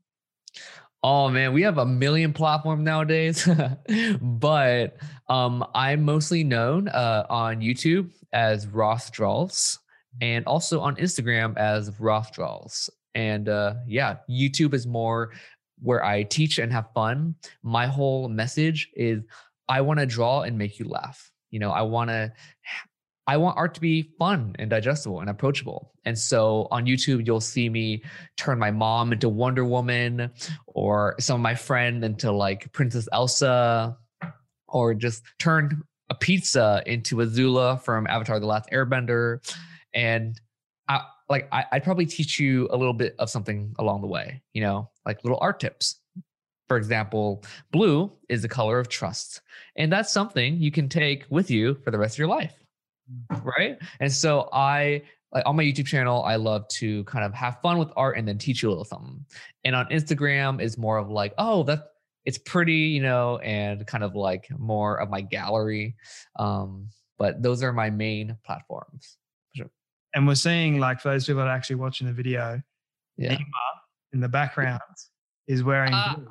Oh 1.08 1.30
man, 1.30 1.54
we 1.54 1.62
have 1.62 1.78
a 1.78 1.86
million 1.86 2.34
platform 2.34 2.84
nowadays, 2.84 3.48
but 4.22 4.98
um, 5.30 5.64
I'm 5.76 6.02
mostly 6.02 6.44
known 6.44 6.88
uh, 6.88 7.28
on 7.30 7.62
YouTube 7.62 8.10
as 8.34 8.66
RossDraws 8.66 9.78
and 10.20 10.44
also 10.48 10.80
on 10.80 10.96
Instagram 10.96 11.56
as 11.58 11.92
RossDraws. 11.92 12.90
And 13.14 13.50
uh, 13.50 13.76
yeah, 13.86 14.16
YouTube 14.28 14.74
is 14.74 14.88
more 14.88 15.32
where 15.80 16.04
I 16.04 16.24
teach 16.24 16.58
and 16.58 16.74
have 16.74 16.88
fun. 16.96 17.36
My 17.62 17.86
whole 17.86 18.28
message 18.28 18.90
is 18.96 19.22
I 19.70 19.82
want 19.82 20.00
to 20.00 20.08
draw 20.08 20.42
and 20.42 20.58
make 20.58 20.80
you 20.80 20.90
laugh. 20.90 21.32
You 21.52 21.60
know, 21.60 21.70
I 21.70 21.84
want 21.84 22.10
to 22.10 22.34
I 23.28 23.38
want 23.38 23.58
art 23.58 23.74
to 23.76 23.82
be 23.82 24.04
fun 24.20 24.56
and 24.60 24.70
digestible 24.70 25.20
and 25.20 25.30
approachable. 25.30 25.92
And 26.06 26.18
so 26.18 26.68
on 26.70 26.86
YouTube, 26.86 27.26
you'll 27.26 27.42
see 27.42 27.70
me 27.70 28.04
turn 28.38 28.60
my 28.60 28.70
mom 28.70 29.12
into 29.12 29.30
Wonder 29.30 29.66
Woman 29.66 30.32
or 30.68 31.16
some 31.20 31.36
of 31.36 31.42
my 31.42 31.56
friend 31.56 32.04
into 32.04 32.32
like 32.32 32.72
Princess 32.72 33.10
Elsa 33.12 33.98
or 34.68 34.94
just 34.94 35.24
turn 35.40 35.82
a 36.10 36.16
pizza 36.16 36.84
into 36.86 37.16
Azula 37.18 37.82
from 37.82 38.06
Avatar 38.08 38.40
The 38.40 38.46
Last 38.46 38.70
Airbender. 38.72 39.40
And 39.96 40.40
I, 40.88 41.02
like 41.28 41.48
I, 41.52 41.66
I'd 41.72 41.84
probably 41.84 42.06
teach 42.06 42.40
you 42.40 42.68
a 42.72 42.78
little 42.78 42.94
bit 42.94 43.16
of 43.18 43.32
something 43.32 43.74
along 43.80 44.02
the 44.02 44.08
way, 44.08 44.44
you 44.54 44.62
know, 44.62 44.92
like 45.04 45.24
little 45.24 45.40
art 45.42 45.60
tips. 45.60 46.00
For 46.68 46.78
example, 46.78 47.44
blue 47.72 48.12
is 48.30 48.44
the 48.44 48.48
color 48.48 48.80
of 48.80 48.88
trust. 48.88 49.42
And 49.76 49.92
that's 49.92 50.14
something 50.14 50.58
you 50.58 50.72
can 50.72 50.90
take 50.90 51.26
with 51.30 51.50
you 51.50 51.76
for 51.84 51.90
the 51.90 51.98
rest 51.98 52.16
of 52.16 52.20
your 52.20 52.28
life 52.28 52.65
right? 53.44 53.78
And 54.00 54.12
so 54.12 54.50
I 54.52 55.04
like 55.36 55.44
on 55.46 55.58
my 55.58 55.64
YouTube 55.64 55.86
channel, 55.86 56.24
I 56.24 56.38
love 56.38 56.68
to 56.70 57.04
kind 57.04 57.26
of 57.26 57.34
have 57.34 57.60
fun 57.62 57.78
with 57.78 57.90
art 57.98 58.18
and 58.18 58.26
then 58.26 58.38
teach 58.38 58.64
you 58.64 58.70
a 58.70 58.72
little 58.72 58.86
something. 58.86 59.26
And 59.66 59.76
on 59.76 59.86
Instagram 59.88 60.62
is 60.62 60.78
more 60.78 60.98
of 60.98 61.10
like, 61.10 61.34
oh, 61.38 61.64
that 61.64 61.90
it's 62.24 62.38
pretty, 62.38 62.74
you 62.74 63.02
know, 63.02 63.38
and 63.40 63.86
kind 63.86 64.04
of 64.04 64.16
like 64.16 64.48
more 64.58 64.96
of 64.96 65.10
my 65.10 65.22
gallery. 65.22 65.96
Um, 66.38 66.88
but 67.18 67.44
those 67.44 67.64
are 67.64 67.74
my 67.74 67.90
main 67.90 68.38
platforms. 68.46 69.18
Sure. 69.54 69.70
And 70.16 70.26
we're 70.26 70.36
seeing 70.36 70.80
like 70.80 71.02
for 71.02 71.10
those 71.10 71.26
people 71.26 71.42
that 71.42 71.50
are 71.50 71.56
actually 71.56 71.78
watching 71.78 72.08
the 72.08 72.14
video, 72.14 72.62
yeah. 73.18 73.38
in 74.14 74.22
the 74.22 74.30
background 74.30 74.82
is 75.48 75.64
wearing 75.64 75.94
ah. 75.94 76.16
blue. 76.16 76.28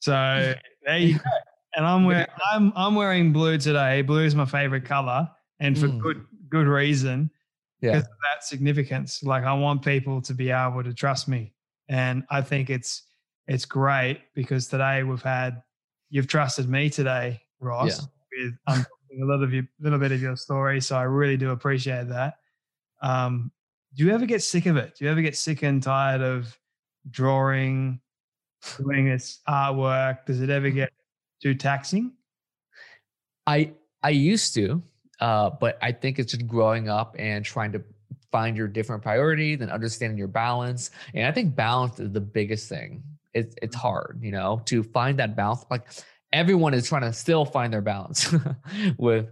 So 0.00 0.12
there 0.84 0.98
you 0.98 1.14
go. 1.14 1.24
And 1.76 1.86
I'm 1.86 2.04
wearing 2.04 2.26
I'm 2.50 2.72
I'm 2.74 2.94
wearing 2.96 3.32
blue 3.32 3.58
today. 3.58 4.02
Blue 4.02 4.24
is 4.24 4.34
my 4.34 4.46
favorite 4.46 4.84
color 4.84 5.30
and 5.60 5.78
for 5.78 5.88
mm. 5.88 6.00
good 6.00 6.24
good 6.48 6.66
reason 6.66 7.30
yeah. 7.80 7.92
because 7.92 8.04
of 8.04 8.16
that 8.32 8.44
significance. 8.44 9.22
Like 9.22 9.44
I 9.44 9.52
want 9.54 9.82
people 9.82 10.20
to 10.22 10.34
be 10.34 10.50
able 10.50 10.82
to 10.84 10.94
trust 10.94 11.28
me, 11.28 11.52
and 11.88 12.24
I 12.30 12.42
think 12.42 12.70
it's 12.70 13.02
it's 13.46 13.64
great 13.64 14.20
because 14.34 14.68
today 14.68 15.02
we've 15.02 15.22
had 15.22 15.62
you've 16.10 16.26
trusted 16.26 16.68
me 16.68 16.90
today, 16.90 17.40
Ross, 17.60 18.00
yeah. 18.32 18.46
with 18.46 18.54
um, 18.66 18.86
a 19.20 19.24
little 19.24 19.44
of 19.44 19.52
your 19.52 19.64
little 19.80 19.98
bit 19.98 20.12
of 20.12 20.20
your 20.20 20.36
story. 20.36 20.80
So 20.80 20.96
I 20.96 21.02
really 21.02 21.36
do 21.36 21.50
appreciate 21.50 22.08
that. 22.08 22.34
Um, 23.02 23.52
do 23.94 24.04
you 24.04 24.12
ever 24.12 24.26
get 24.26 24.42
sick 24.42 24.66
of 24.66 24.76
it? 24.76 24.96
Do 24.96 25.04
you 25.04 25.10
ever 25.10 25.22
get 25.22 25.36
sick 25.36 25.62
and 25.62 25.82
tired 25.82 26.20
of 26.20 26.56
drawing, 27.10 28.00
doing 28.76 29.06
this 29.06 29.40
artwork? 29.48 30.26
Does 30.26 30.40
it 30.40 30.50
ever 30.50 30.70
get 30.70 30.90
too 31.42 31.54
taxing? 31.54 32.12
I 33.46 33.72
I 34.02 34.10
used 34.10 34.54
to. 34.54 34.82
Uh, 35.20 35.50
but 35.50 35.78
I 35.82 35.92
think 35.92 36.18
it's 36.18 36.32
just 36.32 36.46
growing 36.46 36.88
up 36.88 37.16
and 37.18 37.44
trying 37.44 37.72
to 37.72 37.82
find 38.30 38.56
your 38.56 38.68
different 38.68 39.02
priorities 39.02 39.60
and 39.60 39.70
understanding 39.70 40.18
your 40.18 40.28
balance. 40.28 40.90
And 41.14 41.26
I 41.26 41.32
think 41.32 41.56
balance 41.56 41.98
is 41.98 42.12
the 42.12 42.20
biggest 42.20 42.68
thing. 42.68 43.02
It's 43.34 43.54
it's 43.62 43.76
mm-hmm. 43.76 43.88
hard, 43.88 44.18
you 44.22 44.32
know, 44.32 44.62
to 44.66 44.82
find 44.82 45.18
that 45.18 45.36
balance. 45.36 45.64
Like 45.70 45.86
everyone 46.32 46.74
is 46.74 46.88
trying 46.88 47.02
to 47.02 47.12
still 47.12 47.44
find 47.44 47.72
their 47.72 47.82
balance 47.82 48.34
with 48.98 49.30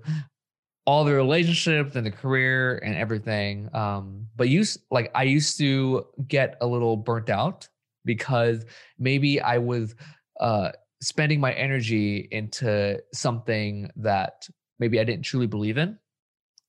all 0.87 1.05
the 1.05 1.13
relationships 1.13 1.97
and 1.97 2.07
the 2.07 2.11
career 2.11 2.79
and 2.79 2.95
everything. 2.97 3.69
Um, 3.75 4.29
but 4.37 4.49
you 4.49 4.65
like 4.91 5.11
I 5.15 5.25
used 5.25 5.59
to 5.59 6.07
get 6.27 6.57
a 6.61 6.67
little 6.67 6.97
burnt 6.97 7.29
out 7.29 7.69
because 8.05 8.65
maybe 8.99 9.41
I 9.41 9.59
was 9.59 9.95
uh, 10.41 10.71
spending 11.01 11.41
my 11.41 11.53
energy 11.53 12.29
into 12.31 13.03
something 13.13 13.91
that 13.97 14.49
maybe 14.79 15.01
I 15.01 15.05
didn't 15.05 15.25
truly 15.25 15.47
believe 15.47 15.79
in. 15.79 15.99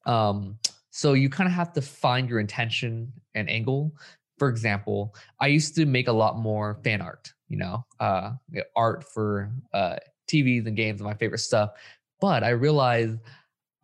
Um, 0.05 0.57
so 0.89 1.13
you 1.13 1.29
kind 1.29 1.47
of 1.47 1.53
have 1.53 1.73
to 1.73 1.81
find 1.81 2.29
your 2.29 2.39
intention 2.39 3.11
and 3.35 3.49
angle. 3.49 3.93
For 4.37 4.49
example, 4.49 5.15
I 5.39 5.47
used 5.47 5.75
to 5.75 5.85
make 5.85 6.07
a 6.07 6.13
lot 6.13 6.37
more 6.37 6.79
fan 6.83 7.01
art, 7.01 7.33
you 7.49 7.57
know, 7.57 7.85
uh, 7.99 8.31
art 8.75 9.03
for 9.03 9.51
uh, 9.73 9.97
TVs 10.27 10.65
and 10.67 10.75
games, 10.75 11.01
and 11.01 11.07
my 11.07 11.15
favorite 11.15 11.39
stuff. 11.39 11.71
But 12.19 12.43
I 12.43 12.49
realized 12.49 13.19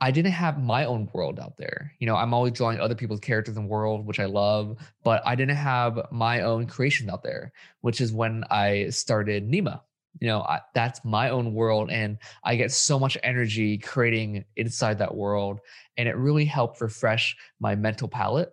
I 0.02 0.12
didn't 0.12 0.34
have 0.34 0.62
my 0.62 0.86
own 0.86 1.10
world 1.14 1.40
out 1.40 1.56
there. 1.58 1.94
You 2.00 2.08
know, 2.08 2.16
I'm 2.16 2.34
always 2.34 2.54
drawing 2.54 2.80
other 2.80 2.96
people's 2.96 3.22
characters 3.22 3.56
and 3.58 3.70
world, 3.70 4.06
which 4.06 4.20
I 4.20 4.26
love, 4.26 4.78
but 5.04 5.22
I 5.26 5.36
didn't 5.36 5.56
have 5.56 6.08
my 6.12 6.42
own 6.42 6.68
creations 6.68 7.10
out 7.10 7.24
there, 7.24 7.54
which 7.82 8.02
is 8.02 8.12
when 8.12 8.44
I 8.50 8.90
started 8.90 9.50
Nima. 9.50 9.82
You 10.20 10.28
know, 10.28 10.42
I, 10.42 10.60
that's 10.74 11.04
my 11.04 11.30
own 11.30 11.54
world, 11.54 11.90
and 11.92 12.18
I 12.44 12.56
get 12.56 12.72
so 12.72 13.00
much 13.00 13.18
energy 13.24 13.78
creating 13.78 14.46
inside 14.56 15.00
that 15.00 15.14
world, 15.14 15.60
and 15.98 16.08
it 16.08 16.16
really 16.16 16.46
helped 16.46 16.82
refresh 16.82 17.36
my 17.60 17.76
mental 17.76 18.08
palette. 18.08 18.52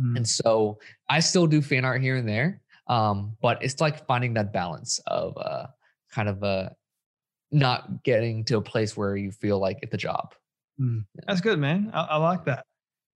Mm. 0.00 0.16
And 0.16 0.28
so 0.28 0.78
I 1.08 1.20
still 1.20 1.46
do 1.46 1.62
fan 1.62 1.84
art 1.84 2.02
here 2.02 2.16
and 2.16 2.28
there, 2.28 2.60
um, 2.88 3.36
but 3.40 3.62
it's 3.62 3.80
like 3.80 4.06
finding 4.06 4.34
that 4.34 4.52
balance 4.52 5.00
of 5.06 5.36
uh, 5.38 5.66
kind 6.10 6.28
of 6.28 6.42
uh, 6.42 6.70
not 7.50 8.02
getting 8.02 8.44
to 8.46 8.56
a 8.56 8.62
place 8.62 8.96
where 8.96 9.16
you 9.16 9.30
feel 9.30 9.58
like 9.58 9.78
it's 9.82 9.94
a 9.94 9.98
job. 9.98 10.34
Mm. 10.80 11.04
That's 11.26 11.40
good, 11.40 11.58
man. 11.58 11.90
I, 11.94 12.02
I 12.02 12.16
like 12.16 12.44
that. 12.44 12.64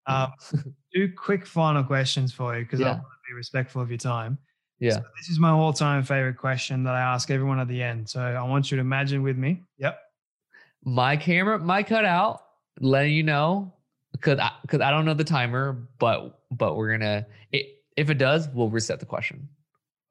Um, 0.06 0.32
two 0.94 1.12
quick 1.16 1.46
final 1.46 1.84
questions 1.84 2.32
for 2.32 2.56
you 2.56 2.64
because 2.64 2.80
I 2.80 2.90
want 2.90 3.02
to 3.02 3.28
be 3.28 3.34
respectful 3.34 3.82
of 3.82 3.90
your 3.90 3.98
time. 3.98 4.38
Yeah. 4.80 4.94
So 4.94 5.02
this 5.18 5.28
is 5.28 5.38
my 5.38 5.50
all-time 5.50 6.02
favorite 6.02 6.36
question 6.38 6.82
that 6.84 6.94
I 6.94 7.00
ask 7.00 7.30
everyone 7.30 7.60
at 7.60 7.68
the 7.68 7.82
end. 7.82 8.08
So 8.08 8.20
I 8.20 8.42
want 8.42 8.70
you 8.70 8.76
to 8.76 8.80
imagine 8.80 9.22
with 9.22 9.36
me. 9.36 9.62
Yep. 9.78 9.98
my 10.84 11.16
camera 11.16 11.58
might 11.58 11.86
cut 11.86 12.04
out 12.06 12.42
letting 12.80 13.12
you 13.12 13.22
know 13.22 13.72
because 14.12 14.38
I, 14.38 14.50
cause 14.68 14.80
I 14.80 14.90
don't 14.90 15.04
know 15.04 15.12
the 15.14 15.24
timer 15.24 15.86
but 15.98 16.40
but 16.50 16.76
we're 16.76 16.92
gonna 16.96 17.26
it, 17.52 17.66
if 17.96 18.08
it 18.08 18.14
does 18.18 18.48
we'll 18.48 18.70
reset 18.70 18.98
the 19.00 19.06
question 19.06 19.48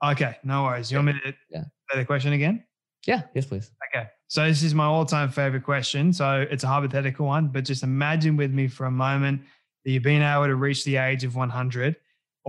Okay, 0.05 0.38
no 0.43 0.63
worries. 0.63 0.89
You 0.91 0.97
want 0.99 1.07
me 1.07 1.13
to 1.26 1.34
Yeah. 1.49 1.63
say 1.91 1.97
the 1.99 2.05
question 2.05 2.34
again? 2.34 2.63
yeah 3.07 3.24
yes 3.34 3.45
please 3.47 3.72
Okay. 3.93 4.07
So 4.28 4.45
this 4.45 4.61
is 4.61 4.76
my 4.76 4.86
all-time 4.86 5.30
favorite 5.32 5.63
question. 5.63 6.13
So 6.13 6.45
it's 6.51 6.63
a 6.63 6.67
hypothetical 6.67 7.26
one, 7.26 7.47
but 7.47 7.65
just 7.65 7.82
imagine 7.82 8.38
with 8.38 8.51
me 8.51 8.67
for 8.67 8.86
a 8.86 8.91
moment 8.91 9.41
that 9.84 9.89
you've 9.91 10.03
been 10.03 10.22
able 10.22 10.45
to 10.45 10.53
reach 10.55 10.84
the 10.86 10.97
age 10.97 11.24
of 11.24 11.36
100. 11.36 11.95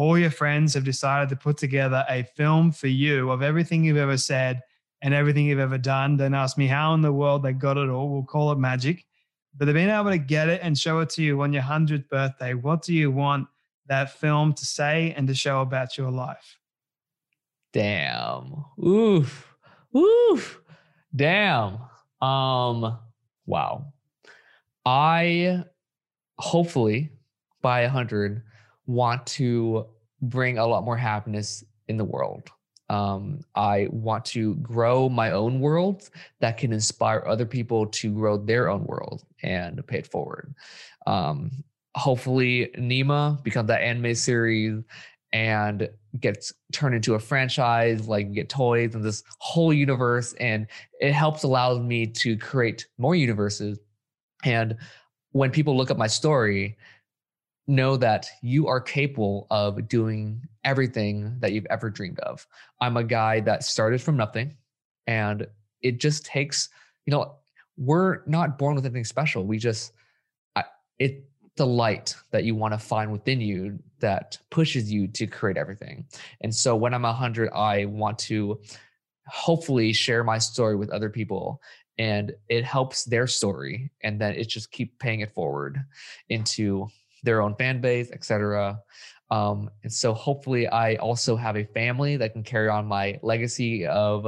All 0.01 0.19
your 0.19 0.31
friends 0.31 0.73
have 0.73 0.85
decided 0.85 1.29
to 1.29 1.37
put 1.37 1.59
together 1.59 2.07
a 2.09 2.23
film 2.23 2.73
for 2.73 2.87
you 2.87 3.31
of 3.31 3.43
everything 3.43 3.85
you've 3.85 3.99
ever 3.99 4.17
said 4.17 4.63
and 5.03 5.13
everything 5.13 5.45
you've 5.45 5.59
ever 5.59 5.77
done. 5.77 6.17
Don't 6.17 6.33
ask 6.33 6.57
me 6.57 6.67
how 6.67 6.95
in 6.95 7.03
the 7.03 7.13
world 7.13 7.43
they 7.43 7.53
got 7.53 7.77
it 7.77 7.91
all. 7.91 8.09
We'll 8.09 8.23
call 8.23 8.51
it 8.51 8.59
magic. 8.59 9.05
But 9.55 9.67
they've 9.67 9.75
been 9.75 9.91
able 9.91 10.09
to 10.09 10.17
get 10.17 10.49
it 10.49 10.63
and 10.63 10.79
show 10.79 11.01
it 11.01 11.11
to 11.11 11.23
you 11.23 11.43
on 11.43 11.53
your 11.53 11.65
100th 11.65 12.09
birthday. 12.09 12.55
What 12.55 12.81
do 12.81 12.95
you 12.95 13.11
want 13.11 13.49
that 13.89 14.19
film 14.19 14.55
to 14.55 14.65
say 14.65 15.13
and 15.19 15.29
to 15.29 15.35
show 15.35 15.61
about 15.61 15.99
your 15.99 16.11
life? 16.11 16.57
damn 17.73 18.65
oof 18.85 19.55
oof 19.97 20.61
damn 21.15 21.79
um 22.21 22.99
wow 23.47 23.87
i 24.85 25.63
hopefully 26.39 27.13
by 27.63 27.83
100 27.83 28.43
want 28.91 29.25
to 29.25 29.87
bring 30.21 30.59
a 30.59 30.67
lot 30.67 30.85
more 30.85 30.97
happiness 30.97 31.65
in 31.89 31.97
the 31.97 32.05
world. 32.05 32.51
Um, 32.89 33.45
i 33.55 33.87
want 33.93 34.25
to 34.27 34.57
grow 34.57 35.09
my 35.09 35.31
own 35.31 35.61
world 35.61 36.11
that 36.41 36.59
can 36.59 36.73
inspire 36.73 37.23
other 37.25 37.47
people 37.47 37.87
to 37.87 38.13
grow 38.13 38.37
their 38.37 38.69
own 38.69 38.83
world 38.85 39.23
and 39.45 39.87
pay 39.87 39.99
it 39.99 40.09
forward. 40.09 40.53
Um, 41.07 41.53
hopefully 41.95 42.71
nima 42.77 43.41
becomes 43.45 43.69
that 43.69 43.81
anime 43.81 44.17
series 44.17 44.83
and 45.33 45.89
gets 46.19 46.53
turned 46.73 46.97
into 46.97 47.15
a 47.15 47.21
franchise 47.21 48.09
like 48.09 48.33
get 48.33 48.49
toys 48.49 48.97
and 48.97 49.05
this 49.05 49.23
whole 49.39 49.73
universe 49.73 50.33
and 50.41 50.67
it 51.01 51.13
helps 51.13 51.45
allows 51.45 51.79
me 51.79 52.07
to 52.07 52.37
create 52.37 52.89
more 52.99 53.15
universes. 53.15 53.79
And 54.45 54.77
when 55.31 55.53
people 55.53 55.77
look 55.77 55.93
at 55.93 55.99
my 55.99 56.09
story 56.09 56.77
know 57.71 57.97
that 57.97 58.27
you 58.43 58.67
are 58.67 58.81
capable 58.81 59.47
of 59.51 59.89
doing 59.89 60.43
everything 60.65 61.37
that 61.41 61.53
you've 61.53 61.67
ever 61.71 61.89
dreamed 61.89 62.19
of 62.21 62.47
i'm 62.81 62.97
a 62.97 63.05
guy 63.05 63.41
that 63.41 63.65
started 63.65 64.01
from 64.01 64.17
nothing 64.17 64.57
and 65.07 65.47
it 65.83 65.99
just 65.99 66.25
takes 66.25 66.69
you 67.07 67.11
know 67.11 67.35
we're 67.77 68.23
not 68.27 68.59
born 68.59 68.75
with 68.75 68.85
anything 68.85 69.05
special 69.05 69.47
we 69.47 69.59
just 69.59 69.93
it 71.01 71.25
the 71.57 71.67
light 71.67 72.15
that 72.31 72.45
you 72.45 72.55
want 72.55 72.73
to 72.73 72.79
find 72.79 73.11
within 73.11 73.41
you 73.41 73.79
that 73.99 74.39
pushes 74.51 74.91
you 74.91 75.07
to 75.09 75.27
create 75.27 75.57
everything. 75.57 76.07
And 76.41 76.55
so 76.55 76.77
when 76.77 76.95
I'm 76.95 77.03
100, 77.03 77.51
I 77.53 77.87
want 77.87 78.19
to 78.21 78.61
hopefully 79.27 79.93
share 79.93 80.25
my 80.25 80.39
story 80.39 80.77
with 80.77 80.91
other 80.91 81.11
people 81.11 81.61
and 81.99 82.33
it 82.49 82.65
helps 82.65 83.05
their 83.05 83.27
story 83.27 83.91
and 84.03 84.21
then 84.21 84.35
it 84.35 84.49
just 84.49 84.71
keep 84.71 84.99
paying 84.99 85.21
it 85.21 85.35
forward 85.35 85.79
into 86.29 86.89
their 87.23 87.43
own 87.43 87.55
fan 87.57 87.81
base, 87.81 88.11
etc. 88.13 88.79
Um, 89.31 89.71
and 89.83 89.93
so 89.93 90.13
hopefully 90.13 90.67
I 90.67 90.97
also 90.97 91.37
have 91.37 91.57
a 91.57 91.65
family 91.65 92.17
that 92.17 92.33
can 92.33 92.43
carry 92.43 92.69
on 92.69 92.87
my 92.87 93.19
legacy 93.23 93.87
of 93.87 94.27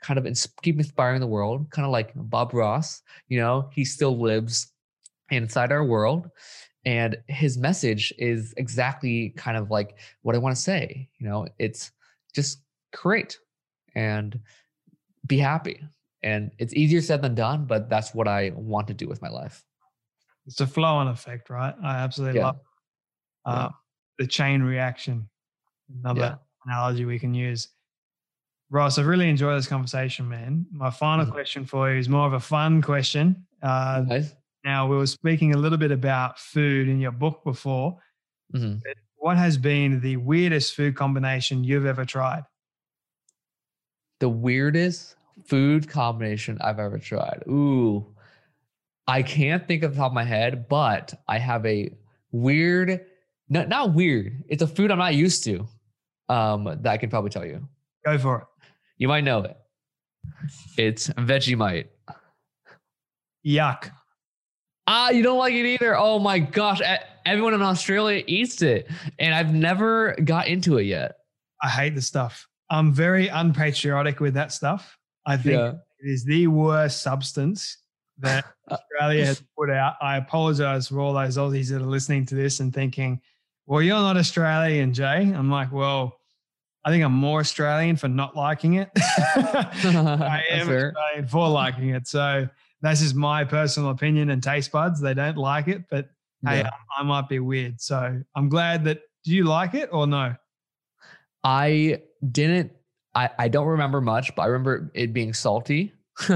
kind 0.00 0.18
of 0.18 0.26
ins- 0.26 0.48
keep 0.62 0.76
inspiring 0.76 1.20
the 1.20 1.26
world, 1.26 1.70
kind 1.70 1.86
of 1.86 1.92
like 1.92 2.12
Bob 2.14 2.54
Ross, 2.54 3.02
you 3.28 3.38
know, 3.38 3.68
he 3.72 3.84
still 3.84 4.18
lives 4.18 4.72
inside 5.30 5.72
our 5.72 5.84
world. 5.84 6.28
And 6.84 7.16
his 7.28 7.56
message 7.56 8.12
is 8.18 8.52
exactly 8.56 9.30
kind 9.36 9.56
of 9.56 9.70
like 9.70 9.96
what 10.22 10.34
i 10.34 10.38
want 10.38 10.54
to 10.54 10.60
say 10.60 11.08
you 11.18 11.26
know 11.26 11.46
it's 11.58 11.92
just 12.34 12.60
create 12.92 13.38
and 13.94 14.38
be 15.26 15.38
happy. 15.38 15.80
And 16.22 16.50
it's 16.58 16.74
easier 16.74 17.00
said 17.02 17.22
than 17.22 17.34
done 17.34 17.66
but 17.66 17.90
that's 17.90 18.14
what 18.14 18.28
i 18.28 18.50
want 18.54 18.88
to 18.88 18.94
do 18.94 19.08
with 19.08 19.20
my 19.20 19.28
life 19.28 19.62
It's 20.46 20.60
a 20.60 20.66
flow 20.66 20.96
on 20.96 21.08
effect, 21.08 21.50
right? 21.50 21.74
I 21.82 21.96
absolutely 21.96 22.38
Yeah. 22.40 22.46
love 22.46 22.56
uh, 23.46 23.68
the 24.18 24.26
chain 24.26 24.62
reaction. 24.62 25.28
Another 26.02 26.20
Yeah. 26.20 26.36
analogy 26.66 27.04
we 27.04 27.18
can 27.18 27.34
use. 27.34 27.68
Ross, 28.70 28.98
I've 28.98 29.06
really 29.06 29.28
enjoyed 29.28 29.56
this 29.58 29.66
conversation, 29.68 30.28
man. 30.28 30.66
My 30.70 30.90
final 30.90 31.26
Mhm. 31.26 31.30
question 31.32 31.64
for 31.66 31.90
you 31.92 31.98
is 31.98 32.08
more 32.08 32.26
of 32.26 32.32
a 32.32 32.40
fun 32.40 32.80
question. 32.82 33.46
Uh, 33.62 34.04
Nice. 34.06 34.34
now, 34.64 34.86
we 34.88 34.96
were 34.96 35.06
speaking 35.06 35.54
a 35.54 35.58
little 35.58 35.78
bit 35.78 35.90
about 35.92 36.38
food 36.38 36.88
in 36.88 37.00
your 37.00 37.12
book 37.12 37.44
before. 37.44 38.00
Mhm. 38.54 38.80
What 39.16 39.36
has 39.38 39.56
been 39.58 40.00
the 40.00 40.16
weirdest 40.18 40.74
food 40.74 40.96
combination 40.96 41.64
you've 41.64 41.86
ever 41.86 42.04
tried? 42.04 42.44
the 44.20 44.28
weirdest 44.28 45.16
food 45.44 45.88
combination 45.88 46.56
i've 46.62 46.78
ever 46.78 46.98
tried 46.98 47.42
ooh 47.48 48.13
i 49.06 49.22
can't 49.22 49.66
think 49.68 49.82
of 49.82 49.92
the 49.92 49.96
top 49.96 50.10
of 50.10 50.14
my 50.14 50.24
head 50.24 50.68
but 50.68 51.14
i 51.28 51.38
have 51.38 51.64
a 51.66 51.90
weird 52.32 53.00
not, 53.48 53.68
not 53.68 53.94
weird 53.94 54.42
it's 54.48 54.62
a 54.62 54.66
food 54.66 54.90
i'm 54.90 54.98
not 54.98 55.14
used 55.14 55.44
to 55.44 55.66
um 56.28 56.64
that 56.64 56.86
i 56.86 56.96
can 56.96 57.10
probably 57.10 57.30
tell 57.30 57.44
you 57.44 57.66
Go 58.04 58.18
for 58.18 58.38
it. 58.38 58.46
You 58.98 59.08
might 59.08 59.24
know 59.24 59.42
it. 59.42 59.56
It's 60.76 61.08
Vegemite. 61.08 61.86
Yuck. 63.46 63.90
Ah, 64.86 65.10
you 65.10 65.22
don't 65.22 65.38
like 65.38 65.54
it 65.54 65.64
either. 65.64 65.96
Oh 65.96 66.18
my 66.18 66.38
gosh. 66.38 66.80
Everyone 67.24 67.54
in 67.54 67.62
Australia 67.62 68.22
eats 68.26 68.60
it. 68.62 68.88
And 69.18 69.34
I've 69.34 69.54
never 69.54 70.14
got 70.24 70.46
into 70.46 70.76
it 70.78 70.84
yet. 70.84 71.16
I 71.62 71.68
hate 71.68 71.94
the 71.94 72.02
stuff. 72.02 72.46
I'm 72.70 72.92
very 72.92 73.28
unpatriotic 73.28 74.20
with 74.20 74.34
that 74.34 74.52
stuff. 74.52 74.98
I 75.26 75.36
think 75.38 75.56
it 76.00 76.06
is 76.06 76.24
the 76.24 76.46
worst 76.48 77.02
substance 77.02 77.78
that 78.18 78.44
uh, 78.70 78.74
Australia 78.74 79.26
has 79.26 79.42
put 79.58 79.70
out. 79.70 79.94
I 80.00 80.16
apologize 80.16 80.88
for 80.88 81.00
all 81.00 81.12
those 81.14 81.36
Aussies 81.36 81.70
that 81.70 81.82
are 81.82 81.86
listening 81.86 82.26
to 82.26 82.34
this 82.34 82.60
and 82.60 82.72
thinking, 82.72 83.20
well, 83.66 83.82
you're 83.82 83.96
not 83.96 84.16
Australian, 84.16 84.92
Jay. 84.92 85.32
I'm 85.34 85.50
like, 85.50 85.72
well, 85.72 86.18
I 86.84 86.90
think 86.90 87.02
I'm 87.02 87.12
more 87.14 87.40
Australian 87.40 87.96
for 87.96 88.08
not 88.08 88.36
liking 88.36 88.74
it. 88.74 88.90
I 88.96 90.42
am 90.50 90.66
fair. 90.66 90.92
Australian 90.96 91.28
for 91.28 91.48
liking 91.48 91.88
it. 91.90 92.06
So 92.06 92.46
that's 92.82 93.00
just 93.00 93.14
my 93.14 93.44
personal 93.44 93.90
opinion 93.90 94.30
and 94.30 94.42
taste 94.42 94.70
buds. 94.70 95.00
They 95.00 95.14
don't 95.14 95.38
like 95.38 95.68
it, 95.68 95.84
but 95.88 96.10
hey, 96.46 96.58
Yeah. 96.58 96.70
I, 96.96 97.00
I 97.00 97.02
might 97.04 97.28
be 97.28 97.38
weird. 97.38 97.80
So 97.80 98.20
I'm 98.34 98.48
glad 98.48 98.84
that. 98.84 99.00
Do 99.24 99.32
you 99.32 99.44
like 99.44 99.72
it 99.72 99.88
or 99.90 100.06
no? 100.06 100.34
I 101.42 102.02
didn't, 102.30 102.72
I, 103.14 103.30
I 103.38 103.48
don't 103.48 103.66
remember 103.66 104.02
much, 104.02 104.34
but 104.34 104.42
I 104.42 104.46
remember 104.48 104.90
it 104.92 105.14
being 105.14 105.32
salty. 105.32 105.94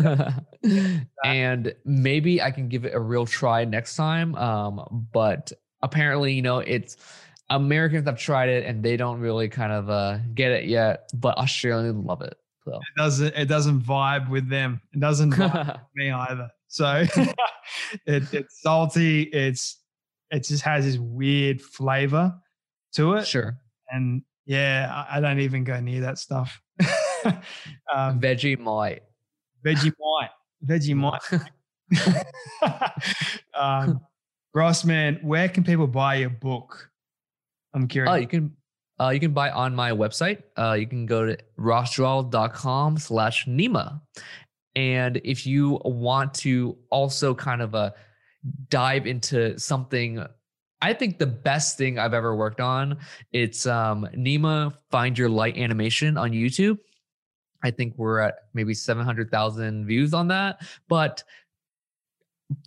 and 1.25 1.75
maybe 1.85 2.43
I 2.43 2.51
can 2.51 2.69
give 2.69 2.85
it 2.85 2.95
a 2.95 3.01
real 3.01 3.27
try 3.27 3.65
next 3.65 3.97
time. 3.97 4.35
Um, 4.35 5.07
but 5.13 5.53
apparently, 5.83 6.33
you 6.33 6.43
know, 6.43 6.59
it's 6.59 6.97
Americans 7.51 8.07
have 8.07 8.19
tried 8.19 8.49
it 8.49 8.65
and 8.67 8.83
they 8.83 8.97
don't 8.97 9.21
really 9.21 9.49
kind 9.49 9.73
of 9.73 9.89
uh, 9.89 10.19
get 10.35 10.51
it 10.51 10.65
yet, 10.65 11.11
but 11.15 11.37
Australians 11.39 12.05
love 12.05 12.23
it. 12.23 12.37
So 12.65 12.75
It 12.75 13.01
doesn't. 13.01 13.35
It 13.35 13.47
doesn't 13.47 13.81
vibe 13.81 14.29
with 14.29 14.49
them. 14.49 14.81
It 14.93 15.01
doesn't 15.01 15.33
vibe 15.33 15.67
with 15.67 15.77
me 15.95 16.11
either. 16.11 16.51
So 16.69 17.07
it, 18.07 18.35
it's 18.35 18.61
salty. 18.61 19.23
It's 19.23 19.79
it 20.31 20.45
just 20.45 20.63
has 20.65 20.85
this 20.85 20.99
weird 20.99 21.63
flavor 21.63 22.35
to 22.93 23.15
it. 23.15 23.27
sure. 23.27 23.57
And 23.91 24.23
yeah, 24.45 25.05
I, 25.09 25.17
I 25.17 25.21
don't 25.21 25.41
even 25.41 25.65
go 25.65 25.81
near 25.81 26.03
that 26.03 26.19
stuff. 26.19 26.61
um, 27.95 28.21
Vegemite. 28.21 29.01
Vegemite. 29.65 30.31
Vegemite. 30.65 31.49
um, 33.55 34.01
Ross, 34.55 34.85
man, 34.85 35.19
where 35.23 35.49
can 35.49 35.65
people 35.65 35.87
buy 35.87 36.17
your 36.17 36.31
book? 36.31 36.91
I'm 37.75 37.87
curious. 37.87 38.13
Oh, 38.13 38.17
you 38.17 38.27
can 38.27 38.57
uh, 39.01 39.11
you 39.11 39.21
can 39.21 39.33
buy 39.33 39.51
on 39.51 39.75
my 39.75 39.93
website. 39.93 40.43
Uh, 40.57 40.73
you 40.73 40.87
can 40.87 41.07
go 41.07 41.27
to 41.27 41.39
rossdraws.com 41.59 42.99
slash 42.99 43.47
Nima. 43.47 44.01
And 44.75 45.21
if 45.25 45.47
you 45.47 45.81
want 45.85 46.35
to 46.35 46.77
also 46.91 47.35
kind 47.35 47.63
of 47.63 47.75
uh, 47.75 47.93
dive 48.69 49.07
into 49.07 49.59
something, 49.59 50.25
I 50.81 50.93
think 50.93 51.19
the 51.19 51.27
best 51.27 51.79
thing 51.79 51.99
I've 51.99 52.15
ever 52.15 52.35
worked 52.35 52.61
on, 52.61 52.99
it's 53.33 53.67
um, 53.67 54.09
Nima 54.17 54.75
Find 54.91 55.17
Your 55.17 55.29
Light 55.29 55.57
animation 55.57 56.17
on 56.17 56.31
YouTube. 56.31 56.79
I 57.63 57.71
think 57.71 57.95
we're 57.97 58.21
at 58.21 58.47
maybe 58.55 58.75
700,000 58.75 59.87
views 59.87 60.15
on 60.15 60.29
that. 60.29 60.63
But 60.89 61.23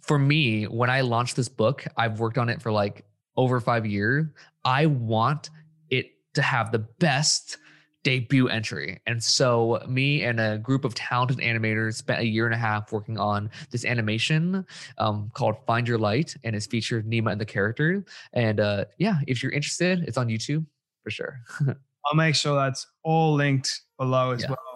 for 0.01 0.19
me, 0.19 0.65
when 0.65 0.89
I 0.89 1.01
launched 1.01 1.35
this 1.35 1.49
book, 1.49 1.85
I've 1.97 2.19
worked 2.19 2.37
on 2.37 2.49
it 2.49 2.61
for 2.61 2.71
like 2.71 3.05
over 3.37 3.59
five 3.59 3.85
years. 3.85 4.27
I 4.63 4.85
want 4.85 5.49
it 5.89 6.11
to 6.35 6.41
have 6.41 6.71
the 6.71 6.79
best 6.79 7.57
debut 8.03 8.47
entry. 8.47 8.99
And 9.05 9.23
so 9.23 9.83
me 9.87 10.23
and 10.23 10.39
a 10.39 10.57
group 10.57 10.85
of 10.85 10.95
talented 10.95 11.37
animators 11.37 11.95
spent 11.95 12.19
a 12.19 12.25
year 12.25 12.45
and 12.45 12.53
a 12.53 12.57
half 12.57 12.91
working 12.91 13.17
on 13.17 13.49
this 13.69 13.85
animation 13.85 14.65
um, 14.97 15.31
called 15.33 15.55
Find 15.67 15.87
Your 15.87 15.99
Light 15.99 16.35
and 16.43 16.55
it's 16.55 16.65
featured 16.65 17.09
Nima 17.09 17.31
and 17.31 17.39
the 17.39 17.45
character. 17.45 18.03
And 18.33 18.59
uh, 18.59 18.85
yeah, 18.97 19.19
if 19.27 19.43
you're 19.43 19.51
interested, 19.51 20.03
it's 20.07 20.17
on 20.17 20.27
YouTube 20.27 20.65
for 21.03 21.11
sure. 21.11 21.39
I'll 22.05 22.15
make 22.15 22.35
sure 22.35 22.55
that's 22.55 22.87
all 23.03 23.35
linked 23.35 23.81
below 23.97 24.31
as 24.31 24.41
yeah. 24.41 24.49
well. 24.49 24.70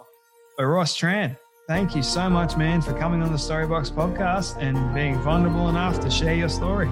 But 0.58 0.68
Ross 0.68 0.98
Tran, 0.98 1.36
thank 1.68 1.98
you 1.98 2.02
so 2.02 2.30
much, 2.30 2.56
man, 2.56 2.82
for 2.82 2.94
coming 2.98 3.22
on 3.22 3.30
the 3.30 3.38
Storybox 3.38 3.92
podcast 3.92 4.56
and 4.62 4.96
being 4.96 5.20
vulnerable 5.20 5.68
enough 5.68 6.00
to 6.00 6.10
share 6.10 6.34
your 6.34 6.48
story. 6.48 6.88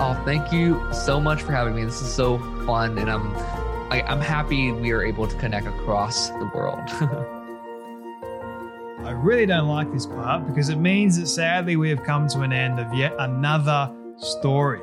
Oh, 0.00 0.20
thank 0.24 0.52
you 0.52 0.80
so 0.92 1.18
much 1.18 1.42
for 1.42 1.50
having 1.50 1.74
me. 1.74 1.84
This 1.84 2.00
is 2.00 2.14
so 2.14 2.38
fun, 2.64 2.96
and 2.98 3.10
I'm 3.10 3.34
I, 3.90 4.02
I'm 4.02 4.20
happy 4.20 4.70
we 4.70 4.92
are 4.92 5.02
able 5.02 5.26
to 5.26 5.36
connect 5.38 5.66
across 5.66 6.28
the 6.28 6.48
world. 6.54 6.78
I 9.04 9.10
really 9.10 9.46
don't 9.46 9.66
like 9.66 9.92
this 9.92 10.06
part 10.06 10.46
because 10.46 10.68
it 10.68 10.76
means 10.76 11.18
that 11.18 11.26
sadly 11.26 11.74
we 11.74 11.88
have 11.90 12.04
come 12.04 12.28
to 12.28 12.42
an 12.42 12.52
end 12.52 12.78
of 12.78 12.94
yet 12.94 13.12
another 13.18 13.92
story. 14.18 14.82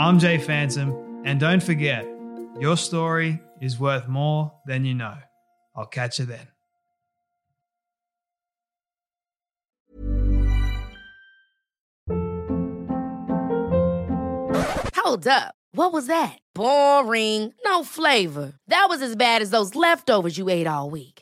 I'm 0.00 0.18
Jay 0.18 0.38
Fantom, 0.38 1.20
and 1.26 1.38
don't 1.38 1.62
forget, 1.62 2.06
your 2.58 2.78
story 2.78 3.38
is 3.60 3.78
worth 3.78 4.08
more 4.08 4.50
than 4.64 4.86
you 4.86 4.94
know. 4.94 5.18
I'll 5.76 5.84
catch 5.84 6.18
you 6.18 6.24
then. 6.24 6.48
Hold 14.96 15.26
up. 15.26 15.54
What 15.72 15.92
was 15.92 16.06
that? 16.06 16.38
Boring. 16.54 17.52
No 17.66 17.84
flavor. 17.84 18.54
That 18.68 18.86
was 18.88 19.02
as 19.02 19.14
bad 19.16 19.42
as 19.42 19.50
those 19.50 19.74
leftovers 19.74 20.38
you 20.38 20.48
ate 20.48 20.66
all 20.66 20.88
week. 20.88 21.19